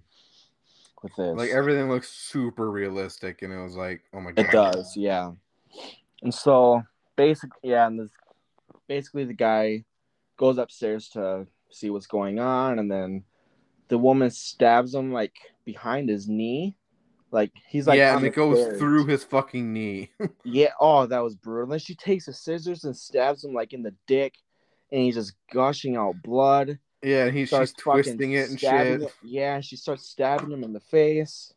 with 1.02 1.16
this. 1.16 1.38
like 1.38 1.52
everything 1.52 1.90
looks 1.90 2.10
super 2.10 2.70
realistic, 2.70 3.44
and 3.44 3.54
it 3.54 3.64
was 3.64 3.78
like, 3.78 4.02
oh 4.14 4.20
my 4.20 4.34
god. 4.34 4.46
It 4.46 4.52
does, 4.52 4.98
yeah. 4.98 5.32
And 6.24 6.34
so 6.34 6.84
basically, 7.18 7.70
yeah, 7.70 7.86
and 7.88 8.00
this 8.00 8.12
basically 8.88 9.26
the 9.26 9.34
guy 9.34 9.84
goes 10.38 10.58
upstairs 10.58 11.10
to 11.10 11.46
see 11.70 11.90
what's 11.90 12.08
going 12.08 12.40
on, 12.40 12.80
and 12.80 12.90
then 12.90 13.26
the 13.90 13.98
woman 13.98 14.30
stabs 14.30 14.96
him 14.96 15.12
like 15.12 15.36
behind 15.66 16.08
his 16.08 16.30
knee, 16.30 16.78
like 17.32 17.52
he's 17.68 17.88
like 17.88 17.98
yeah, 17.98 18.16
and 18.16 18.26
it 18.26 18.34
goes 18.34 18.62
stairs. 18.62 18.80
through 18.80 19.06
his 19.06 19.24
fucking 19.26 19.74
knee. 19.74 20.10
Yeah, 20.46 20.72
oh, 20.80 21.06
that 21.06 21.20
was 21.24 21.36
brutal. 21.36 21.68
Then 21.68 21.80
she 21.80 21.94
takes 21.96 22.28
the 22.28 22.34
scissors 22.34 22.86
and 22.86 22.96
stabs 22.96 23.44
him 23.44 23.54
like 23.54 23.74
in 23.74 23.84
the 23.84 23.94
dick, 24.08 24.36
and 24.92 25.02
he's 25.02 25.16
just 25.16 25.34
gushing 25.52 25.98
out 25.98 26.22
blood. 26.24 26.80
yeah, 27.04 27.26
and 27.26 27.36
he's 27.38 27.50
starts 27.50 27.72
she's 27.72 27.84
twisting 27.84 28.32
it 28.32 28.50
and 28.50 28.60
shit. 28.60 29.02
it- 29.02 29.14
Yeah, 29.24 29.60
she 29.60 29.76
starts 29.76 30.08
stabbing 30.08 30.52
him 30.52 30.64
in 30.64 30.72
the 30.72 30.80
face, 30.80 31.54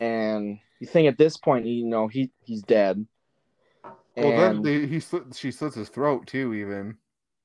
and 0.00 0.58
you 0.80 0.86
think 0.86 1.08
at 1.08 1.18
this 1.18 1.36
point, 1.36 1.66
you 1.66 1.84
know, 1.86 2.08
he 2.08 2.30
he's 2.44 2.62
dead. 2.62 3.06
Well, 4.24 4.36
then 4.36 4.62
they, 4.62 4.86
he 4.86 5.00
slit, 5.00 5.34
she 5.34 5.50
slits 5.50 5.76
his 5.76 5.88
throat 5.88 6.26
too. 6.26 6.54
Even 6.54 6.96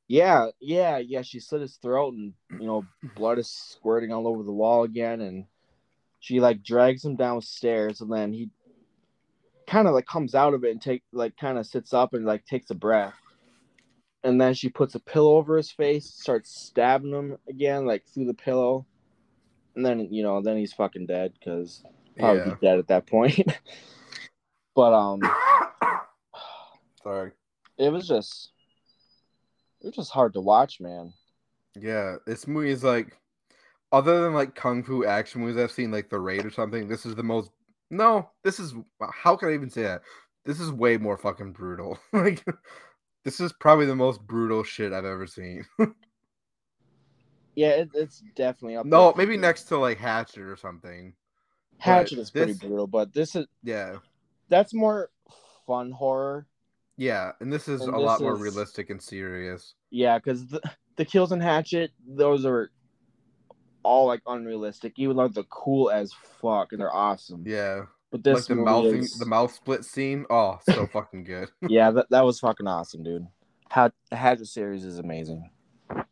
yeah, 0.08 0.48
yeah, 0.60 0.98
yeah, 0.98 1.22
she 1.22 1.40
slit 1.40 1.62
his 1.62 1.78
throat, 1.78 2.14
and 2.14 2.34
you 2.60 2.68
know, 2.68 2.86
blood 3.16 3.40
is 3.40 3.50
squirting 3.50 4.12
all 4.12 4.28
over 4.28 4.44
the 4.44 4.52
wall 4.52 4.84
again, 4.84 5.22
and 5.22 5.46
she 6.20 6.40
like 6.40 6.64
drags 6.64 7.04
him 7.04 7.16
downstairs, 7.16 8.02
and 8.02 8.12
then 8.12 8.34
he 8.34 8.50
kind 9.68 9.88
of 9.88 9.94
like 9.94 10.06
comes 10.06 10.36
out 10.36 10.54
of 10.54 10.64
it 10.64 10.72
and 10.72 10.82
take 10.82 11.04
like 11.12 11.36
kind 11.38 11.58
of 11.58 11.66
sits 11.66 11.94
up 11.94 12.14
and 12.14 12.26
like 12.26 12.46
takes 12.46 12.70
a 12.70 12.76
breath. 12.76 13.16
And 14.26 14.40
then 14.40 14.54
she 14.54 14.70
puts 14.70 14.96
a 14.96 15.00
pillow 15.00 15.36
over 15.36 15.58
his 15.58 15.72
face, 15.72 16.06
starts 16.06 16.50
stabbing 16.50 17.12
him 17.12 17.38
again, 17.50 17.86
like 17.86 18.06
through 18.08 18.26
the 18.26 18.34
pillow. 18.34 18.86
And 19.76 19.86
then 19.86 20.08
you 20.12 20.24
know, 20.24 20.42
then 20.42 20.58
he's 20.58 20.74
fucking 20.74 21.08
dead 21.08 21.34
because 21.40 21.84
probably 22.18 22.52
yeah. 22.52 22.56
dead 22.62 22.80
at 22.80 22.88
that 22.88 23.08
point. 23.08 23.42
but 24.76 24.94
um, 24.94 25.22
Sorry. 27.04 27.32
it 27.78 27.90
was 27.90 28.08
just, 28.08 28.52
it 29.82 29.88
was 29.88 29.96
just 29.96 30.12
hard 30.12 30.34
to 30.34 30.42
watch, 30.42 30.80
man. 30.80 31.14
Yeah, 31.80 32.16
this 32.26 32.48
movie 32.48 32.72
is 32.72 32.84
like, 32.84 33.18
other 33.92 34.22
than 34.22 34.34
like 34.34 34.56
kung 34.56 34.84
fu 34.84 35.06
action 35.06 35.42
movies 35.42 35.62
I've 35.62 35.72
seen, 35.72 35.92
like 35.92 36.10
The 36.10 36.20
Raid 36.20 36.46
or 36.46 36.52
something. 36.52 36.88
This 36.88 37.06
is 37.06 37.16
the 37.16 37.24
most. 37.24 37.52
No, 37.92 38.30
this 38.44 38.60
is. 38.60 38.74
How 39.12 39.36
can 39.36 39.50
I 39.50 39.54
even 39.54 39.70
say 39.70 39.84
that? 39.84 40.02
This 40.46 40.60
is 40.60 40.72
way 40.72 40.98
more 40.98 41.18
fucking 41.18 41.54
brutal. 41.54 42.00
like, 42.14 42.44
this 43.24 43.40
is 43.40 43.54
probably 43.54 43.86
the 43.86 43.96
most 43.96 44.22
brutal 44.26 44.64
shit 44.64 44.94
I've 44.94 45.06
ever 45.06 45.28
seen. 45.28 45.66
Yeah, 47.56 47.70
it, 47.70 47.90
it's 47.94 48.24
definitely 48.36 48.78
up. 48.78 48.86
no, 48.86 49.14
maybe 49.16 49.38
next 49.38 49.66
to 49.66 49.78
like 49.78 50.00
Hatchet 50.00 50.42
or 50.42 50.58
something. 50.58 51.14
Hatchet 51.78 52.16
but 52.16 52.22
is 52.22 52.32
pretty 52.32 52.54
brutal, 52.54 52.88
but 52.88 53.14
this 53.14 53.36
is 53.36 53.46
Yeah, 53.62 53.98
that's 54.50 54.74
more 54.74 55.12
fun 55.68 55.92
horror. 55.92 56.48
Yeah, 56.98 57.32
and 57.40 57.52
this 57.52 57.68
is 57.68 57.82
And 57.82 57.94
a 57.94 57.98
lot 58.00 58.22
more 58.22 58.36
is- 58.36 58.42
realistic 58.42 58.90
and 58.90 59.02
serious. 59.02 59.74
Yeah, 59.92 60.18
because 60.18 60.46
the 60.96 61.06
kills 61.06 61.32
in 61.32 61.40
Hatchet, 61.40 61.92
those 62.08 62.46
are 62.46 62.72
all 63.84 64.08
like 64.08 64.22
unrealistic, 64.28 64.94
even 64.98 65.18
though 65.18 65.28
they're 65.28 65.44
cool 65.46 65.92
as 65.92 66.14
fuck 66.42 66.72
and 66.72 66.80
they're 66.82 66.94
awesome. 66.94 67.44
Yeah. 67.46 67.84
But 68.12 68.24
this 68.24 68.50
like 68.50 68.58
the 68.58 68.64
mouth 68.64 68.86
is- 68.86 69.18
the 69.18 69.26
mouth 69.26 69.54
split 69.54 69.84
scene. 69.86 70.26
Oh, 70.30 70.60
so 70.70 70.86
fucking 70.88 71.24
good. 71.24 71.50
yeah, 71.68 71.92
that, 71.92 72.10
that 72.12 72.24
was 72.24 72.40
fucking 72.40 72.68
awesome, 72.68 73.04
dude. 73.04 73.28
How 73.70 73.92
the 74.12 74.16
Hatchet 74.16 74.48
series 74.48 74.86
is 74.86 75.00
amazing. 75.00 75.50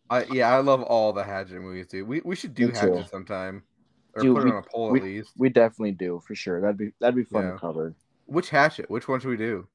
I 0.10 0.26
yeah, 0.32 0.50
I 0.54 0.60
love 0.62 0.82
all 0.82 1.14
the 1.14 1.24
Hatchet 1.24 1.62
movies, 1.62 1.88
dude. 1.88 2.08
We 2.08 2.22
we 2.26 2.36
should 2.36 2.54
do 2.56 2.68
Me 2.68 2.74
too. 2.74 2.94
Hatchet 2.96 3.10
sometime. 3.10 3.64
Or 4.16 4.24
Dude, 4.24 4.36
put 4.36 4.48
it 4.48 4.52
on 4.52 4.58
a 4.58 4.62
poll 4.64 4.90
we- 4.92 5.00
at 5.00 5.06
least. 5.06 5.32
We 5.38 5.48
definitely 5.50 5.92
do 5.94 6.22
for 6.26 6.36
sure. 6.36 6.60
That'd 6.60 6.78
be 6.78 6.90
that'd 7.00 7.16
be 7.16 7.24
fun 7.24 7.44
Yeah. 7.44 7.52
to 7.52 7.58
cover. 7.60 7.96
Which 8.26 8.50
Hatchet? 8.50 8.90
Which 8.90 9.08
one 9.08 9.20
should 9.20 9.30
we 9.30 9.38
do? 9.38 9.68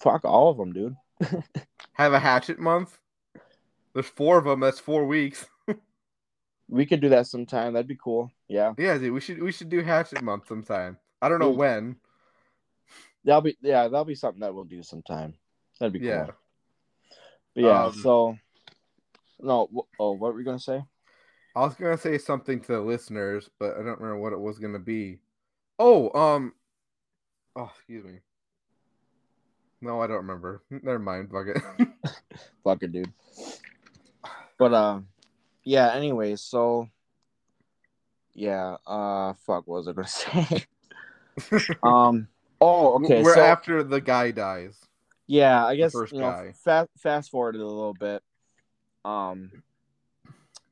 Fuck 0.00 0.24
all 0.24 0.50
of 0.50 0.56
them, 0.58 0.72
dude. 0.72 0.96
Have 1.92 2.12
a 2.12 2.18
Hatchet 2.18 2.58
month? 2.58 2.98
There's 3.94 4.06
four 4.06 4.36
of 4.38 4.44
them. 4.44 4.60
That's 4.60 4.80
four 4.80 5.06
weeks. 5.06 5.46
We 6.68 6.84
could 6.84 7.00
do 7.00 7.10
that 7.10 7.28
sometime. 7.28 7.74
That'd 7.74 7.86
be 7.86 7.94
cool. 8.02 8.32
Yeah, 8.48 8.74
Yeah, 8.76 8.98
dude. 8.98 9.12
We 9.12 9.20
should 9.20 9.40
we 9.40 9.52
should 9.52 9.68
do 9.68 9.82
Hatchet 9.84 10.20
month 10.20 10.48
sometime. 10.48 10.96
I 11.22 11.28
don't 11.28 11.38
know 11.38 11.50
Dude. 11.50 11.58
when. 11.58 11.96
that'll 13.24 13.40
be 13.42 13.56
yeah, 13.60 13.84
that'll 13.84 14.04
be 14.04 14.16
something 14.16 14.40
that 14.40 14.52
we'll 14.52 14.64
do 14.64 14.82
sometime. 14.82 15.34
That'd 15.78 15.92
be 15.92 16.00
Yeah. 16.04 16.24
cool. 16.24 16.34
But 17.54 17.62
yeah, 17.62 17.84
Um, 17.84 17.92
so 17.92 18.38
no. 19.38 19.68
Oh, 20.00 20.12
what 20.16 20.34
were 20.34 20.40
you 20.40 20.44
gonna 20.44 20.58
say? 20.58 20.82
I 21.54 21.60
was 21.60 21.74
gonna 21.76 21.96
say 21.96 22.18
something 22.18 22.58
to 22.62 22.72
the 22.72 22.80
listeners, 22.80 23.48
but 23.60 23.74
I 23.74 23.84
don't 23.84 24.00
remember 24.00 24.18
what 24.18 24.32
it 24.32 24.40
was 24.40 24.58
gonna 24.58 24.80
be. 24.80 25.20
Oh, 25.78 26.10
um, 26.18 26.52
oh, 27.54 27.70
excuse 27.76 28.04
me. 28.04 28.18
No, 29.80 30.00
I 30.00 30.06
don't 30.06 30.16
remember. 30.16 30.62
Never 30.70 30.98
mind. 30.98 31.30
Fuck 31.30 31.46
it. 31.48 31.88
Fuck 32.64 32.82
it, 32.82 32.92
dude. 32.92 33.12
But 34.58 34.72
uh, 34.72 35.00
yeah. 35.64 35.92
Anyway, 35.92 36.36
so 36.36 36.88
yeah. 38.34 38.76
Uh, 38.86 39.34
fuck. 39.46 39.66
What 39.66 39.84
was 39.84 39.88
I 39.88 39.92
gonna 39.92 40.08
say? 40.08 40.64
um. 41.82 42.28
Oh, 42.60 42.94
okay. 43.04 43.22
We're 43.22 43.34
so 43.34 43.42
after 43.42 43.82
the 43.82 44.00
guy 44.00 44.30
dies. 44.30 44.78
yeah, 45.26 45.64
I 45.66 45.76
guess 45.76 45.92
first 45.92 46.12
you 46.14 46.20
know, 46.20 46.30
guy. 46.30 46.52
fast 46.64 46.88
fast 46.96 47.30
forward 47.30 47.54
a 47.56 47.58
little 47.58 47.92
bit. 47.92 48.22
Um, 49.04 49.50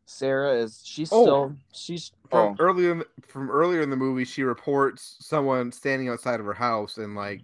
Sarah 0.06 0.54
is 0.54 0.80
she's 0.82 1.12
Oh. 1.12 1.22
still 1.24 1.56
she's 1.72 2.10
From 2.30 2.56
oh 2.58 2.62
earlier, 2.62 2.92
in 2.92 3.04
from 3.28 3.50
earlier 3.50 3.82
in 3.82 3.90
the 3.90 3.96
movie, 3.96 4.24
she 4.24 4.42
reports 4.44 5.16
someone 5.20 5.72
standing 5.72 6.08
outside 6.08 6.40
of 6.40 6.46
her 6.46 6.54
house 6.54 6.96
and 6.96 7.14
like 7.14 7.42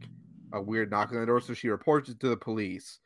a 0.53 0.61
weird 0.61 0.91
knock 0.91 1.11
on 1.13 1.21
the 1.21 1.27
door, 1.27 1.41
so 1.41 1.55
she 1.55 1.69
reports 1.69 2.09
it 2.09 2.21
to 2.21 2.29
the 2.29 2.37
police. 2.37 3.01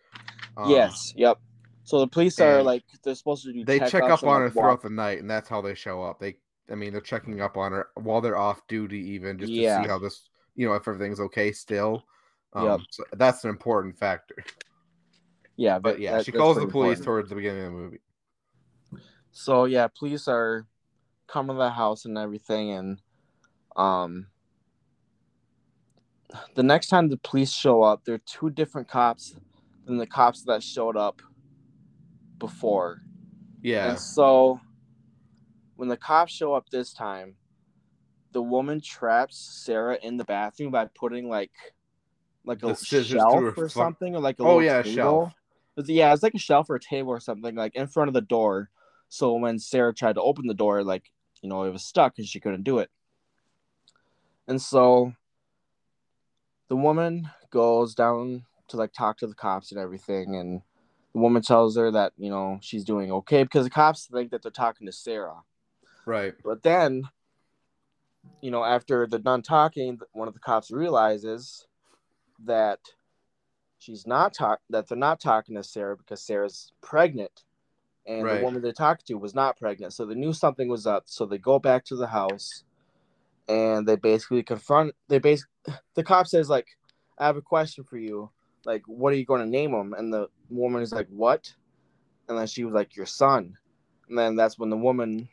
Um, 0.57 0.71
yes, 0.71 1.13
yep. 1.17 1.39
So 1.85 2.01
the 2.01 2.07
police 2.07 2.41
are 2.41 2.63
like 2.63 2.85
they're 3.03 3.15
supposed 3.15 3.45
to 3.45 3.53
do 3.53 3.65
they 3.65 3.79
check 3.79 4.05
up 4.05 4.23
on 4.25 4.41
her 4.41 4.51
throughout 4.51 4.83
the 4.83 4.91
night, 4.91 5.21
and 5.21 5.29
that's 5.29 5.49
how 5.49 5.61
they 5.61 5.75
show 5.75 6.03
up. 6.03 6.19
They, 6.19 6.37
I 6.71 6.75
mean, 6.75 6.93
they're 6.93 7.01
checking 7.03 7.41
up 7.43 7.57
on 7.57 7.73
her 7.73 7.89
while 7.95 8.21
they're 8.23 8.39
off 8.39 8.67
duty, 8.69 8.99
even 9.11 9.39
just 9.39 9.53
to 9.53 9.59
Yeah. 9.61 9.83
see 9.83 9.89
how 9.89 9.99
this, 9.99 10.29
you 10.55 10.67
know, 10.67 10.75
if 10.75 10.89
everything's 10.89 11.21
okay 11.21 11.53
still. 11.53 12.05
Um, 12.55 12.65
Yep. 12.65 12.81
so 12.91 13.05
that's 13.13 13.45
an 13.45 13.51
important 13.51 13.99
factor. 13.99 14.45
Yeah, 15.57 15.79
But 15.79 16.01
yeah, 16.01 16.17
that- 16.17 16.25
she 16.25 16.33
calls 16.33 16.57
the 16.57 16.67
police 16.67 16.99
important. 16.99 17.05
towards 17.05 17.29
the 17.29 17.35
beginning 17.35 17.67
of 17.67 17.73
the 17.73 17.79
movie. 17.79 18.01
So 19.33 19.65
yeah, 19.67 19.89
police 19.89 20.27
are 20.29 20.67
coming 21.27 21.57
to 21.57 21.59
the 21.63 21.71
house 21.71 22.05
and 22.07 22.17
everything, 22.17 22.71
and 22.71 23.03
um, 23.77 24.29
the 26.55 26.63
next 26.63 26.89
time 26.89 27.09
the 27.09 27.17
police 27.19 27.53
show 27.53 27.83
up, 27.83 28.05
they're 28.05 28.19
two 28.19 28.51
different 28.51 28.89
cops 28.89 29.37
than 29.87 29.99
the 29.99 30.07
cops 30.07 30.43
that 30.45 30.63
showed 30.63 30.97
up 30.97 31.21
before. 32.39 33.03
Yeah, 33.63 33.91
And 33.91 33.99
so 33.99 34.61
when 35.77 35.89
the 35.89 35.97
cops 35.97 36.33
show 36.33 36.55
up 36.55 36.69
this 36.71 36.93
time, 36.93 37.37
the 38.33 38.43
woman 38.43 38.81
traps 38.81 39.63
Sarah 39.65 39.99
in 40.03 40.17
the 40.17 40.25
bathroom 40.25 40.71
by 40.71 40.87
putting 40.95 41.29
like 41.29 41.53
like 42.45 42.63
a 42.63 42.77
shelf 42.77 43.57
or 43.57 43.69
something 43.69 44.15
or 44.15 44.21
like 44.21 44.39
a 44.39 44.43
Oh, 44.43 44.59
yeah, 44.61 44.81
a 44.81 44.83
table. 44.83 44.95
shelf. 44.95 45.33
It's- 45.77 45.89
yeah, 45.89 46.13
it's 46.13 46.23
like 46.23 46.35
a 46.35 46.39
shelf 46.39 46.69
or 46.69 46.77
a 46.77 46.81
table 46.81 47.11
or 47.11 47.21
something 47.21 47.55
like 47.55 47.75
in 47.75 47.87
front 47.87 48.09
of 48.09 48.15
the 48.15 48.21
door. 48.21 48.71
So 49.09 49.35
when 49.35 49.59
Sarah 49.59 49.95
tried 49.95 50.15
to 50.15 50.23
open 50.23 50.47
the 50.47 50.55
door, 50.55 50.83
like 50.85 51.11
you 51.41 51.49
know, 51.49 51.65
it 51.65 51.71
was 51.71 51.85
stuck 51.85 52.19
and 52.19 52.27
she 52.27 52.41
couldn't 52.41 52.65
do 52.65 52.79
it. 52.79 52.91
And 54.49 54.61
so 54.61 55.15
the 56.69 56.77
woman 56.77 57.31
goes 57.51 57.95
down 57.95 58.45
to 58.69 58.77
like 58.77 58.93
talk 58.93 59.19
to 59.19 59.27
the 59.27 59.35
cops 59.35 59.71
and 59.71 59.81
everything, 59.81 60.35
and 60.37 60.63
the 61.13 61.21
woman 61.21 61.43
tells 61.43 61.77
her 61.77 61.91
that 61.91 62.13
you 62.17 62.31
know 62.31 62.59
she's 62.63 62.85
doing 62.85 63.13
okay 63.13 63.43
because 63.43 63.65
the 63.65 63.71
cops 63.71 64.07
think 64.07 64.31
that 64.31 64.43
they're 64.43 64.51
talking 64.51 64.87
to 64.87 64.93
Sarah. 64.93 65.43
right. 66.07 66.35
But 66.45 66.63
then, 66.63 67.05
you 68.41 68.51
know, 68.51 68.65
after 68.65 69.07
they're 69.07 69.19
done 69.19 69.43
talking, 69.43 69.99
one 70.13 70.29
of 70.29 70.35
the 70.35 70.41
cops 70.41 70.71
realizes 70.71 71.67
that 72.45 72.81
she's 73.79 74.07
not 74.07 74.35
talk 74.35 74.61
that 74.71 74.89
they're 74.89 74.99
not 74.99 75.21
talking 75.21 75.57
to 75.57 75.63
Sarah 75.63 75.97
because 75.97 76.23
Sarah's 76.23 76.73
pregnant, 76.83 77.45
and 78.07 78.25
Right. 78.25 78.39
the 78.39 78.45
woman 78.45 78.63
they 78.63 78.73
talked 78.73 79.07
to 79.07 79.15
was 79.15 79.35
not 79.35 79.59
pregnant. 79.59 79.93
So 79.93 80.07
they 80.07 80.15
knew 80.15 80.33
something 80.33 80.69
was 80.69 80.87
up. 80.87 81.05
So 81.07 81.27
they 81.27 81.39
go 81.39 81.59
back 81.59 81.85
to 81.87 81.97
the 81.97 82.07
house, 82.07 82.65
and 83.49 83.87
they 83.87 83.97
basically 83.97 84.43
confront. 84.43 84.95
They 85.09 85.19
base 85.19 85.47
the 85.95 86.03
cop 86.03 86.27
says 86.27 86.49
like, 86.49 86.67
"I 87.19 87.27
have 87.27 87.37
a 87.37 87.43
question 87.43 87.85
for 87.85 87.99
you. 87.99 88.31
Like, 88.65 88.83
what 88.87 89.13
are 89.13 89.17
you 89.17 89.25
going 89.25 89.43
to 89.43 89.47
name 89.47 89.73
him?" 89.73 89.95
And 89.97 90.13
the 90.13 90.29
woman 90.49 90.83
is 90.83 90.93
like, 90.93 91.09
"What?" 91.09 91.53
And 92.29 92.39
then 92.39 92.47
she 92.47 92.65
was 92.65 92.75
like, 92.75 92.97
"Your 92.97 93.07
son." 93.07 93.57
And 94.09 94.19
then 94.19 94.37
that's 94.37 94.59
when 94.59 94.71
the 94.71 94.77
woman 94.77 95.29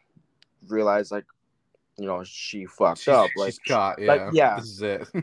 realized 0.68 1.12
like 1.12 1.26
you 1.97 2.05
know 2.05 2.24
she 2.24 2.66
fucked 2.66 2.99
She's, 2.99 3.14
up 3.14 3.30
like 3.36 3.53
she's 3.53 3.59
caught. 3.59 3.99
Yeah, 3.99 4.14
like, 4.14 4.34
yeah. 4.34 4.55
This 4.57 4.70
is 4.70 4.82
it. 4.82 5.07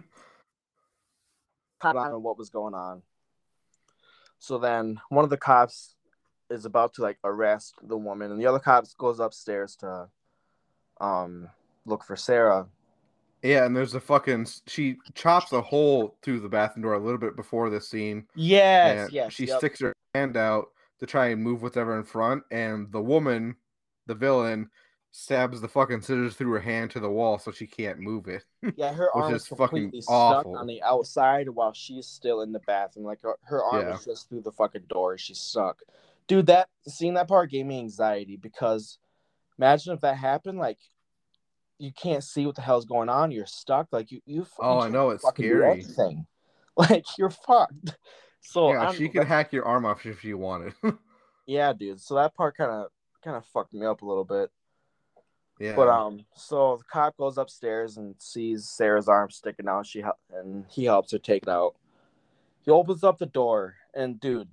I 1.81 1.93
don't 1.93 2.11
know 2.11 2.19
what 2.19 2.37
was 2.37 2.51
going 2.51 2.75
on 2.75 3.03
so 4.39 4.59
then 4.59 5.01
one 5.09 5.25
of 5.25 5.31
the 5.31 5.37
cops 5.37 5.95
is 6.51 6.65
about 6.65 6.95
to 6.95 7.03
like 7.03 7.19
arrest 7.25 7.75
the 7.83 7.97
woman 7.97 8.31
and 8.31 8.41
the 8.41 8.47
other 8.47 8.59
cops 8.59 8.95
goes 8.95 9.21
upstairs 9.21 9.77
to 9.77 10.09
um 11.01 11.49
look 11.85 12.05
for 12.05 12.17
sarah 12.17 12.67
yeah, 13.43 13.65
and 13.65 13.77
there's 13.77 13.95
a 13.95 14.01
fucking. 14.01 14.47
She 14.67 14.97
chops 15.15 15.53
a 15.53 15.61
hole 15.61 16.17
through 16.23 16.41
the 16.41 16.49
bathroom 16.49 16.83
door 16.83 16.95
a 16.95 16.99
little 16.99 17.19
bit 17.19 17.37
before 17.37 17.71
this 17.71 17.89
scene. 17.89 18.27
yes 18.35 19.11
yes 19.13 19.33
she 19.33 19.47
yep. 19.47 19.59
sticks 19.59 19.81
her 19.81 19.93
hand 20.15 20.37
out 20.37 20.69
to 21.01 21.07
try 21.07 21.29
and 21.29 21.43
move 21.43 21.63
whatever 21.63 21.97
in 21.97 22.05
front, 22.05 22.43
and 22.51 22.91
the 22.91 23.01
woman, 23.01 23.55
the 24.07 24.15
villain, 24.15 24.69
stabs 25.11 25.61
the 25.61 25.69
fucking 25.69 26.01
scissors 26.01 26.35
through 26.35 26.53
her 26.53 26.61
hand 26.61 26.91
to 26.91 27.01
the 27.01 27.11
wall 27.11 27.39
so 27.39 27.51
she 27.51 27.67
can't 27.67 27.99
move 27.99 28.29
it. 28.29 28.45
yeah 28.77 28.93
her 28.95 29.11
arm 29.17 29.35
is 29.35 29.47
completely 29.49 30.01
stuck 30.01 30.13
awful. 30.15 30.57
on 30.57 30.67
the 30.67 30.83
outside 30.83 31.49
while 31.49 31.73
she's 31.73 32.07
still 32.07 32.43
in 32.43 32.53
the 32.53 32.61
bathroom 32.61 33.07
like 33.07 33.21
her, 33.23 33.37
her 33.43 33.65
arm 33.65 33.87
Yeah. 33.89 33.95
is 33.95 34.05
just 34.05 34.29
through 34.29 34.43
the 34.43 34.53
fucking 34.53 34.83
door 34.89 35.17
she's 35.17 35.39
stuck 35.39 35.81
dude 36.27 36.47
that 36.47 36.69
seeing 36.87 37.15
that 37.15 37.27
part 37.27 37.51
gave 37.51 37.65
me 37.65 37.79
anxiety 37.79 38.37
because 38.37 38.99
imagine 39.59 39.95
if 39.95 40.01
that 40.03 40.17
happened 40.17 40.59
like 40.59 40.79
you 41.79 41.93
can't 41.93 42.25
see 42.25 42.45
what 42.47 42.55
the 42.57 42.63
hell's 42.63 42.85
going 42.87 43.09
on 43.09 43.31
you're 43.31 43.47
stuck 43.47 43.87
like 43.93 44.11
you 44.11 44.21
you 44.27 44.47
Oh, 44.61 44.79
you 44.79 44.85
I 44.87 44.89
know 44.89 45.11
it's 45.11 45.27
scary. 45.29 45.71
anything. 45.73 46.27
like 46.77 47.05
you're 47.19 47.31
fucked 47.31 47.97
so 48.41 48.73
yeah, 48.73 48.83
I'm- 48.87 48.95
she 48.95 49.09
could 49.09 49.27
hack 49.27 49.53
your 49.53 49.65
arm 49.65 49.85
off 49.87 50.05
if 50.07 50.21
she 50.21 50.35
wanted. 50.35 50.75
yeah 51.47 51.73
dude 51.73 52.01
so 52.01 52.15
that 52.17 52.35
part 52.35 52.57
kind 52.57 52.71
of 52.71 52.87
kind 53.25 53.37
of 53.37 53.45
fucked 53.47 53.73
me 53.73 53.85
up 53.87 54.03
a 54.03 54.07
little 54.07 54.25
bit 54.25 54.51
yeah, 55.61 55.75
But 55.75 55.89
um, 55.89 56.25
so 56.37 56.77
the 56.77 56.85
cop 56.85 57.17
goes 57.17 57.37
upstairs 57.37 57.97
and 57.97 58.15
sees 58.19 58.69
Sarah's 58.69 59.09
arm 59.09 59.29
sticking 59.29 59.67
out. 59.67 59.87
She 59.87 60.05
and 60.33 60.65
he 60.71 60.85
helps 60.85 61.11
her 61.11 61.19
take 61.19 61.43
it 61.43 61.49
out. 61.49 61.75
He 62.65 62.71
opens 62.71 63.03
up 63.03 63.19
the 63.19 63.27
door, 63.27 63.75
and 63.93 64.21
dude, 64.21 64.47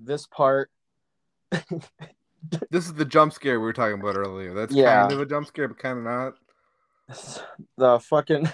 this 0.00 0.26
part, 0.26 0.72
this 1.52 2.86
is 2.86 2.94
the 2.94 3.04
jump 3.04 3.32
scare 3.32 3.60
we 3.60 3.66
were 3.66 3.72
talking 3.72 4.00
about 4.00 4.16
earlier. 4.16 4.52
That's 4.52 4.74
Yeah. 4.74 5.02
kind 5.02 5.12
of 5.12 5.20
a 5.20 5.26
jump 5.26 5.46
scare, 5.46 5.68
but 5.68 5.78
kind 5.78 5.98
of 5.98 6.02
not. 6.04 6.34
The 7.76 7.98
fucking 8.00 8.48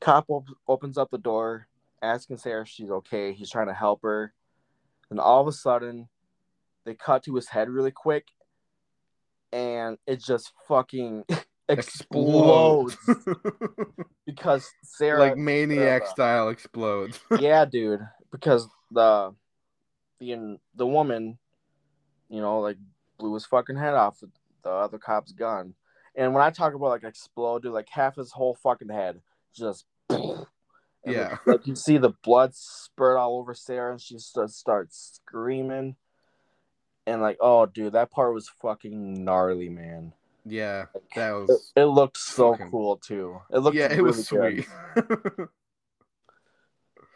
cop 0.00 0.26
op- 0.28 0.48
opens 0.66 0.98
up 0.98 1.10
the 1.10 1.18
door, 1.18 1.66
asking 2.02 2.38
Sarah 2.38 2.62
if 2.62 2.68
she's 2.68 2.90
okay. 2.90 3.32
He's 3.32 3.50
trying 3.50 3.66
to 3.66 3.74
help 3.74 4.02
her, 4.02 4.32
and 5.10 5.18
all 5.18 5.40
of 5.40 5.48
a 5.48 5.52
sudden, 5.52 6.08
they 6.84 6.94
cut 6.94 7.24
to 7.24 7.34
his 7.34 7.48
head 7.48 7.68
really 7.68 7.90
quick, 7.90 8.26
and 9.52 9.98
it 10.06 10.22
just 10.22 10.52
fucking 10.66 11.24
explodes 11.68 12.96
because 14.26 14.70
Sarah 14.84 15.20
like 15.20 15.36
maniac 15.36 16.02
Sarah- 16.02 16.10
style 16.10 16.48
explodes. 16.48 17.20
yeah, 17.40 17.64
dude, 17.64 18.00
because 18.30 18.68
the 18.90 19.34
the 20.20 20.58
the 20.74 20.86
woman, 20.86 21.38
you 22.28 22.40
know, 22.40 22.60
like 22.60 22.76
blew 23.18 23.34
his 23.34 23.46
fucking 23.46 23.76
head 23.76 23.94
off 23.94 24.20
with 24.20 24.30
the 24.62 24.70
other 24.70 24.98
cop's 24.98 25.32
gun. 25.32 25.74
And 26.18 26.34
when 26.34 26.42
I 26.42 26.50
talk 26.50 26.74
about 26.74 26.90
like 26.90 27.04
explode, 27.04 27.62
dude, 27.62 27.72
like 27.72 27.88
half 27.88 28.16
his 28.16 28.30
whole 28.32 28.54
fucking 28.56 28.90
head 28.90 29.22
just. 29.54 29.86
Yeah. 31.06 31.30
Like, 31.30 31.46
like, 31.46 31.66
you 31.66 31.74
see 31.76 31.96
the 31.96 32.12
blood 32.22 32.54
spurt 32.54 33.16
all 33.16 33.38
over 33.38 33.54
Sarah, 33.54 33.92
and 33.92 34.00
she 34.00 34.14
just 34.14 34.36
starts 34.48 35.20
screaming. 35.24 35.96
and 37.06 37.22
like, 37.22 37.38
oh, 37.40 37.64
dude, 37.64 37.94
that 37.94 38.10
part 38.10 38.34
was 38.34 38.50
fucking 38.60 39.24
gnarly, 39.24 39.70
man. 39.70 40.12
Yeah, 40.44 40.86
that 41.14 41.30
was. 41.30 41.72
it 41.76 41.84
looked 41.84 42.18
so 42.18 42.52
fucking- 42.52 42.70
cool 42.70 42.96
too. 42.98 43.40
It 43.50 43.58
looked 43.60 43.76
yeah, 43.76 43.86
it 43.86 43.92
really 43.92 44.02
was 44.02 44.26
sweet. 44.26 44.68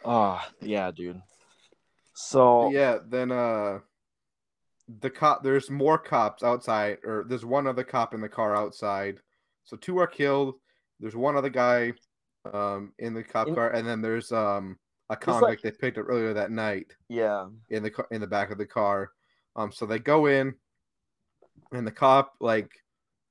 Oh, 0.04 0.40
yeah, 0.60 0.90
dude. 0.90 1.20
So 2.14 2.70
yeah, 2.70 2.98
then 3.06 3.32
uh, 3.32 3.80
the 5.00 5.10
cop. 5.10 5.42
There's 5.42 5.70
more 5.70 5.98
cops 5.98 6.42
outside, 6.42 6.98
or 7.04 7.24
there's 7.28 7.44
one 7.44 7.66
other 7.66 7.84
cop 7.84 8.14
in 8.14 8.20
the 8.20 8.28
car 8.28 8.54
outside. 8.56 9.18
So 9.64 9.76
two 9.76 9.98
are 9.98 10.06
killed. 10.06 10.54
There's 11.00 11.16
one 11.16 11.36
other 11.36 11.48
guy, 11.50 11.92
um, 12.52 12.92
in 12.98 13.14
the 13.14 13.22
cop 13.22 13.48
In- 13.48 13.54
car, 13.54 13.70
and 13.70 13.86
then 13.86 14.00
there's 14.02 14.32
um 14.32 14.78
a 15.10 15.12
like- 15.14 15.20
convict 15.20 15.62
they 15.62 15.70
picked 15.70 15.98
up 15.98 16.06
earlier 16.08 16.32
that 16.34 16.50
night. 16.50 16.94
yeah, 17.08 17.48
in 17.70 17.82
the 17.82 17.90
car, 17.90 18.06
in 18.10 18.20
the 18.20 18.26
back 18.26 18.50
of 18.50 18.58
the 18.58 18.66
car. 18.66 19.10
Um, 19.56 19.70
so 19.72 19.84
they 19.86 19.98
go 19.98 20.26
in, 20.26 20.54
and 21.72 21.86
the 21.86 21.92
cop 21.92 22.34
like 22.40 22.70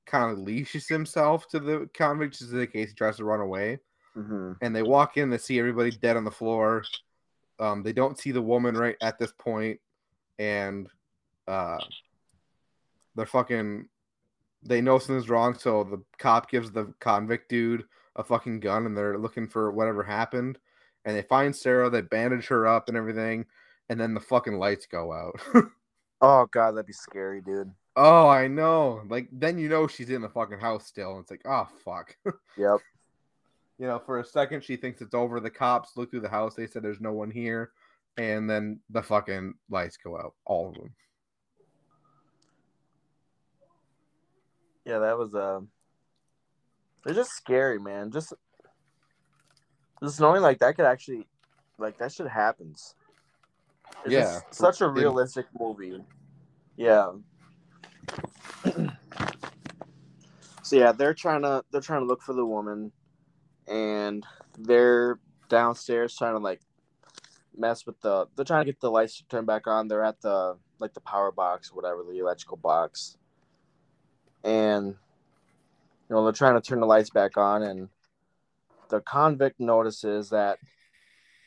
kind 0.06 0.32
of 0.32 0.38
leashes 0.38 0.88
himself 0.88 1.48
to 1.48 1.60
the 1.60 1.88
convict 1.94 2.38
just 2.38 2.52
in 2.52 2.66
case 2.66 2.88
he 2.90 2.94
tries 2.94 3.16
to 3.16 3.24
run 3.24 3.40
away. 3.40 3.78
hmm 4.14 4.52
And 4.60 4.74
they 4.74 4.82
walk 4.82 5.16
in, 5.16 5.30
they 5.30 5.38
see 5.38 5.58
everybody 5.58 5.90
dead 5.90 6.16
on 6.16 6.24
the 6.24 6.30
floor. 6.30 6.84
Um, 7.58 7.82
they 7.82 7.92
don't 7.92 8.18
see 8.18 8.32
the 8.32 8.42
woman 8.42 8.76
right 8.76 8.96
at 9.00 9.18
this 9.18 9.32
point, 9.32 9.80
and 10.38 10.88
uh, 11.48 11.78
they're 13.14 13.26
fucking. 13.26 13.88
They 14.64 14.80
know 14.80 14.98
something's 14.98 15.28
wrong, 15.28 15.54
so 15.58 15.82
the 15.84 16.02
cop 16.18 16.50
gives 16.50 16.70
the 16.70 16.94
convict 17.00 17.48
dude 17.48 17.84
a 18.16 18.22
fucking 18.22 18.60
gun, 18.60 18.86
and 18.86 18.96
they're 18.96 19.18
looking 19.18 19.48
for 19.48 19.70
whatever 19.72 20.02
happened. 20.04 20.58
And 21.04 21.16
they 21.16 21.22
find 21.22 21.54
Sarah, 21.54 21.90
they 21.90 22.00
bandage 22.02 22.46
her 22.46 22.66
up 22.68 22.88
and 22.88 22.96
everything, 22.96 23.46
and 23.88 24.00
then 24.00 24.14
the 24.14 24.20
fucking 24.20 24.58
lights 24.58 24.86
go 24.86 25.12
out. 25.12 25.40
Oh 26.24 26.46
god, 26.52 26.76
that'd 26.76 26.86
be 26.86 26.92
scary, 26.92 27.40
dude. 27.40 27.72
oh, 27.96 28.28
I 28.28 28.46
know. 28.46 29.02
Like 29.08 29.26
then 29.32 29.58
you 29.58 29.68
know 29.68 29.88
she's 29.88 30.08
in 30.08 30.22
the 30.22 30.28
fucking 30.28 30.60
house 30.60 30.86
still. 30.86 31.14
And 31.16 31.22
it's 31.22 31.32
like, 31.32 31.42
oh 31.44 31.66
fuck. 31.84 32.16
Yep. 32.56 32.78
you 33.78 33.88
know, 33.88 33.98
for 33.98 34.20
a 34.20 34.24
second 34.24 34.62
she 34.62 34.76
thinks 34.76 35.00
it's 35.02 35.14
over. 35.16 35.40
The 35.40 35.50
cops 35.50 35.96
look 35.96 36.12
through 36.12 36.20
the 36.20 36.28
house. 36.28 36.54
They 36.54 36.68
said 36.68 36.84
there's 36.84 37.00
no 37.00 37.12
one 37.12 37.32
here, 37.32 37.72
and 38.18 38.48
then 38.48 38.78
the 38.88 39.02
fucking 39.02 39.54
lights 39.68 39.96
go 39.96 40.16
out, 40.16 40.34
all 40.44 40.68
of 40.68 40.74
them. 40.76 40.94
Yeah, 44.84 44.98
that 44.98 45.18
was 45.18 45.34
uh 45.34 45.60
It's 47.06 47.16
just 47.16 47.32
scary, 47.32 47.78
man. 47.78 48.10
Just 48.10 48.32
just 50.02 50.20
knowing 50.20 50.42
like 50.42 50.58
that 50.58 50.76
could 50.76 50.86
actually 50.86 51.26
like 51.78 51.98
that 51.98 52.12
shit 52.12 52.28
happens. 52.28 52.94
It's 54.04 54.12
Yeah. 54.12 54.40
such 54.50 54.80
a 54.80 54.88
realistic 54.88 55.46
movie. 55.58 56.04
Yeah. 56.76 57.12
so 60.62 60.76
yeah, 60.76 60.92
they're 60.92 61.14
trying 61.14 61.42
to 61.42 61.64
they're 61.70 61.80
trying 61.80 62.00
to 62.00 62.06
look 62.06 62.22
for 62.22 62.32
the 62.34 62.44
woman 62.46 62.92
and 63.68 64.26
they're 64.58 65.20
downstairs 65.48 66.16
trying 66.16 66.34
to 66.34 66.40
like 66.40 66.60
mess 67.56 67.86
with 67.86 68.00
the 68.00 68.26
they're 68.34 68.44
trying 68.44 68.64
to 68.64 68.72
get 68.72 68.80
the 68.80 68.90
lights 68.90 69.18
to 69.18 69.24
turn 69.28 69.44
back 69.44 69.66
on. 69.66 69.86
They're 69.86 70.02
at 70.02 70.20
the 70.20 70.56
like 70.78 70.94
the 70.94 71.00
power 71.00 71.30
box, 71.30 71.72
whatever, 71.72 72.02
the 72.02 72.18
electrical 72.18 72.56
box. 72.56 73.16
And 74.44 74.88
you 74.88 76.16
know, 76.16 76.24
they're 76.24 76.32
trying 76.32 76.60
to 76.60 76.60
turn 76.60 76.80
the 76.80 76.86
lights 76.86 77.10
back 77.10 77.36
on 77.36 77.62
and 77.62 77.88
the 78.88 79.00
convict 79.00 79.58
notices 79.58 80.30
that 80.30 80.58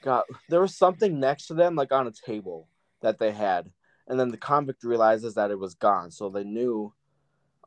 God, 0.01 0.23
there 0.49 0.61
was 0.61 0.75
something 0.75 1.19
next 1.19 1.47
to 1.47 1.53
them, 1.53 1.75
like 1.75 1.91
on 1.91 2.07
a 2.07 2.11
table 2.11 2.67
that 3.01 3.19
they 3.19 3.31
had, 3.31 3.71
and 4.07 4.19
then 4.19 4.29
the 4.29 4.37
convict 4.37 4.83
realizes 4.83 5.33
that 5.35 5.51
it 5.51 5.59
was 5.59 5.75
gone. 5.75 6.11
So 6.11 6.29
they 6.29 6.43
knew, 6.43 6.93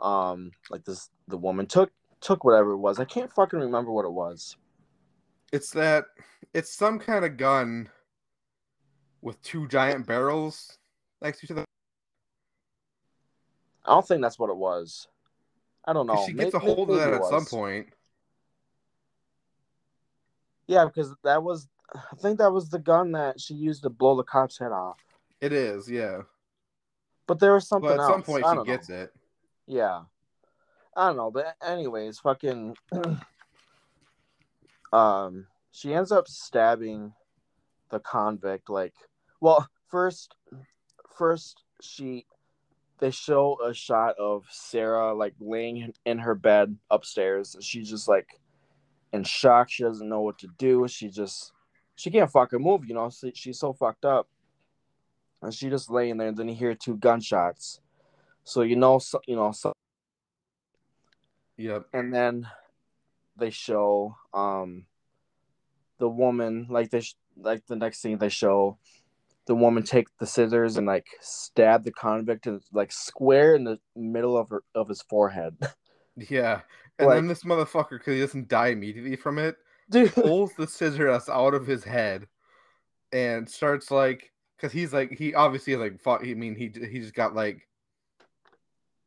um, 0.01 0.53
like 0.71 0.85
this, 0.85 1.11
the 1.27 1.37
woman 1.37 1.67
took 1.67 1.91
took 2.21 2.45
whatever 2.45 2.73
it 2.73 2.79
was. 2.79 2.99
I 2.99 3.05
can't 3.05 3.33
fucking 3.33 3.59
remember 3.59 3.91
what 3.91 4.05
it 4.05 4.13
was. 4.13 4.57
It's 5.53 5.71
that 5.71 6.07
it's 6.55 6.75
some 6.75 6.99
kind 6.99 7.25
of 7.25 7.37
gun 7.37 7.89
with 9.23 9.41
two 9.43 9.69
giant 9.69 10.07
barrels 10.07 10.79
next 11.23 11.41
to 11.41 11.47
each 11.47 11.51
other. 11.51 11.65
I 13.85 13.91
don't 13.91 14.07
think 14.07 14.23
that's 14.23 14.39
what 14.39 14.51
it 14.51 14.57
was. 14.57 15.09
I 15.89 15.93
don't 15.95 16.07
know. 16.07 16.23
she 16.27 16.35
gets 16.35 16.53
a 16.55 16.59
May- 16.59 16.67
may- 16.67 16.75
hold 16.75 16.91
of 16.91 16.97
that 16.99 17.15
at 17.15 17.25
some 17.25 17.47
point. 17.47 17.89
Yeah, 20.67 20.85
because 20.85 21.15
that 21.25 21.43
was, 21.43 21.67
I 21.95 22.15
think 22.21 22.39
that 22.39 22.53
was 22.53 22.69
the 22.69 22.79
gun 22.79 23.13
that 23.13 23.41
she 23.41 23.55
used 23.55 23.83
to 23.85 23.89
blow 23.91 24.17
the 24.17 24.23
cop's 24.23 24.59
head 24.59 24.71
off. 24.71 24.99
It 25.41 25.53
is, 25.55 25.91
yeah. 25.91 26.23
But 27.27 27.39
there 27.41 27.55
was 27.55 27.67
something 27.67 27.89
But 27.89 27.95
at 27.95 28.01
else. 28.01 28.13
some 28.13 28.23
point 28.23 28.45
she 28.47 28.55
know. 28.55 28.65
gets 28.65 28.91
it. 28.91 29.15
Yeah. 29.67 30.03
I 30.95 31.07
don't 31.09 31.17
know, 31.17 31.31
but 31.31 31.57
anyways, 31.67 32.19
fucking 32.19 32.77
um 34.93 35.47
she 35.71 35.95
ends 35.95 36.11
up 36.11 36.27
stabbing 36.27 37.13
the 37.91 38.01
convict 38.01 38.69
like 38.69 38.95
well, 39.41 39.69
first 39.89 40.35
first 41.17 41.63
she 41.81 42.27
they 42.99 43.11
show 43.11 43.57
a 43.65 43.73
shot 43.73 44.17
of 44.19 44.45
Sarah 44.51 45.15
like 45.15 45.35
laying 45.41 45.93
in 46.05 46.19
her 46.19 46.35
bed 46.35 46.77
upstairs 46.91 47.57
she's 47.61 47.89
just 47.89 48.09
like 48.09 48.41
in 49.13 49.25
shock. 49.25 49.71
She 49.71 49.83
doesn't 49.83 50.09
know 50.09 50.21
what 50.21 50.39
to 50.41 50.49
do. 50.59 50.87
She 50.89 51.09
just 51.09 51.53
she 51.97 52.11
can't 52.11 52.31
fucking 52.31 52.61
move, 52.63 52.87
you 52.87 52.95
know. 52.95 53.11
She- 53.11 53.33
She's 53.35 53.59
so 53.59 53.73
fucked 53.73 54.05
up. 54.05 54.29
And 55.43 55.55
she 55.55 55.69
just 55.71 55.91
laying 55.91 56.17
there 56.17 56.29
and 56.29 56.37
then 56.37 56.49
you 56.49 56.55
hear 56.55 56.75
two 56.75 56.97
gunshots. 56.97 57.81
So 58.45 58.63
you 58.63 58.77
know 58.77 58.99
so, 58.99 59.21
you 59.27 59.37
know 59.37 59.53
so, 59.53 59.73
Yep. 61.57 61.87
and 61.93 62.13
then 62.15 62.47
they 63.37 63.51
show 63.51 64.17
um 64.35 64.87
the 65.99 66.09
woman 66.09 66.67
like 66.71 66.91
they 66.91 67.01
sh- 67.01 67.17
like 67.37 67.67
the 67.67 67.77
next 67.77 68.01
thing 68.03 68.19
they 68.19 68.29
show 68.29 68.79
the 69.49 69.55
woman 69.55 69.83
take 69.83 70.07
the 70.19 70.27
scissors 70.27 70.77
and 70.77 70.87
like 70.87 71.07
stab 71.21 71.83
the 71.83 71.91
convict 71.91 72.47
and 72.47 72.63
like 72.73 72.93
square 72.93 73.57
in 73.57 73.65
the 73.65 73.79
middle 73.97 74.37
of 74.37 74.49
her 74.51 74.63
of 74.77 74.89
his 74.89 75.03
forehead 75.03 75.57
Yeah. 76.17 76.61
And 76.99 77.09
Like- 77.09 77.17
then 77.17 77.27
this 77.29 77.45
motherfucker, 77.45 77.91
because 77.99 78.15
he 78.15 78.21
doesn't 78.21 78.49
die 78.49 78.69
immediately 78.69 79.17
from 79.17 79.39
it, 79.39 79.57
dude 79.91 80.13
pulls 80.15 80.53
the 80.55 80.67
scissors 80.67 81.29
out 81.29 81.55
of 81.55 81.67
his 81.67 81.83
head 81.85 82.27
and 83.13 83.49
starts 83.49 83.91
like, 83.91 84.33
because 84.57 84.73
he's 84.73 84.93
like, 84.93 85.13
he 85.17 85.33
obviously 85.35 85.77
like, 85.77 86.01
fought, 86.01 86.23
I 86.27 86.35
mean, 86.35 86.55
he 86.57 86.73
he 86.91 86.99
just 87.01 87.15
got 87.15 87.35
like 87.35 87.67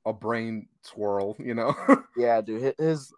a 0.06 0.14
brain 0.14 0.68
swirl, 0.84 1.36
you 1.38 1.54
know. 1.54 1.76
yeah 2.18 2.42
dude 2.42 2.74
his 2.80 3.14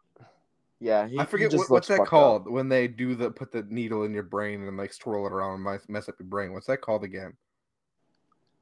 yeah 0.84 1.08
he, 1.08 1.18
I 1.18 1.26
forget 1.26 1.54
what, 1.54 1.70
what's 1.70 1.88
that 1.88 1.98
fucked 1.98 2.08
up. 2.08 2.10
called 2.10 2.52
when 2.52 2.68
they 2.68 2.90
do 2.90 3.16
the 3.16 3.32
put 3.32 3.54
the 3.54 3.64
needle 3.70 4.04
in 4.04 4.14
your 4.14 4.24
brain 4.24 4.62
and 4.64 4.78
like 4.78 4.92
swirl 4.92 5.26
it 5.26 5.32
around 5.32 5.66
and 5.66 5.80
mess 5.88 6.10
up 6.10 6.16
your 6.20 6.28
brain. 6.28 6.52
What's 6.52 6.68
that 6.68 6.82
called 6.82 7.06
again? 7.06 7.34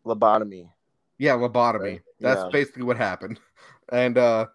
lobotomy 0.05 0.69
Yeah, 1.17 1.33
lobotomy. 1.33 1.81
Right, 1.81 2.01
That's 2.19 2.41
yeah. 2.41 2.49
basically 2.51 2.83
what 2.83 2.97
happened. 2.97 3.39
And 3.91 4.17
uh 4.17 4.45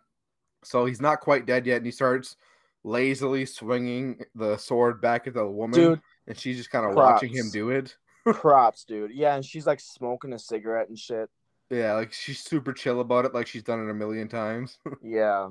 so 0.65 0.87
he's 0.87 1.01
not 1.01 1.21
quite 1.21 1.45
dead 1.45 1.67
yet, 1.67 1.77
and 1.77 1.85
he 1.85 1.93
starts 1.93 2.37
lazily 2.85 3.45
swinging 3.45 4.25
the 4.35 4.57
sword 4.57 5.03
back 5.03 5.27
at 5.27 5.35
the 5.35 5.47
woman, 5.47 5.79
dude 5.79 6.01
and 6.27 6.39
she's 6.39 6.57
just 6.57 6.71
kind 6.71 6.87
of 6.87 6.95
watching 6.95 7.35
him 7.35 7.51
do 7.53 7.71
it. 7.71 7.97
props 8.27 8.85
dude 8.85 9.13
yeah 9.13 9.35
and 9.37 9.45
she's 9.45 9.67
like 9.67 9.79
smoking 9.81 10.33
a 10.33 10.39
cigarette 10.39 10.89
and 10.89 10.99
shit 10.99 11.29
Yeah, 11.69 11.95
like 11.95 12.13
she's 12.13 12.41
super 12.41 12.73
chill 12.73 13.01
about 13.01 13.25
it, 13.25 13.35
like 13.35 13.47
she's 13.47 13.63
done 13.63 13.85
it 13.87 13.91
a 13.91 13.95
million 13.95 14.29
times. 14.29 14.79
yeah 15.03 15.49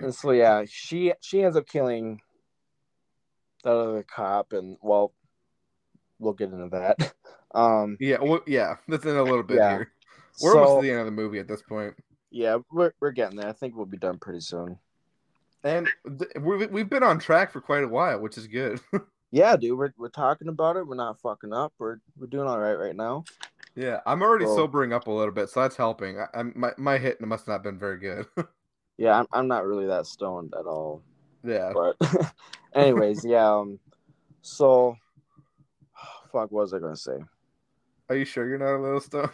and 0.00 0.14
so 0.14 0.30
yeah 0.32 0.64
she 0.68 1.12
she 1.20 1.42
ends 1.42 1.56
up 1.56 1.66
killing 1.66 2.20
that 3.64 3.70
other 3.72 4.02
cop 4.04 4.52
and 4.52 4.76
well 4.80 5.12
we'll 6.18 6.32
get 6.32 6.50
into 6.52 6.68
that 6.68 7.12
um 7.54 7.96
yeah, 8.00 8.16
well, 8.20 8.40
yeah, 8.46 8.76
that's 8.88 9.04
in 9.04 9.16
a 9.16 9.22
little 9.22 9.42
bit 9.42 9.56
Yeah. 9.58 9.70
here. 9.70 9.92
We're 10.42 10.52
so, 10.52 10.58
almost 10.60 10.80
to 10.80 10.86
the 10.86 10.90
end 10.90 11.00
of 11.00 11.06
the 11.06 11.12
movie 11.12 11.38
at 11.38 11.48
this 11.48 11.62
point. 11.62 11.94
yeah 12.30 12.58
we're, 12.70 12.92
we're 13.00 13.10
getting 13.10 13.36
there 13.36 13.48
i 13.48 13.52
think 13.52 13.74
we'll 13.76 13.86
be 13.86 13.96
done 13.98 14.18
pretty 14.18 14.40
soon 14.40 14.78
And 15.64 15.88
th- 16.18 16.30
we've, 16.40 16.70
we've 16.70 16.88
been 16.88 17.02
on 17.02 17.18
track 17.18 17.50
for 17.52 17.60
quite 17.60 17.84
a 17.84 17.88
while, 17.88 18.18
which 18.20 18.38
is 18.38 18.46
good. 18.46 18.80
yeah 19.32 19.56
dude 19.56 19.76
we're, 19.78 19.92
we're 19.98 20.08
talking 20.08 20.48
about 20.48 20.76
it 20.76 20.86
we're 20.86 20.94
not 20.94 21.20
fucking 21.20 21.52
up 21.52 21.72
we're 21.78 21.98
we're 22.18 22.26
doing 22.28 22.48
all 22.48 22.58
right 22.58 22.74
right 22.78 22.96
now 22.96 23.24
yeah, 23.76 24.00
I'm 24.04 24.20
already 24.20 24.46
Well- 24.46 24.56
sobering 24.56 24.92
up 24.92 25.06
a 25.06 25.12
little 25.12 25.32
bit, 25.32 25.48
so 25.48 25.60
that's 25.62 25.76
helping. 25.76 26.18
I, 26.18 26.26
I'm, 26.34 26.52
my, 26.56 26.72
my 26.76 26.98
hit 26.98 27.20
must 27.20 27.46
not 27.46 27.54
have 27.54 27.62
been 27.62 27.78
very 27.78 27.98
good. 27.98 28.26
yeah 29.00 29.18
i'm, 29.18 29.26
I'm 29.32 29.48
not 29.48 29.66
really 29.66 29.86
that 29.86 30.06
stoned 30.06 30.54
at 30.56 30.66
all 30.66 31.02
yeah. 31.42 31.72
but 31.74 31.96
anyways 32.74 33.24
yeah 33.24 33.56
um 33.56 33.80
so 34.42 34.96
fuck 36.32 36.52
what 36.52 36.62
was 36.62 36.74
i 36.74 36.78
gonna 36.78 36.94
say 36.96 37.18
Are 38.08 38.16
you 38.16 38.24
sure 38.24 38.48
you're 38.48 38.58
not 38.58 38.76
a 38.76 38.82
little 38.82 39.00
stoned? 39.00 39.30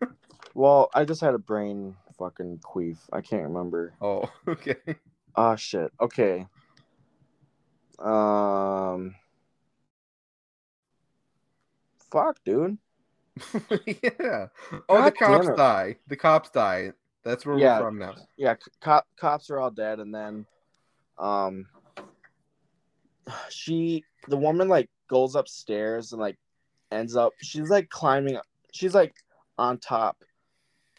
well 0.54 0.90
i 0.94 1.04
just 1.04 1.20
had 1.20 1.34
a 1.34 1.38
brain 1.38 1.94
fucking 2.18 2.58
queef 2.58 2.98
i 3.12 3.20
can't 3.20 3.44
remember 3.44 3.94
Oh, 4.00 4.28
okay. 4.48 4.76
Oh 5.36 5.56
shit. 5.56 5.92
Okay. 6.00 6.46
Um. 7.98 9.14
Fuck, 12.10 12.38
dude. 12.44 12.78
yeah. 13.86 14.48
Oh, 14.88 15.04
the 15.04 15.10
God 15.10 15.14
damn 15.18 15.42
cops 15.44 15.56
die. 15.56 15.96
The 16.08 16.16
cops 16.16 16.50
die. 16.50 16.92
That's 17.24 17.44
where 17.44 17.58
Yeah. 17.58 17.78
we're 17.80 17.86
from 17.86 17.98
now. 17.98 18.14
yeah, 18.36 18.54
cop, 18.80 19.06
cops 19.16 19.50
are 19.50 19.58
all 19.58 19.70
dead, 19.70 20.00
and 20.00 20.14
then, 20.14 20.46
um, 21.18 21.66
she, 23.48 24.04
the 24.28 24.36
woman, 24.36 24.68
like 24.68 24.88
goes 25.08 25.34
upstairs 25.34 26.12
and 26.12 26.20
like 26.20 26.36
ends 26.90 27.16
up. 27.16 27.32
She's 27.42 27.68
like 27.68 27.88
climbing. 27.90 28.38
She's 28.72 28.94
like 28.94 29.14
on 29.58 29.78
top 29.78 30.22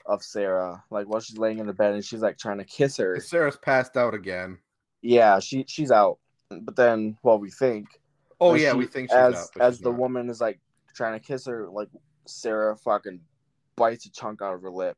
of 0.06 0.24
Sarah, 0.24 0.84
like 0.90 1.08
while 1.08 1.20
she's 1.22 1.38
laying 1.38 1.60
in 1.60 1.68
the 1.68 1.74
bed, 1.74 1.94
and 1.94 2.04
she's 2.06 2.22
like 2.22 2.38
trying 2.38 2.58
to 2.60 2.66
kiss 2.66 2.98
her. 2.98 3.20
Sarah's 3.20 3.58
passed 3.58 3.98
out 3.98 4.14
again. 4.14 4.58
Yeah, 5.02 5.40
she 5.40 5.66
she's 5.68 5.92
out, 5.92 6.20
but 6.50 6.76
then, 6.76 7.18
well, 7.24 7.40
we 7.40 7.50
think. 7.50 7.88
Oh 8.40 8.54
yeah, 8.56 8.72
she- 8.72 8.78
we 8.78 8.86
think 8.88 9.10
she's 9.10 9.16
as 9.18 9.36
out. 9.56 9.62
as 9.62 9.80
the 9.80 9.90
not. 9.92 10.00
woman 10.00 10.30
is 10.30 10.40
like 10.42 10.60
trying 10.96 11.20
to 11.20 11.26
kiss 11.26 11.46
her, 11.48 11.68
like 11.70 11.90
Sarah 12.28 12.76
fucking 12.78 13.20
bites 13.76 14.06
a 14.06 14.12
chunk 14.12 14.42
out 14.42 14.54
of 14.54 14.62
her 14.62 14.70
lip, 14.72 14.98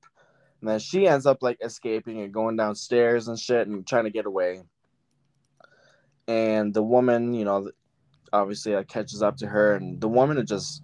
and 0.63 0.69
then 0.69 0.79
she 0.79 1.09
ends 1.09 1.25
up 1.25 1.43
like 1.43 1.57
escaping 1.61 2.21
and 2.21 2.33
going 2.33 2.55
downstairs 2.55 3.27
and 3.27 3.37
shit 3.37 3.67
and 3.67 3.85
trying 3.85 4.05
to 4.05 4.09
get 4.09 4.25
away. 4.25 4.61
And 6.25 6.73
the 6.73 6.81
woman, 6.81 7.33
you 7.33 7.43
know, 7.43 7.69
obviously 8.31 8.73
like 8.73 8.87
catches 8.87 9.21
up 9.21 9.35
to 9.39 9.47
her, 9.47 9.75
and 9.75 9.99
the 9.99 10.07
woman 10.07 10.37
is 10.37 10.47
just 10.47 10.81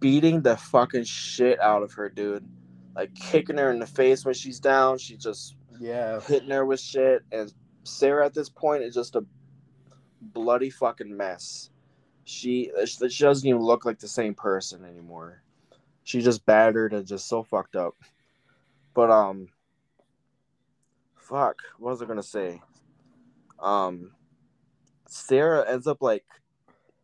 beating 0.00 0.42
the 0.42 0.58
fucking 0.58 1.04
shit 1.04 1.58
out 1.60 1.82
of 1.82 1.94
her, 1.94 2.10
dude. 2.10 2.46
Like 2.94 3.14
kicking 3.14 3.56
her 3.56 3.70
in 3.70 3.78
the 3.78 3.86
face 3.86 4.26
when 4.26 4.34
she's 4.34 4.60
down. 4.60 4.98
She's 4.98 5.22
just 5.22 5.56
Yeah. 5.80 6.20
hitting 6.20 6.50
her 6.50 6.66
with 6.66 6.80
shit, 6.80 7.22
and 7.32 7.50
Sarah 7.84 8.26
at 8.26 8.34
this 8.34 8.50
point 8.50 8.82
is 8.82 8.94
just 8.94 9.16
a 9.16 9.24
bloody 10.20 10.68
fucking 10.68 11.16
mess. 11.16 11.70
She 12.24 12.70
she 12.84 13.24
doesn't 13.24 13.48
even 13.48 13.62
look 13.62 13.86
like 13.86 13.98
the 13.98 14.08
same 14.08 14.34
person 14.34 14.84
anymore. 14.84 15.42
She's 16.04 16.24
just 16.24 16.44
battered 16.44 16.92
and 16.92 17.06
just 17.06 17.28
so 17.28 17.42
fucked 17.42 17.76
up. 17.76 17.94
But 18.96 19.10
um, 19.10 19.48
fuck, 21.16 21.56
what 21.78 21.90
was 21.90 22.00
I 22.00 22.06
gonna 22.06 22.22
say? 22.22 22.62
Um, 23.60 24.12
Sarah 25.06 25.70
ends 25.70 25.86
up 25.86 25.98
like, 26.00 26.24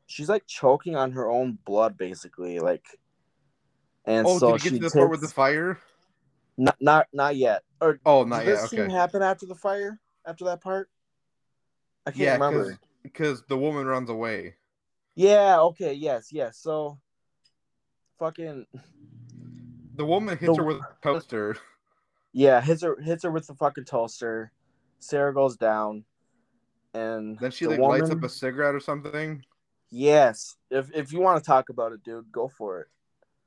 she's 0.06 0.30
like 0.30 0.46
choking 0.46 0.96
on 0.96 1.12
her 1.12 1.30
own 1.30 1.58
blood, 1.66 1.98
basically, 1.98 2.58
like. 2.60 2.86
And 4.06 4.26
Oh, 4.26 4.38
so 4.38 4.52
did 4.52 4.64
you 4.64 4.70
get 4.70 4.76
to 4.78 4.88
the 4.88 4.98
part 4.98 5.10
with 5.10 5.20
the 5.20 5.28
fire? 5.28 5.78
not 6.56 6.76
not 6.80 7.06
not 7.12 7.36
yet. 7.36 7.62
Or 7.80 8.00
Oh, 8.06 8.24
not 8.24 8.38
did 8.40 8.48
yet. 8.48 8.60
this 8.62 8.70
scene 8.70 8.80
Okay. 8.80 8.92
happen 8.92 9.22
after 9.22 9.44
the 9.44 9.54
fire? 9.54 10.00
After 10.26 10.46
that 10.46 10.62
part? 10.62 10.88
I 12.06 12.10
can't 12.10 12.20
Yeah, 12.20 12.32
remember. 12.34 12.78
because 13.02 13.42
the 13.48 13.56
woman 13.58 13.86
runs 13.86 14.08
away. 14.08 14.54
Yeah, 15.14 15.60
okay, 15.60 15.92
yes, 15.92 16.32
yes. 16.32 16.56
So 16.58 16.98
fucking 18.18 18.66
The 19.94 20.06
woman 20.06 20.38
hits 20.38 20.56
The- 20.56 20.62
her 20.62 20.64
with 20.64 20.78
a 20.78 20.86
toaster. 21.02 21.56
Yeah, 22.32 22.60
hits 22.60 22.82
her 22.82 23.00
hits 23.00 23.24
her 23.24 23.30
with 23.30 23.46
the 23.46 23.54
fucking 23.54 23.84
toaster. 23.84 24.52
Sarah 24.98 25.34
goes 25.34 25.56
down 25.56 26.04
and 26.94 27.38
Then 27.38 27.50
she 27.50 27.64
the 27.64 27.72
like 27.72 27.80
lights 27.80 28.10
up 28.10 28.22
a 28.22 28.28
cigarette 28.28 28.74
or 28.74 28.80
something. 28.80 29.44
Yes. 29.90 30.56
If 30.70 30.90
if 30.94 31.12
you 31.12 31.20
want 31.20 31.42
to 31.42 31.46
talk 31.46 31.68
about 31.68 31.92
it, 31.92 32.02
dude, 32.02 32.30
go 32.32 32.50
for 32.56 32.80
it. 32.80 32.88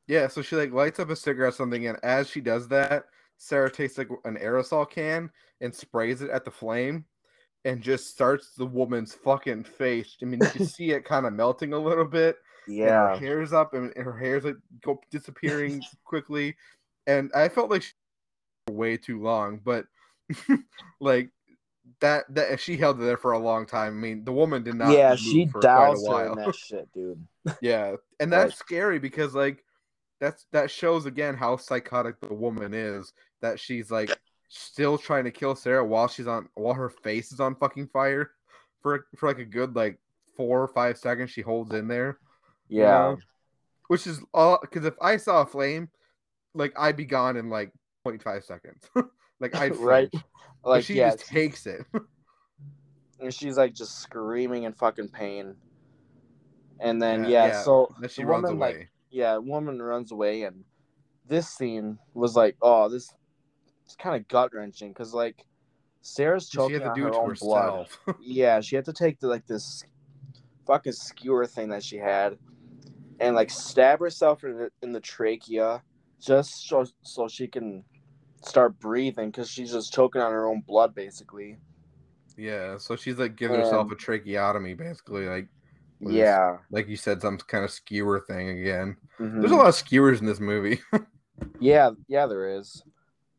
Yeah, 0.08 0.28
so 0.28 0.42
she 0.42 0.56
like 0.56 0.72
lights 0.72 1.00
up 1.00 1.10
a 1.10 1.16
cigarette 1.16 1.54
or 1.54 1.56
something, 1.56 1.88
and 1.88 1.98
as 2.04 2.30
she 2.30 2.42
does 2.42 2.68
that, 2.70 3.06
Sarah 3.38 3.72
takes 3.72 3.98
like 3.98 4.10
an 4.24 4.38
aerosol 4.38 4.90
can 4.90 5.30
and 5.62 5.74
sprays 5.74 6.22
it 6.22 6.30
at 6.30 6.46
the 6.46 6.52
flame, 6.52 7.06
and 7.66 7.82
just 7.82 8.10
starts 8.10 8.52
the 8.56 8.66
woman's 8.66 9.14
fucking 9.14 9.64
face. 9.64 10.18
I 10.22 10.26
mean, 10.26 10.42
you 10.42 10.50
can 10.50 10.66
see 10.68 10.92
it 10.92 11.06
kind 11.06 11.26
of 11.26 11.34
melting 11.34 11.74
a 11.74 11.80
little 11.80 12.06
bit. 12.06 12.38
Yeah. 12.68 13.10
her 13.10 13.18
hair's 13.18 13.54
up, 13.54 13.74
and 13.74 13.96
her 13.96 14.18
hair's 14.18 14.44
like 14.44 14.58
go 14.84 15.00
disappearing 15.12 15.84
quickly, 16.04 16.56
and 17.08 17.32
I 17.36 17.50
felt 17.50 17.72
like 17.72 17.84
she 17.84 17.94
way 18.70 18.98
too 18.98 19.22
long, 19.22 19.60
but 19.64 19.86
like 21.00 21.30
that 22.00 22.26
that 22.34 22.60
she 22.60 22.78
held 22.78 23.00
it 23.00 23.04
there 23.06 23.18
for 23.18 23.34
a 23.34 23.40
long 23.40 23.66
time. 23.66 23.94
I 23.98 24.02
mean, 24.02 24.24
the 24.26 24.32
woman 24.32 24.64
did 24.64 24.76
not. 24.76 24.92
Yeah, 24.92 25.16
she 25.16 25.46
doused 25.62 26.08
her 26.08 26.28
in 26.28 26.38
that 26.38 26.56
shit, 26.56 26.92
dude. 26.94 27.26
Yeah, 27.62 27.96
and 28.20 28.32
that's 28.34 28.52
Like- 28.54 28.58
scary 28.58 29.00
because 29.00 29.36
like 29.36 29.64
that's 30.20 30.48
that 30.52 30.72
shows 30.72 31.06
again 31.06 31.36
how 31.36 31.58
psychotic 31.58 32.20
the 32.20 32.34
woman 32.34 32.74
is. 32.74 33.14
That 33.42 33.60
she's 33.60 33.92
like 33.92 34.18
still 34.50 34.98
trying 34.98 35.26
to 35.26 35.32
kill 35.32 35.56
Sarah 35.56 35.86
while 35.86 36.08
she's 36.08 36.28
on 36.28 36.50
while 36.56 36.74
her 36.74 36.90
face 36.90 37.32
is 37.32 37.40
on 37.40 37.56
fucking 37.56 37.88
fire 37.90 38.32
for 38.82 39.06
for 39.16 39.28
like 39.30 39.40
a 39.40 39.46
good 39.46 39.76
like 39.76 40.00
four 40.36 40.64
or 40.64 40.68
five 40.68 40.98
seconds. 40.98 41.30
She 41.30 41.42
holds 41.42 41.72
in 41.74 41.88
there, 41.88 42.18
you 42.68 42.82
Yeah. 42.82 42.90
know? 42.92 43.18
which 43.88 44.08
is 44.08 44.20
all 44.34 44.58
because 44.60 44.86
if 44.86 44.96
I 45.00 45.18
saw 45.18 45.42
a 45.44 45.46
flame, 45.46 45.90
like 46.56 46.74
I'd 46.76 46.98
be 46.98 47.06
gone 47.06 47.38
in 47.38 47.50
like 47.52 47.72
0.5 48.06 48.44
seconds. 48.44 48.90
like 49.40 49.56
I'd 49.56 49.76
Right. 49.78 50.14
Like 50.64 50.84
she 50.84 50.96
yeah, 50.96 51.12
just 51.12 51.28
takes 51.28 51.66
it. 51.66 51.86
and 53.20 53.34
she's 53.34 53.58
like 53.58 53.74
just 53.74 54.00
screaming 54.00 54.64
in 54.64 54.74
fucking 54.74 55.10
pain. 55.10 55.56
And 56.80 57.02
then 57.02 57.24
Yeah, 57.24 57.30
yeah, 57.30 57.48
yeah. 57.48 57.62
so 57.62 57.94
she 58.10 58.24
runs 58.24 58.44
woman, 58.44 58.58
away. 58.58 58.78
like, 58.78 58.90
yeah, 59.10 59.38
woman 59.38 59.82
runs 59.82 60.12
away, 60.12 60.44
and 60.44 60.64
this 61.28 61.48
scene 61.48 61.98
was 62.14 62.36
like, 62.36 62.58
oh, 62.62 62.90
this 62.90 63.14
it's 63.86 63.96
kind 63.96 64.16
of 64.16 64.28
gut 64.28 64.52
wrenching 64.54 64.90
because 64.90 65.14
like 65.14 65.46
Sarah's 66.02 66.50
she 66.50 66.58
choking 66.58 66.82
had 66.82 66.84
to 66.84 66.90
on 66.90 66.96
do 66.96 67.04
her 67.04 67.10
it 67.10 67.16
own 67.16 67.34
blood. 67.40 67.88
Yeah, 68.20 68.60
she 68.62 68.76
had 68.76 68.86
to 68.86 68.94
take 68.94 69.20
the 69.20 69.28
like 69.28 69.46
this 69.48 69.84
fucking 70.68 70.94
skewer 70.94 71.46
thing 71.46 71.70
that 71.70 71.84
she 71.84 71.98
had, 71.98 72.38
and 73.20 73.36
like 73.36 73.50
stab 73.50 74.00
herself 74.00 74.44
in 74.44 74.58
the, 74.58 74.72
in 74.82 74.92
the 74.92 75.00
trachea 75.00 75.82
just 76.20 76.68
so 76.68 76.86
so 77.04 77.28
she 77.28 77.48
can 77.48 77.84
start 78.46 78.80
breathing 78.80 79.32
because 79.32 79.50
she's 79.50 79.72
just 79.72 79.94
choking 79.94 80.22
on 80.22 80.32
her 80.32 80.48
own 80.48 80.62
blood 80.62 80.94
basically. 80.96 81.58
yeah, 82.38 82.78
so 82.78 82.96
she's 82.96 83.18
like 83.18 83.36
giving 83.36 83.60
herself 83.60 83.92
a 83.92 83.96
tracheotomy, 83.96 84.74
basically. 84.74 85.26
Like 85.28 85.48
Yeah, 86.00 86.58
like 86.72 86.88
you 86.88 86.98
said, 86.98 87.22
some 87.22 87.38
kind 87.38 87.64
of 87.64 87.72
skewer 87.72 88.20
thing 88.28 88.50
again. 88.50 88.98
mhm. 89.20 89.40
There's 89.40 89.52
a 89.52 89.56
lot 89.56 89.68
of 89.70 89.76
skewers 89.76 90.20
in 90.20 90.26
this 90.28 90.40
movie. 90.40 90.82
yeah, 91.60 91.92
yeah. 92.08 92.28
There 92.28 92.58
is. 92.60 92.84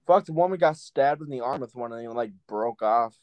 Fuck, 0.06 0.24
the 0.26 0.32
woman 0.32 0.58
got 0.58 0.76
stabbed 0.76 1.22
in 1.22 1.28
the 1.28 1.40
arm 1.40 1.60
with 1.60 1.74
one 1.74 1.92
and 1.92 2.04
it 2.04 2.10
like 2.10 2.32
broke 2.46 2.82
off. 2.82 3.14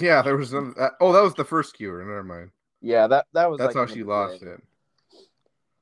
yeah, 0.00 0.22
there 0.22 0.36
was 0.36 0.50
some. 0.50 0.74
That, 0.78 0.92
oh, 1.00 1.12
that 1.12 1.22
was 1.22 1.34
the 1.34 1.44
first 1.44 1.70
skewer. 1.70 1.98
Never 2.04 2.22
mind. 2.24 2.50
Yeah, 2.80 3.06
that 3.08 3.26
that 3.32 3.50
was 3.50 3.58
That's 3.58 3.74
like, 3.74 3.88
how 3.88 3.92
she 3.92 4.02
lost 4.02 4.40
beginning. 4.40 4.60
it. 4.60 4.64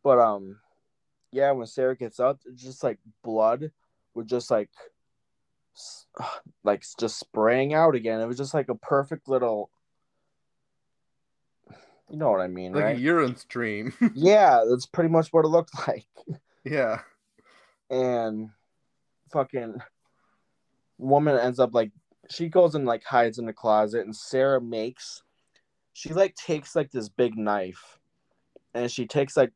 But 0.03 0.19
um, 0.19 0.59
yeah, 1.33 1.51
when 1.53 1.67
Sarah 1.67 1.97
gets 1.97 2.21
up, 2.21 2.41
it's 2.47 2.63
just 2.63 2.83
like 2.83 2.99
blood 3.23 3.71
would 4.15 4.27
just 4.27 4.51
like, 4.51 4.71
like 6.65 6.85
just 6.99 7.19
spraying 7.19 7.75
out 7.75 7.95
again. 7.95 8.21
It 8.21 8.27
was 8.27 8.37
just 8.37 8.55
like 8.55 8.69
a 8.69 8.75
perfect 8.75 9.29
little. 9.29 9.71
You 12.11 12.17
know 12.17 12.31
what 12.33 12.41
I 12.41 12.49
mean, 12.49 12.73
Like 12.73 12.83
right? 12.85 12.97
a 12.97 13.01
urine 13.01 13.37
stream. 13.37 13.93
yeah, 14.15 14.65
that's 14.69 14.87
pretty 14.87 15.11
much 15.11 15.33
what 15.33 15.45
it 15.45 15.49
looked 15.49 15.71
like. 15.89 16.07
yeah. 16.65 17.01
And 17.89 18.51
fucking 19.33 19.77
woman 20.99 21.39
ends 21.39 21.59
up 21.61 21.73
like 21.73 21.93
she 22.29 22.49
goes 22.49 22.75
and 22.75 22.85
like 22.85 23.05
hides 23.05 23.39
in 23.39 23.47
the 23.47 23.53
closet, 23.53 24.05
and 24.05 24.15
Sarah 24.15 24.61
makes 24.61 25.23
she 25.93 26.13
like 26.13 26.35
takes 26.35 26.75
like 26.77 26.91
this 26.91 27.09
big 27.09 27.37
knife, 27.37 27.99
and 28.75 28.91
she 28.91 29.07
takes 29.07 29.37
like 29.37 29.53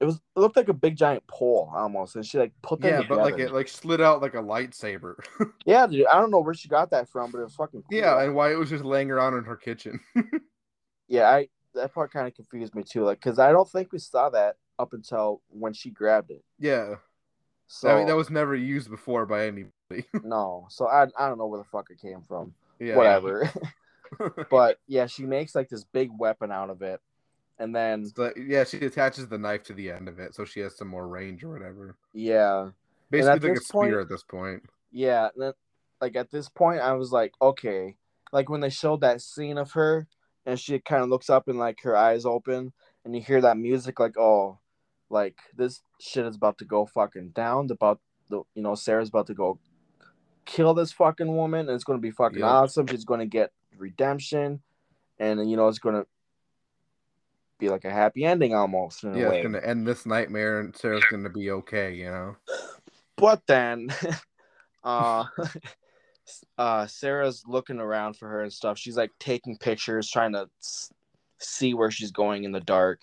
it 0.00 0.04
was 0.04 0.16
it 0.16 0.40
looked 0.40 0.56
like 0.56 0.68
a 0.68 0.74
big 0.74 0.96
giant 0.96 1.26
pole 1.26 1.70
almost, 1.74 2.16
and 2.16 2.24
she 2.24 2.38
like 2.38 2.52
put 2.62 2.80
them 2.80 2.90
Yeah, 2.90 3.02
but 3.06 3.18
like 3.18 3.38
it 3.38 3.52
like 3.52 3.68
slid 3.68 4.00
out 4.00 4.22
like 4.22 4.34
a 4.34 4.38
lightsaber. 4.38 5.16
Yeah, 5.66 5.86
dude, 5.86 6.06
I 6.06 6.18
don't 6.20 6.30
know 6.30 6.40
where 6.40 6.54
she 6.54 6.68
got 6.68 6.90
that 6.90 7.08
from, 7.08 7.30
but 7.30 7.38
it 7.38 7.44
was 7.44 7.54
fucking 7.54 7.82
cool. 7.82 7.98
yeah, 7.98 8.22
and 8.22 8.34
why 8.34 8.50
it 8.50 8.56
was 8.58 8.70
just 8.70 8.84
laying 8.84 9.10
around 9.10 9.36
in 9.36 9.44
her 9.44 9.56
kitchen. 9.56 10.00
yeah, 11.08 11.28
I 11.28 11.48
that 11.74 11.92
part 11.94 12.12
kind 12.12 12.26
of 12.26 12.34
confused 12.34 12.74
me 12.74 12.82
too, 12.82 13.04
like 13.04 13.18
because 13.18 13.38
I 13.38 13.52
don't 13.52 13.68
think 13.70 13.92
we 13.92 13.98
saw 13.98 14.30
that 14.30 14.56
up 14.78 14.94
until 14.94 15.42
when 15.48 15.72
she 15.74 15.90
grabbed 15.90 16.30
it. 16.30 16.42
yeah. 16.58 16.94
So 17.72 17.88
I 17.88 17.98
mean, 17.98 18.06
that 18.08 18.16
was 18.16 18.30
never 18.30 18.56
used 18.56 18.90
before 18.90 19.26
by 19.26 19.46
anybody. 19.46 20.06
no, 20.24 20.66
so 20.70 20.88
I 20.88 21.04
I 21.16 21.28
don't 21.28 21.38
know 21.38 21.46
where 21.46 21.60
the 21.60 21.64
fuck 21.64 21.88
it 21.90 22.00
came 22.00 22.24
from. 22.26 22.54
yeah. 22.80 22.96
Whatever. 22.96 23.48
but 24.50 24.78
yeah, 24.88 25.06
she 25.06 25.24
makes 25.24 25.54
like 25.54 25.68
this 25.68 25.84
big 25.84 26.10
weapon 26.18 26.50
out 26.50 26.70
of 26.70 26.82
it, 26.82 27.00
and 27.60 27.74
then 27.74 28.06
So, 28.06 28.32
yeah, 28.36 28.64
she 28.64 28.78
attaches 28.78 29.28
the 29.28 29.38
knife 29.38 29.62
to 29.64 29.72
the 29.74 29.90
end 29.92 30.08
of 30.08 30.18
it, 30.18 30.34
so 30.34 30.44
she 30.44 30.58
has 30.60 30.76
some 30.76 30.88
more 30.88 31.06
range 31.06 31.44
or 31.44 31.50
whatever. 31.52 31.96
yeah, 32.12 32.70
Basically, 33.10 33.30
at 33.36 33.42
like 33.42 33.50
a 33.52 33.54
this 33.54 33.66
spear 33.68 33.78
point- 33.78 34.00
at 34.00 34.08
this 34.08 34.22
point. 34.24 34.62
yeah, 34.90 35.28
then 35.36 35.52
like 36.00 36.16
at 36.16 36.30
this 36.30 36.48
point, 36.48 36.80
I 36.80 36.94
was 36.94 37.12
like, 37.12 37.32
okay, 37.40 37.96
like 38.32 38.48
when 38.48 38.60
they 38.60 38.70
showed 38.70 39.02
that 39.02 39.20
scene 39.20 39.58
of 39.58 39.72
her, 39.72 40.06
and 40.46 40.58
she 40.58 40.78
kind 40.80 41.02
of 41.02 41.10
looks 41.10 41.28
up 41.28 41.46
and 41.48 41.58
like 41.58 41.82
her 41.82 41.94
eyes 41.96 42.24
open, 42.24 42.72
and 43.04 43.14
you 43.14 43.20
hear 43.20 43.40
that 43.42 43.58
music, 43.58 44.00
like 44.00 44.16
oh, 44.18 44.58
like 45.10 45.36
this 45.56 45.82
shit 46.00 46.24
is 46.24 46.36
about 46.36 46.56
to 46.58 46.64
go 46.64 46.86
fucking 46.86 47.30
down. 47.30 47.68
About 47.70 48.00
the 48.30 48.42
you 48.54 48.62
know 48.62 48.74
Sarah's 48.74 49.08
about 49.10 49.26
to 49.26 49.34
go 49.34 49.58
kill 50.46 50.72
this 50.72 50.92
fucking 50.92 51.36
woman, 51.36 51.68
and 51.68 51.74
it's 51.74 51.84
gonna 51.84 51.98
be 51.98 52.10
fucking 52.12 52.38
Yep. 52.38 52.48
awesome. 52.48 52.86
She's 52.86 53.04
gonna 53.04 53.26
get 53.26 53.52
redemption, 53.76 54.62
and 55.18 55.50
you 55.50 55.56
know 55.56 55.68
it's 55.68 55.78
gonna 55.80 56.06
be 57.60 57.68
like 57.68 57.84
a 57.84 57.90
happy 57.90 58.24
ending 58.24 58.54
almost 58.54 59.04
in 59.04 59.14
a 59.14 59.18
Yeah, 59.18 59.28
way. 59.28 59.36
it's 59.36 59.42
gonna 59.44 59.58
end 59.60 59.86
this 59.86 60.06
nightmare, 60.06 60.60
and 60.60 60.74
Sarah's 60.74 61.04
gonna 61.10 61.30
be 61.30 61.50
okay. 61.50 61.94
You 61.94 62.10
know. 62.10 62.36
But 63.16 63.42
then, 63.46 63.94
uh, 64.84 65.24
uh, 66.58 66.86
Sarah's 66.86 67.44
looking 67.46 67.78
around 67.78 68.16
for 68.16 68.28
her 68.28 68.42
and 68.42 68.52
stuff. 68.52 68.78
She's 68.78 68.96
like 68.96 69.10
taking 69.20 69.58
pictures, 69.58 70.10
trying 70.10 70.32
to 70.32 70.48
see 71.38 71.74
where 71.74 71.90
she's 71.90 72.10
going 72.10 72.44
in 72.44 72.52
the 72.52 72.60
dark. 72.60 73.00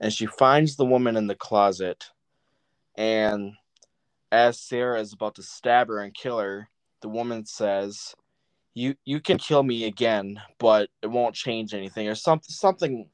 And 0.00 0.12
she 0.12 0.26
finds 0.26 0.76
the 0.76 0.84
woman 0.84 1.16
in 1.16 1.26
the 1.26 1.34
closet. 1.34 2.10
And 2.96 3.54
as 4.30 4.60
Sarah 4.60 5.00
is 5.00 5.12
about 5.12 5.34
to 5.36 5.42
stab 5.42 5.88
her 5.88 6.00
and 6.00 6.14
kill 6.14 6.38
her, 6.38 6.68
the 7.00 7.08
woman 7.08 7.46
says, 7.46 8.14
"You 8.74 8.94
you 9.04 9.20
can 9.20 9.38
kill 9.38 9.62
me 9.62 9.84
again, 9.84 10.40
but 10.58 10.90
it 11.02 11.08
won't 11.08 11.34
change 11.34 11.74
anything," 11.74 12.08
or 12.08 12.14
something 12.14 12.50
something 12.50 13.08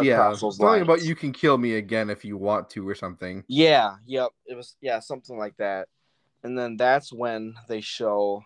yeah, 0.00 0.12
Across 0.14 0.40
those 0.40 0.56
something 0.56 0.82
about 0.82 1.02
you 1.02 1.14
can 1.14 1.32
kill 1.32 1.56
me 1.58 1.74
again 1.74 2.10
if 2.10 2.24
you 2.24 2.36
want 2.36 2.70
to, 2.70 2.86
or 2.88 2.94
something. 2.94 3.44
Yeah, 3.48 3.96
yep. 4.06 4.30
It 4.46 4.54
was 4.54 4.76
yeah, 4.80 5.00
something 5.00 5.38
like 5.38 5.56
that. 5.56 5.88
And 6.42 6.58
then 6.58 6.76
that's 6.76 7.12
when 7.12 7.54
they 7.68 7.80
show 7.80 8.42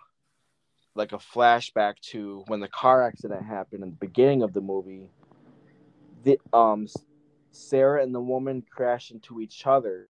like 0.95 1.13
a 1.13 1.19
flashback 1.19 1.95
to 2.11 2.45
when 2.47 2.61
the 2.61 2.69
car 2.69 3.07
accident 3.07 3.45
happened 3.45 3.83
in 3.83 3.91
the 3.91 3.97
beginning 3.97 4.43
of 4.43 4.53
the 4.53 4.61
movie. 4.61 5.09
The 6.23 6.39
um 6.53 6.87
Sarah 7.51 8.03
and 8.03 8.15
the 8.15 8.21
woman 8.21 8.65
crash 8.69 9.11
into 9.11 9.41
each 9.41 9.67
other. 9.67 10.09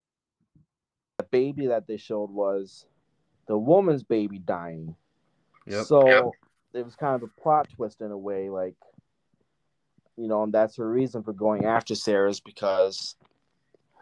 The 1.18 1.26
baby 1.26 1.68
that 1.68 1.88
they 1.88 1.98
showed 1.98 2.32
was 2.32 2.86
the 3.48 3.58
woman's 3.58 4.04
baby 4.04 4.40
dying. 4.40 4.96
Yep. 5.68 5.86
So 5.86 6.08
Yep. 6.08 6.26
it 6.74 6.86
was 6.86 6.96
kind 6.96 7.16
of 7.16 7.24
a 7.24 7.42
plot 7.42 7.70
twist 7.76 8.02
in 8.02 8.12
a 8.12 8.18
way, 8.18 8.50
like 8.50 8.76
you 10.18 10.28
know, 10.28 10.44
and 10.44 10.54
that's 10.54 10.78
her 10.78 10.90
reason 10.90 11.24
for 11.24 11.34
going 11.34 11.66
after 11.66 11.96
Sarah's 11.96 12.40
because 12.40 13.16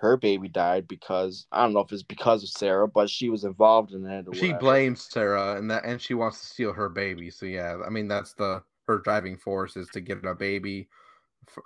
her 0.02 0.18
baby 0.18 0.50
died 0.50 0.88
because 0.88 1.46
I 1.52 1.64
don't 1.64 1.74
know 1.74 1.82
if 1.82 1.92
it's 1.92 2.04
because 2.04 2.44
of 2.44 2.50
Sarah, 2.50 2.88
but 2.88 3.10
she 3.10 3.30
was 3.30 3.44
involved 3.44 3.94
in 3.94 4.06
it. 4.06 4.26
she 4.34 4.52
blames 4.54 5.08
Sarah, 5.10 5.56
and 5.58 5.70
that, 5.70 5.86
and 5.86 6.02
she 6.02 6.14
wants 6.14 6.42
to 6.42 6.48
steal 6.48 6.74
her 6.74 6.90
baby. 6.90 7.30
So 7.30 7.46
yeah, 7.46 7.78
I 7.86 7.90
mean 7.90 8.08
that's 8.08 8.34
the 8.34 8.64
her 8.88 9.00
driving 9.00 9.38
force 9.38 9.78
is 9.78 9.88
to 9.90 10.02
get 10.02 10.26
a 10.26 10.34
baby, 10.34 10.90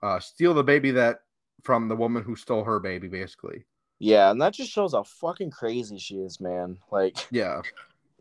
uh, 0.03 0.19
steal 0.19 0.53
the 0.53 0.63
baby 0.63 0.91
that 0.91 1.21
from 1.63 1.87
the 1.87 1.95
woman 1.95 2.23
who 2.23 2.35
stole 2.35 2.63
her 2.63 2.79
baby, 2.79 3.07
basically. 3.07 3.65
Yeah, 3.99 4.31
and 4.31 4.41
that 4.41 4.53
just 4.53 4.71
shows 4.71 4.93
how 4.93 5.03
fucking 5.03 5.51
crazy 5.51 5.97
she 5.97 6.15
is, 6.15 6.41
man. 6.41 6.77
Like 6.91 7.17
Yeah, 7.31 7.61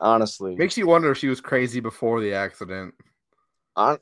honestly, 0.01 0.55
makes 0.57 0.79
you 0.79 0.87
wonder 0.87 1.11
if 1.11 1.19
she 1.19 1.29
was 1.29 1.41
crazy 1.41 1.81
before 1.81 2.21
the 2.21 2.35
accident. 2.35 2.95
on, 3.77 3.99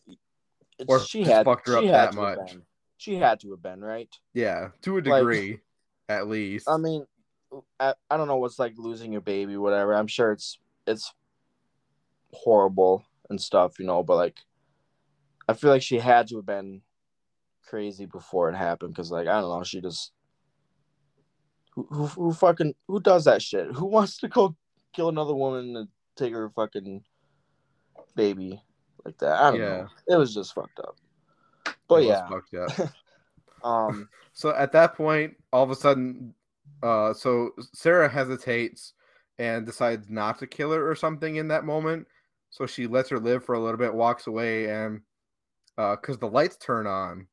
Or 0.88 1.00
she 1.00 1.24
had 1.24 1.44
fucked 1.44 1.68
her 1.68 1.78
up 1.78 1.84
that 1.84 2.14
much. 2.14 2.56
She 2.96 3.16
had 3.16 3.40
to 3.40 3.50
have 3.50 3.62
been 3.62 3.80
right. 3.80 4.08
Yeah, 4.32 4.68
to 4.82 4.98
a 4.98 5.00
Like- 5.00 5.04
degree, 5.20 5.60
at 6.08 6.28
least. 6.28 6.68
I 6.68 6.76
mean, 6.76 7.04
I, 7.80 7.94
I 8.10 8.16
don't 8.16 8.28
know 8.28 8.36
what's 8.36 8.58
like 8.58 8.74
losing 8.76 9.12
your 9.12 9.20
baby, 9.20 9.56
whatever. 9.56 9.94
I'm 9.94 10.06
sure 10.06 10.32
it's 10.32 10.58
it's 10.86 11.12
horrible 12.32 13.04
and 13.28 13.40
stuff, 13.40 13.78
you 13.78 13.86
know. 13.86 14.02
But 14.02 14.16
like, 14.16 14.38
I 15.48 15.54
feel 15.54 15.70
like 15.70 15.82
she 15.82 15.98
had 15.98 16.28
to 16.28 16.36
have 16.36 16.46
been 16.46 16.82
crazy 17.66 18.06
before 18.06 18.48
it 18.48 18.54
happened 18.56 18.92
because, 18.94 19.10
like, 19.10 19.26
I 19.26 19.40
don't 19.40 19.50
know, 19.50 19.64
she 19.64 19.80
just 19.80 20.12
who, 21.74 21.86
who 21.90 22.06
who 22.06 22.32
fucking 22.32 22.74
who 22.86 23.00
does 23.00 23.24
that 23.24 23.42
shit? 23.42 23.72
Who 23.72 23.86
wants 23.86 24.18
to 24.18 24.28
go 24.28 24.54
kill 24.92 25.08
another 25.08 25.34
woman 25.34 25.76
and 25.76 25.88
take 26.16 26.32
her 26.32 26.50
fucking 26.50 27.02
baby 28.14 28.62
like 29.04 29.18
that? 29.18 29.40
I 29.40 29.50
don't 29.50 29.60
Yeah. 29.60 29.68
know. 29.68 29.88
It 30.08 30.16
was 30.16 30.34
just 30.34 30.54
fucked 30.54 30.78
up. 30.80 30.96
But 31.88 32.02
It 32.02 32.06
was 32.08 32.08
yeah, 32.08 32.28
fucked 32.28 32.54
up. 32.54 32.88
um, 33.64 34.08
So 34.34 34.50
at 34.54 34.72
that 34.72 34.94
point, 34.94 35.36
all 35.52 35.62
of 35.62 35.70
a 35.70 35.74
sudden, 35.74 36.34
uh, 36.82 37.12
so 37.12 37.50
Sarah 37.74 38.08
hesitates 38.08 38.94
and 39.38 39.66
decides 39.66 40.08
not 40.08 40.38
to 40.38 40.46
kill 40.46 40.72
her 40.72 40.90
or 40.90 40.94
something 40.94 41.36
in 41.36 41.48
that 41.48 41.64
moment. 41.64 42.06
So 42.50 42.66
she 42.66 42.86
lets 42.86 43.10
her 43.10 43.18
live 43.18 43.44
for 43.44 43.54
a 43.54 43.60
little 43.60 43.76
bit, 43.78 43.92
walks 43.92 44.26
away, 44.26 44.70
and 44.70 45.00
uh 45.78 45.96
because 45.96 46.18
the 46.18 46.28
lights 46.28 46.56
turn 46.56 46.86
on, 46.86 47.26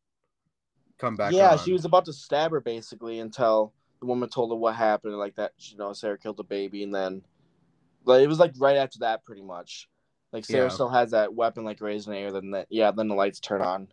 come 0.98 1.16
back. 1.16 1.34
yeah, 1.34 1.52
on. 1.52 1.58
she 1.58 1.74
was 1.74 1.86
about 1.86 2.06
to 2.06 2.14
stab 2.14 2.52
her 2.52 2.62
basically 2.62 3.20
until 3.20 3.74
the 4.00 4.06
woman 4.06 4.30
told 4.30 4.52
her 4.52 4.56
what 4.56 4.76
happened, 4.76 5.18
like 5.18 5.36
that. 5.36 5.52
You 5.58 5.78
know, 5.78 5.94
Sarah 5.94 6.18
killed 6.18 6.38
the 6.38 6.44
baby, 6.44 6.84
and 6.84 6.94
then 6.94 7.22
like 8.06 8.24
it 8.24 8.28
was 8.28 8.40
like 8.40 8.54
right 8.58 8.78
after 8.78 9.00
that, 9.00 9.24
pretty 9.26 9.42
much. 9.42 9.90
Like 10.32 10.46
Sarah 10.46 10.66
Yeah. 10.66 10.70
still 10.70 10.90
has 10.90 11.12
that 11.12 11.34
weapon 11.34 11.64
like 11.64 11.82
raised 11.82 12.08
in 12.08 12.14
the 12.14 12.20
air. 12.20 12.32
Then 12.32 12.52
that, 12.52 12.68
yeah, 12.70 12.92
then 12.92 13.08
the 13.08 13.16
lights 13.16 13.40
turn 13.40 13.62
on. 13.62 13.88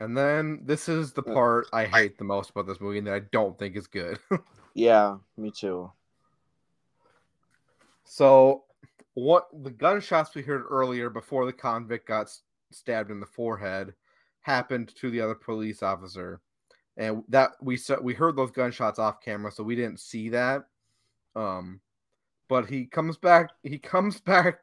And 0.00 0.16
then 0.16 0.60
this 0.64 0.88
is 0.88 1.12
the 1.12 1.22
part 1.22 1.68
I 1.72 1.86
hate 1.86 2.18
the 2.18 2.24
most 2.24 2.50
about 2.50 2.66
this 2.66 2.80
movie, 2.80 2.98
and 2.98 3.06
that 3.06 3.14
I 3.14 3.20
don't 3.32 3.58
think 3.58 3.76
is 3.76 3.86
good. 3.86 4.18
Yeah, 4.74 5.16
me 5.38 5.50
too. 5.50 5.90
So, 8.04 8.64
what 9.14 9.48
the 9.62 9.70
gunshots 9.70 10.34
we 10.34 10.42
heard 10.42 10.64
earlier 10.68 11.08
before 11.08 11.46
the 11.46 11.52
convict 11.54 12.06
got 12.06 12.30
stabbed 12.70 13.10
in 13.10 13.18
the 13.18 13.24
forehead 13.24 13.94
happened 14.42 14.94
to 14.96 15.10
the 15.10 15.22
other 15.22 15.34
police 15.34 15.82
officer, 15.82 16.42
and 16.98 17.24
that 17.28 17.52
we 17.62 17.78
saw 17.78 17.98
we 18.00 18.12
heard 18.12 18.36
those 18.36 18.50
gunshots 18.50 18.98
off 18.98 19.22
camera, 19.22 19.50
so 19.50 19.64
we 19.64 19.74
didn't 19.74 20.00
see 20.00 20.28
that. 20.28 20.66
Um, 21.34 21.80
but 22.48 22.68
he 22.68 22.86
comes 22.86 23.16
back. 23.16 23.50
He 23.62 23.78
comes 23.78 24.20
back 24.22 24.60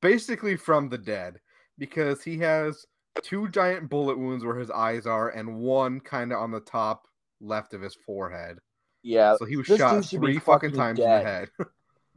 basically 0.00 0.56
from 0.56 0.88
the 0.88 0.98
dead 0.98 1.40
because 1.78 2.22
he 2.22 2.38
has 2.38 2.86
two 3.22 3.48
giant 3.48 3.88
bullet 3.88 4.18
wounds 4.18 4.44
where 4.44 4.58
his 4.58 4.70
eyes 4.70 5.06
are, 5.06 5.30
and 5.30 5.58
one 5.58 6.00
kind 6.00 6.32
of 6.32 6.38
on 6.38 6.50
the 6.50 6.60
top 6.60 7.06
left 7.40 7.74
of 7.74 7.82
his 7.82 7.94
forehead. 7.94 8.58
Yeah, 9.02 9.36
So 9.36 9.44
he 9.44 9.56
was 9.56 9.66
shot 9.66 9.94
dude 9.94 10.04
should 10.04 10.20
be 10.20 10.26
three 10.26 10.38
fucking 10.38 10.70
fucking 10.70 10.78
times 10.78 10.98
in 10.98 11.04
the 11.04 11.20
head. 11.20 11.48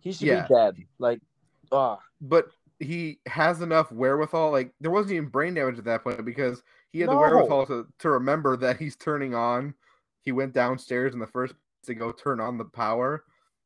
he 0.01 0.11
should 0.11 0.27
yeah. 0.27 0.47
be 0.47 0.53
dead. 0.53 0.75
Like, 0.97 1.21
ah, 1.71 1.99
but 2.19 2.47
he 2.79 3.19
has 3.27 3.61
enough 3.61 3.91
wherewithal. 3.91 4.51
Like 4.51 4.73
there 4.81 4.91
wasn't 4.91 5.13
even 5.13 5.29
brain 5.29 5.53
damage 5.53 5.77
at 5.77 5.85
that 5.85 6.03
point 6.03 6.25
because 6.25 6.63
he 6.91 7.01
had 7.01 7.09
the 7.09 7.15
wherewithal 7.15 7.67
to, 7.67 7.87
to 7.99 8.09
remember 8.09 8.57
that 8.57 8.77
he's 8.77 8.95
turning 8.95 9.35
on. 9.35 9.75
He 10.21 10.31
went 10.31 10.53
downstairs 10.53 11.13
in 11.13 11.19
the 11.19 11.27
first 11.27 11.53
to 11.85 11.93
go 11.93 12.11
turn 12.11 12.39
on 12.39 12.57
the 12.57 12.65
power, 12.65 13.23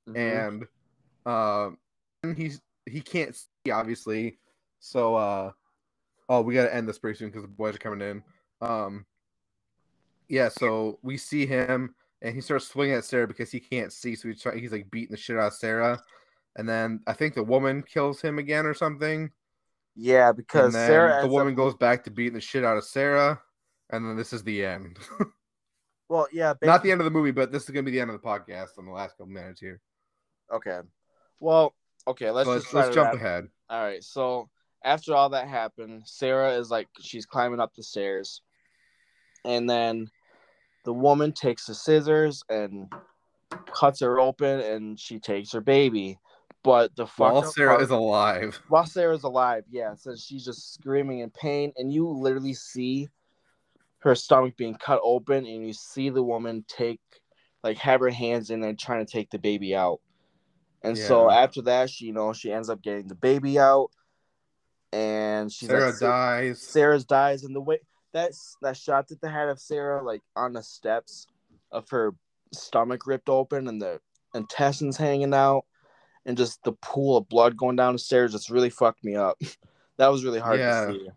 mhm. 0.07 0.17
and 0.17 0.67
uh, 1.25 1.69
he's 2.35 2.61
he 2.89 3.01
can't 3.01 3.35
see 3.35 3.71
obviously. 3.71 4.37
So 4.79 5.15
uh, 5.15 5.51
oh, 6.29 6.41
we 6.41 6.53
got 6.53 6.63
to 6.63 6.75
end 6.75 6.87
this 6.87 6.99
pretty 6.99 7.17
soon 7.17 7.29
because 7.29 7.43
the 7.43 7.47
boys 7.47 7.75
are 7.75 7.79
coming 7.79 8.01
in. 8.07 8.23
Um, 8.61 9.05
yeah, 10.27 10.49
so 10.49 10.99
we 11.03 11.17
see 11.17 11.45
him 11.45 11.95
and 12.21 12.33
he 12.33 12.41
starts 12.41 12.67
swinging 12.67 12.95
at 12.95 13.05
Sarah 13.05 13.27
because 13.27 13.51
he 13.51 13.59
can't 13.59 13.91
see, 13.91 14.15
so 14.15 14.27
he's 14.29 14.41
trying, 14.41 14.59
he's 14.59 14.71
like 14.71 14.89
beating 14.89 15.11
the 15.11 15.17
shit 15.17 15.37
out 15.37 15.47
of 15.47 15.53
Sarah. 15.53 16.01
And 16.55 16.67
then 16.67 17.01
I 17.07 17.13
think 17.13 17.33
the 17.35 17.43
woman 17.43 17.83
kills 17.83 18.21
him 18.21 18.39
again 18.39 18.65
or 18.65 18.73
something. 18.73 19.31
yeah, 19.95 20.31
because 20.31 20.73
Sarah 20.73 21.09
the 21.09 21.15
ends 21.15 21.25
up- 21.25 21.31
woman 21.31 21.55
goes 21.55 21.75
back 21.75 22.03
to 22.05 22.11
beating 22.11 22.33
the 22.35 22.41
shit 22.41 22.63
out 22.63 22.77
of 22.77 22.83
Sarah. 22.85 23.41
And 23.91 24.05
then 24.05 24.15
this 24.15 24.33
is 24.33 24.43
the 24.43 24.65
end. 24.65 24.97
Well, 26.09 26.27
yeah, 26.31 26.53
Not 26.61 26.83
the 26.83 26.91
end 26.91 27.01
of 27.01 27.05
the 27.05 27.11
movie, 27.11 27.31
but 27.31 27.51
this 27.51 27.63
is 27.63 27.69
gonna 27.69 27.81
be 27.83 27.89
the 27.91 27.99
end 27.99 28.11
of 28.11 28.21
the 28.21 28.27
podcast 28.27 28.77
in 28.77 28.85
the 28.85 28.91
last 28.91 29.11
couple 29.17 29.27
minutes 29.27 29.59
here. 29.59 29.81
Okay. 30.51 30.79
Well, 31.43 31.75
okay. 32.07 32.31
Let's 32.31 32.47
So 32.47 32.53
let's, 32.53 32.73
let's 32.73 32.95
jump 32.95 33.07
wrap- 33.11 33.15
ahead. 33.15 33.49
All 33.69 33.83
right. 33.83 34.01
So 34.01 34.49
after 34.83 35.13
all 35.13 35.29
that 35.31 35.49
happened, 35.49 36.03
Sarah 36.05 36.53
is 36.53 36.71
like 36.71 36.87
she's 37.01 37.25
climbing 37.25 37.59
up 37.59 37.73
the 37.75 37.83
stairs, 37.83 38.41
and 39.43 39.69
then 39.69 40.09
the 40.85 40.93
woman 40.93 41.33
takes 41.33 41.65
the 41.65 41.75
scissors 41.75 42.43
and 42.47 42.89
cuts 43.75 43.99
her 43.99 44.21
open, 44.21 44.61
and 44.61 44.97
she 44.97 45.19
takes 45.19 45.51
her 45.51 45.59
baby. 45.59 46.17
But 46.63 46.95
the 46.95 47.07
While 47.17 47.43
Sarah 47.43 47.71
part- 47.71 47.81
is 47.81 47.89
alive. 47.89 48.61
while 48.69 48.85
Sarah's 48.85 49.23
alive, 49.23 49.65
yeah, 49.69 49.95
so 49.95 50.15
she's 50.15 50.45
just 50.45 50.73
screaming 50.73 51.19
in 51.19 51.29
pain, 51.29 51.73
and 51.75 51.91
you 51.91 52.07
literally 52.07 52.53
see 52.53 53.09
her 53.99 54.15
stomach 54.15 54.55
being 54.55 54.75
cut 54.75 55.01
open, 55.03 55.45
and 55.45 55.67
you 55.67 55.73
see 55.73 56.09
the 56.09 56.23
woman 56.23 56.63
take, 56.69 57.01
like, 57.65 57.77
have 57.79 57.99
her 57.99 58.09
hands 58.09 58.49
in 58.49 58.61
there 58.61 58.73
trying 58.73 59.05
to 59.05 59.11
take 59.11 59.29
the 59.29 59.39
baby 59.39 59.75
out. 59.75 59.99
And 60.83 60.97
so 60.97 61.29
after 61.31 61.61
that, 61.63 61.89
she, 61.89 62.05
you 62.07 62.13
know, 62.13 62.33
she 62.33 62.51
ends 62.51 62.69
up 62.69 62.81
getting 62.81 63.07
the 63.07 63.15
baby 63.15 63.57
out, 63.57 63.89
and 64.91 65.51
she's 65.51 65.69
Sarah 65.69 65.91
like, 65.91 65.99
dies. 65.99 66.61
Sarah's 66.61 67.05
dies, 67.05 67.43
and 67.43 67.55
the 67.55 67.61
way 67.61 67.79
that's 68.11 68.55
that 68.61 68.77
shot 68.77 69.07
that 69.07 69.21
they 69.21 69.29
had 69.29 69.49
of 69.49 69.59
Sarah, 69.59 70.03
like 70.03 70.21
on 70.35 70.53
the 70.53 70.61
steps 70.63 71.27
of 71.71 71.89
her 71.89 72.13
stomach 72.53 73.07
ripped 73.07 73.29
open 73.29 73.67
and 73.67 73.81
the 73.81 73.99
intestines 74.35 74.97
hanging 74.97 75.33
out, 75.33 75.65
and 76.25 76.37
just 76.37 76.61
the 76.63 76.73
pool 76.73 77.17
of 77.17 77.29
blood 77.29 77.57
going 77.57 77.75
down 77.75 77.93
the 77.93 77.99
stairs, 77.99 78.31
just 78.33 78.49
really 78.49 78.69
fucked 78.69 79.03
me 79.03 79.15
up. 79.15 79.39
that 79.97 80.07
was 80.09 80.23
really 80.23 80.39
hard 80.39 80.59
Yeah. 80.59 80.85
to 80.87 80.93
see. 80.93 81.07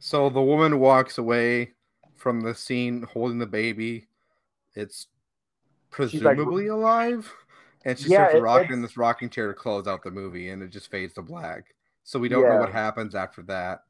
So 0.00 0.30
the 0.30 0.42
woman 0.42 0.78
walks 0.80 1.18
away 1.18 1.72
from 2.16 2.40
the 2.40 2.54
scene 2.54 3.02
holding 3.12 3.38
the 3.38 3.46
baby. 3.46 4.06
It's 4.74 5.08
She's 5.96 6.14
like- 6.22 6.36
presumably 6.36 6.68
alive. 6.68 7.32
And 7.88 7.98
she 7.98 8.10
Yeah, 8.10 8.16
starts 8.28 8.34
it- 8.34 8.42
rocking 8.42 8.72
in 8.72 8.82
this 8.82 8.96
rocking 8.98 9.30
chair 9.30 9.48
to 9.48 9.54
close 9.54 9.86
out 9.86 10.02
the 10.02 10.10
movie, 10.10 10.50
and 10.50 10.62
it 10.62 10.68
just 10.68 10.90
fades 10.90 11.14
to 11.14 11.22
black. 11.22 11.74
So 12.04 12.18
we 12.18 12.28
don't 12.28 12.42
know 12.48 12.56
what 12.58 12.70
happens 12.70 13.14
after 13.14 13.42
that. 13.44 13.84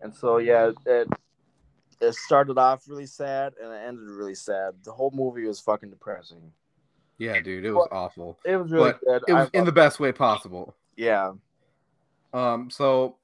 And 0.00 0.14
so 0.14 0.38
yeah, 0.38 0.72
it 0.86 1.08
it 2.00 2.14
started 2.14 2.58
off 2.58 2.88
really 2.88 3.06
sad 3.06 3.54
and 3.60 3.72
it 3.72 3.76
ended 3.86 4.08
really 4.08 4.34
sad. 4.34 4.74
The 4.84 4.92
whole 4.92 5.10
movie 5.12 5.44
was 5.44 5.58
fucking 5.58 5.90
depressing. 5.90 6.52
Yeah, 7.18 7.40
dude, 7.40 7.64
it 7.64 7.72
was 7.72 7.88
awful. 7.90 8.38
It 8.44 8.56
was 8.56 8.70
really 8.70 8.92
But 8.92 9.00
good. 9.00 9.22
It 9.26 9.32
was 9.34 9.50
I 9.52 9.58
in 9.58 9.64
the 9.64 9.72
best 9.72 9.98
way 9.98 10.12
possible. 10.12 10.76
yeah. 10.96 11.32
Um, 12.32 12.70
so 12.70 13.16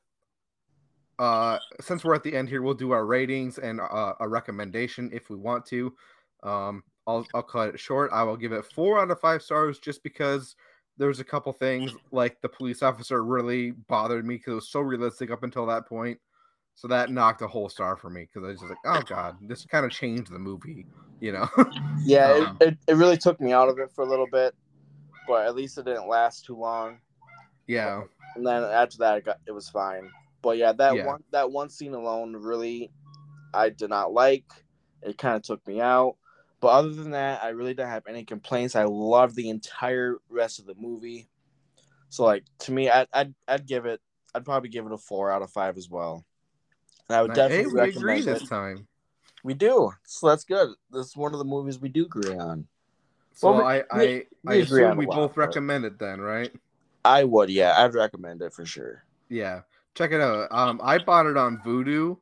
uh 1.20 1.58
since 1.80 2.04
we're 2.04 2.14
at 2.14 2.24
the 2.24 2.34
end 2.36 2.48
here, 2.48 2.62
we'll 2.62 2.74
do 2.74 2.90
our 2.90 3.06
ratings 3.06 3.58
and 3.58 3.80
uh, 3.80 4.14
a 4.18 4.28
recommendation 4.28 5.10
if 5.12 5.28
we 5.30 5.36
want 5.36 5.64
to. 5.66 5.94
Um, 6.42 6.82
I'll 7.06 7.26
I'll 7.34 7.42
cut 7.42 7.70
it 7.74 7.80
short. 7.80 8.10
I 8.12 8.22
will 8.22 8.36
give 8.36 8.52
it 8.52 8.64
four 8.64 9.00
out 9.00 9.10
of 9.10 9.20
five 9.20 9.42
stars 9.42 9.78
just 9.78 10.02
because 10.02 10.56
there's 10.96 11.20
a 11.20 11.24
couple 11.24 11.52
things 11.52 11.92
like 12.12 12.40
the 12.40 12.48
police 12.48 12.82
officer 12.82 13.24
really 13.24 13.72
bothered 13.72 14.24
me 14.24 14.36
because 14.36 14.52
it 14.52 14.56
was 14.56 14.70
so 14.70 14.80
realistic 14.80 15.30
up 15.30 15.42
until 15.42 15.66
that 15.66 15.86
point. 15.86 16.18
So 16.76 16.88
that 16.88 17.10
knocked 17.10 17.42
a 17.42 17.46
whole 17.46 17.68
star 17.68 17.96
for 17.96 18.10
me 18.10 18.22
because 18.22 18.44
I 18.44 18.50
was 18.52 18.60
just 18.60 18.70
like, 18.70 18.78
oh 18.84 19.02
god, 19.02 19.36
this 19.42 19.64
kind 19.64 19.84
of 19.84 19.92
changed 19.92 20.32
the 20.32 20.38
movie, 20.38 20.86
you 21.20 21.32
know. 21.32 21.48
Yeah, 22.06 22.36
Um, 22.36 22.58
it, 22.60 22.68
it, 22.68 22.78
it 22.88 22.94
really 22.96 23.16
took 23.16 23.40
me 23.40 23.52
out 23.52 23.68
of 23.70 23.78
it 23.78 23.90
for 23.94 24.04
a 24.04 24.08
little 24.08 24.26
bit, 24.30 24.54
but 25.26 25.46
at 25.46 25.54
least 25.56 25.78
it 25.78 25.86
didn't 25.86 26.06
last 26.08 26.44
too 26.44 26.54
long. 26.56 26.98
yeah, 27.66 28.02
And 28.36 28.46
then 28.46 28.62
after 28.62 28.98
that, 28.98 29.18
it, 29.18 29.24
got, 29.24 29.38
it 29.46 29.52
was 29.52 29.68
fine. 29.70 30.10
But 30.42 30.58
yeah, 30.58 30.72
that 30.72 30.96
Yeah. 30.96 31.06
one 31.06 31.24
that 31.32 31.50
one 31.50 31.70
scene 31.70 31.94
alone 31.94 32.34
really, 32.36 32.90
I 33.54 33.70
did 33.70 33.88
not 33.88 34.12
like. 34.12 34.44
It 35.02 35.16
kind 35.16 35.36
of 35.36 35.42
took 35.42 35.66
me 35.66 35.80
out. 35.80 36.16
But 36.64 36.70
other 36.70 36.94
than 36.94 37.10
that, 37.10 37.44
I 37.44 37.50
really 37.50 37.74
didn't 37.74 37.90
have 37.90 38.06
any 38.08 38.24
complaints. 38.24 38.74
I 38.74 38.84
loved 38.84 39.36
the 39.36 39.50
entire 39.50 40.16
rest 40.30 40.58
of 40.58 40.64
the 40.64 40.74
movie. 40.78 41.28
So 42.08 42.24
like 42.24 42.46
to 42.60 42.72
me, 42.72 42.88
I, 42.88 43.06
I'd 43.12 43.34
I'd 43.46 43.66
give 43.66 43.84
it. 43.84 44.00
I'd 44.34 44.46
probably 44.46 44.70
give 44.70 44.86
it 44.86 44.92
a 44.92 44.96
four 44.96 45.30
out 45.30 45.42
of 45.42 45.50
five 45.50 45.76
as 45.76 45.90
well. 45.90 46.24
And 47.10 47.16
I 47.18 47.20
would 47.20 47.34
definitely 47.34 47.56
hey, 47.56 47.62
we 47.66 47.68
agree 47.68 47.80
recommend 47.80 48.24
this 48.24 48.42
it. 48.44 48.48
time. 48.48 48.88
We 49.42 49.52
do. 49.52 49.92
So 50.06 50.28
that's 50.28 50.44
good. 50.44 50.70
This 50.90 51.08
is 51.08 51.16
one 51.18 51.34
of 51.34 51.38
the 51.38 51.44
movies 51.44 51.78
we 51.78 51.90
do 51.90 52.06
agree 52.06 52.34
on. 52.34 52.66
So 53.34 53.52
Well, 53.52 53.66
I 53.66 53.84
I, 53.90 53.98
we- 53.98 54.24
I 54.46 54.54
agree 54.54 54.84
assume 54.84 54.96
we 54.96 55.04
lot, 55.04 55.16
both 55.16 55.36
recommend 55.36 55.84
it 55.84 55.98
then, 55.98 56.18
right? 56.18 56.50
I 57.04 57.24
would, 57.24 57.50
yeah, 57.50 57.74
I'd 57.76 57.92
recommend 57.92 58.40
it 58.40 58.54
for 58.54 58.64
sure. 58.64 59.04
Yeah, 59.28 59.60
check 59.94 60.12
it 60.12 60.22
out. 60.22 60.48
Um, 60.50 60.80
I 60.82 60.96
bought 60.96 61.26
it 61.26 61.36
on 61.36 61.58
Vudu, 61.58 62.16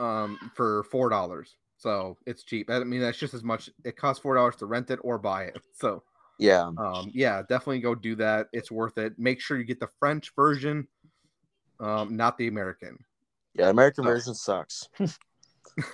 um, 0.00 0.50
for 0.56 0.82
four 0.90 1.08
dollars. 1.08 1.54
So 1.78 2.16
it's 2.26 2.42
cheap. 2.42 2.70
I 2.70 2.82
mean, 2.84 3.00
that's 3.00 3.18
just 3.18 3.34
as 3.34 3.42
much. 3.44 3.68
It 3.84 3.96
costs 3.96 4.22
four 4.22 4.34
dollars 4.34 4.56
to 4.56 4.66
rent 4.66 4.90
it 4.90 4.98
or 5.02 5.18
buy 5.18 5.44
it. 5.44 5.58
So, 5.74 6.02
Yeah, 6.38 6.70
um, 6.78 7.10
yeah, 7.14 7.42
definitely 7.48 7.80
go 7.80 7.94
do 7.94 8.14
that. 8.16 8.48
It's 8.52 8.70
worth 8.70 8.96
it. 8.98 9.18
Make 9.18 9.40
sure 9.40 9.58
you 9.58 9.64
get 9.64 9.80
the 9.80 9.88
French 9.98 10.32
version, 10.34 10.86
um, 11.80 12.16
not 12.16 12.36
the 12.38 12.48
American. 12.48 12.98
yeah. 13.54 13.68
American 13.70 14.04
So- 14.04 14.10
version 14.10 14.34
sucks. 14.34 14.88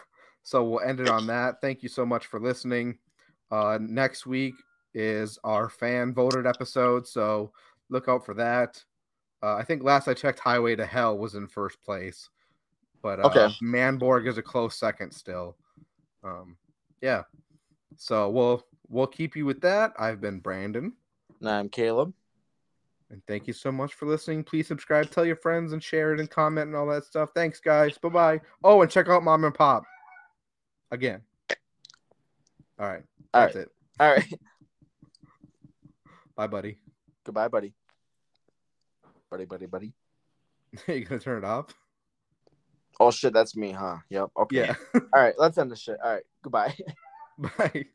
So 0.44 0.64
we'll 0.64 0.80
end 0.80 0.98
it 0.98 1.08
on 1.08 1.26
that. 1.28 1.60
Thank 1.60 1.84
you 1.84 1.88
so 1.88 2.04
much 2.04 2.26
for 2.26 2.40
listening. 2.40 2.98
Uh, 3.52 3.78
next 3.80 4.26
week 4.26 4.54
is 4.92 5.38
our 5.44 5.68
fan 5.68 6.12
voted 6.12 6.46
episode, 6.48 7.06
so 7.06 7.52
look 7.90 8.08
out 8.08 8.26
for 8.26 8.34
that. 8.34 8.82
Uh, 9.40 9.54
I 9.54 9.62
think 9.62 9.84
last 9.84 10.08
I 10.08 10.14
checked, 10.14 10.40
Highway 10.40 10.74
to 10.76 10.84
Hell 10.84 11.16
was 11.16 11.36
in 11.36 11.46
first 11.46 11.80
place, 11.82 12.28
but 13.02 13.20
uh, 13.20 13.28
Okay. 13.28 13.54
Manborg 13.62 14.26
is 14.28 14.36
a 14.36 14.42
close 14.42 14.76
second 14.76 15.12
still. 15.12 15.56
Um, 16.24 16.56
yeah. 17.00 17.22
So 17.96 18.28
we'll 18.30 18.64
we'll 18.88 19.06
keep 19.06 19.36
you 19.36 19.44
with 19.44 19.60
that. 19.62 19.92
I've 19.98 20.20
been 20.20 20.40
Brandon, 20.40 20.92
And 21.40 21.48
I'm 21.50 21.68
Caleb. 21.68 22.12
and 23.10 23.22
thank 23.26 23.46
you 23.46 23.52
so 23.52 23.70
much 23.72 23.94
for 23.94 24.06
listening. 24.06 24.44
Please 24.44 24.66
subscribe, 24.68 25.10
tell 25.10 25.24
your 25.26 25.36
friends, 25.36 25.72
and 25.72 25.82
share 25.82 26.14
it, 26.14 26.20
and 26.20 26.30
comment, 26.30 26.68
and 26.68 26.76
all 26.76 26.86
that 26.86 27.04
stuff. 27.04 27.30
Thanks, 27.34 27.60
guys. 27.60 27.98
Bye 27.98 28.08
bye. 28.08 28.40
Oh, 28.64 28.82
and 28.82 28.90
check 28.90 29.08
out 29.08 29.22
Mom 29.24 29.44
and 29.44 29.54
Pop 29.54 29.84
again. 30.90 31.20
All 32.78 32.88
right. 32.88 33.02
All 33.34 33.40
That's 33.42 33.54
right. 33.56 33.62
it. 33.64 33.70
All 34.00 34.10
right. 34.10 34.32
Bye, 36.34 36.46
buddy. 36.46 36.78
Goodbye, 37.24 37.48
buddy. 37.48 37.74
Buddy, 39.30 39.44
buddy, 39.44 39.66
buddy. 39.66 39.92
Are 40.88 40.94
you 40.94 41.04
gonna 41.04 41.20
turn 41.20 41.38
it 41.38 41.44
off? 41.44 41.66
Oh 43.02 43.10
shit, 43.10 43.32
that's 43.32 43.56
me, 43.56 43.72
huh? 43.72 43.96
Yep. 44.10 44.28
Okay. 44.42 44.66
Yeah. 44.68 44.74
All 44.94 45.20
right, 45.20 45.34
let's 45.36 45.58
end 45.58 45.72
the 45.72 45.76
shit. 45.76 45.98
All 46.02 46.12
right. 46.12 46.22
Goodbye. 46.42 46.76
Bye. 47.58 47.86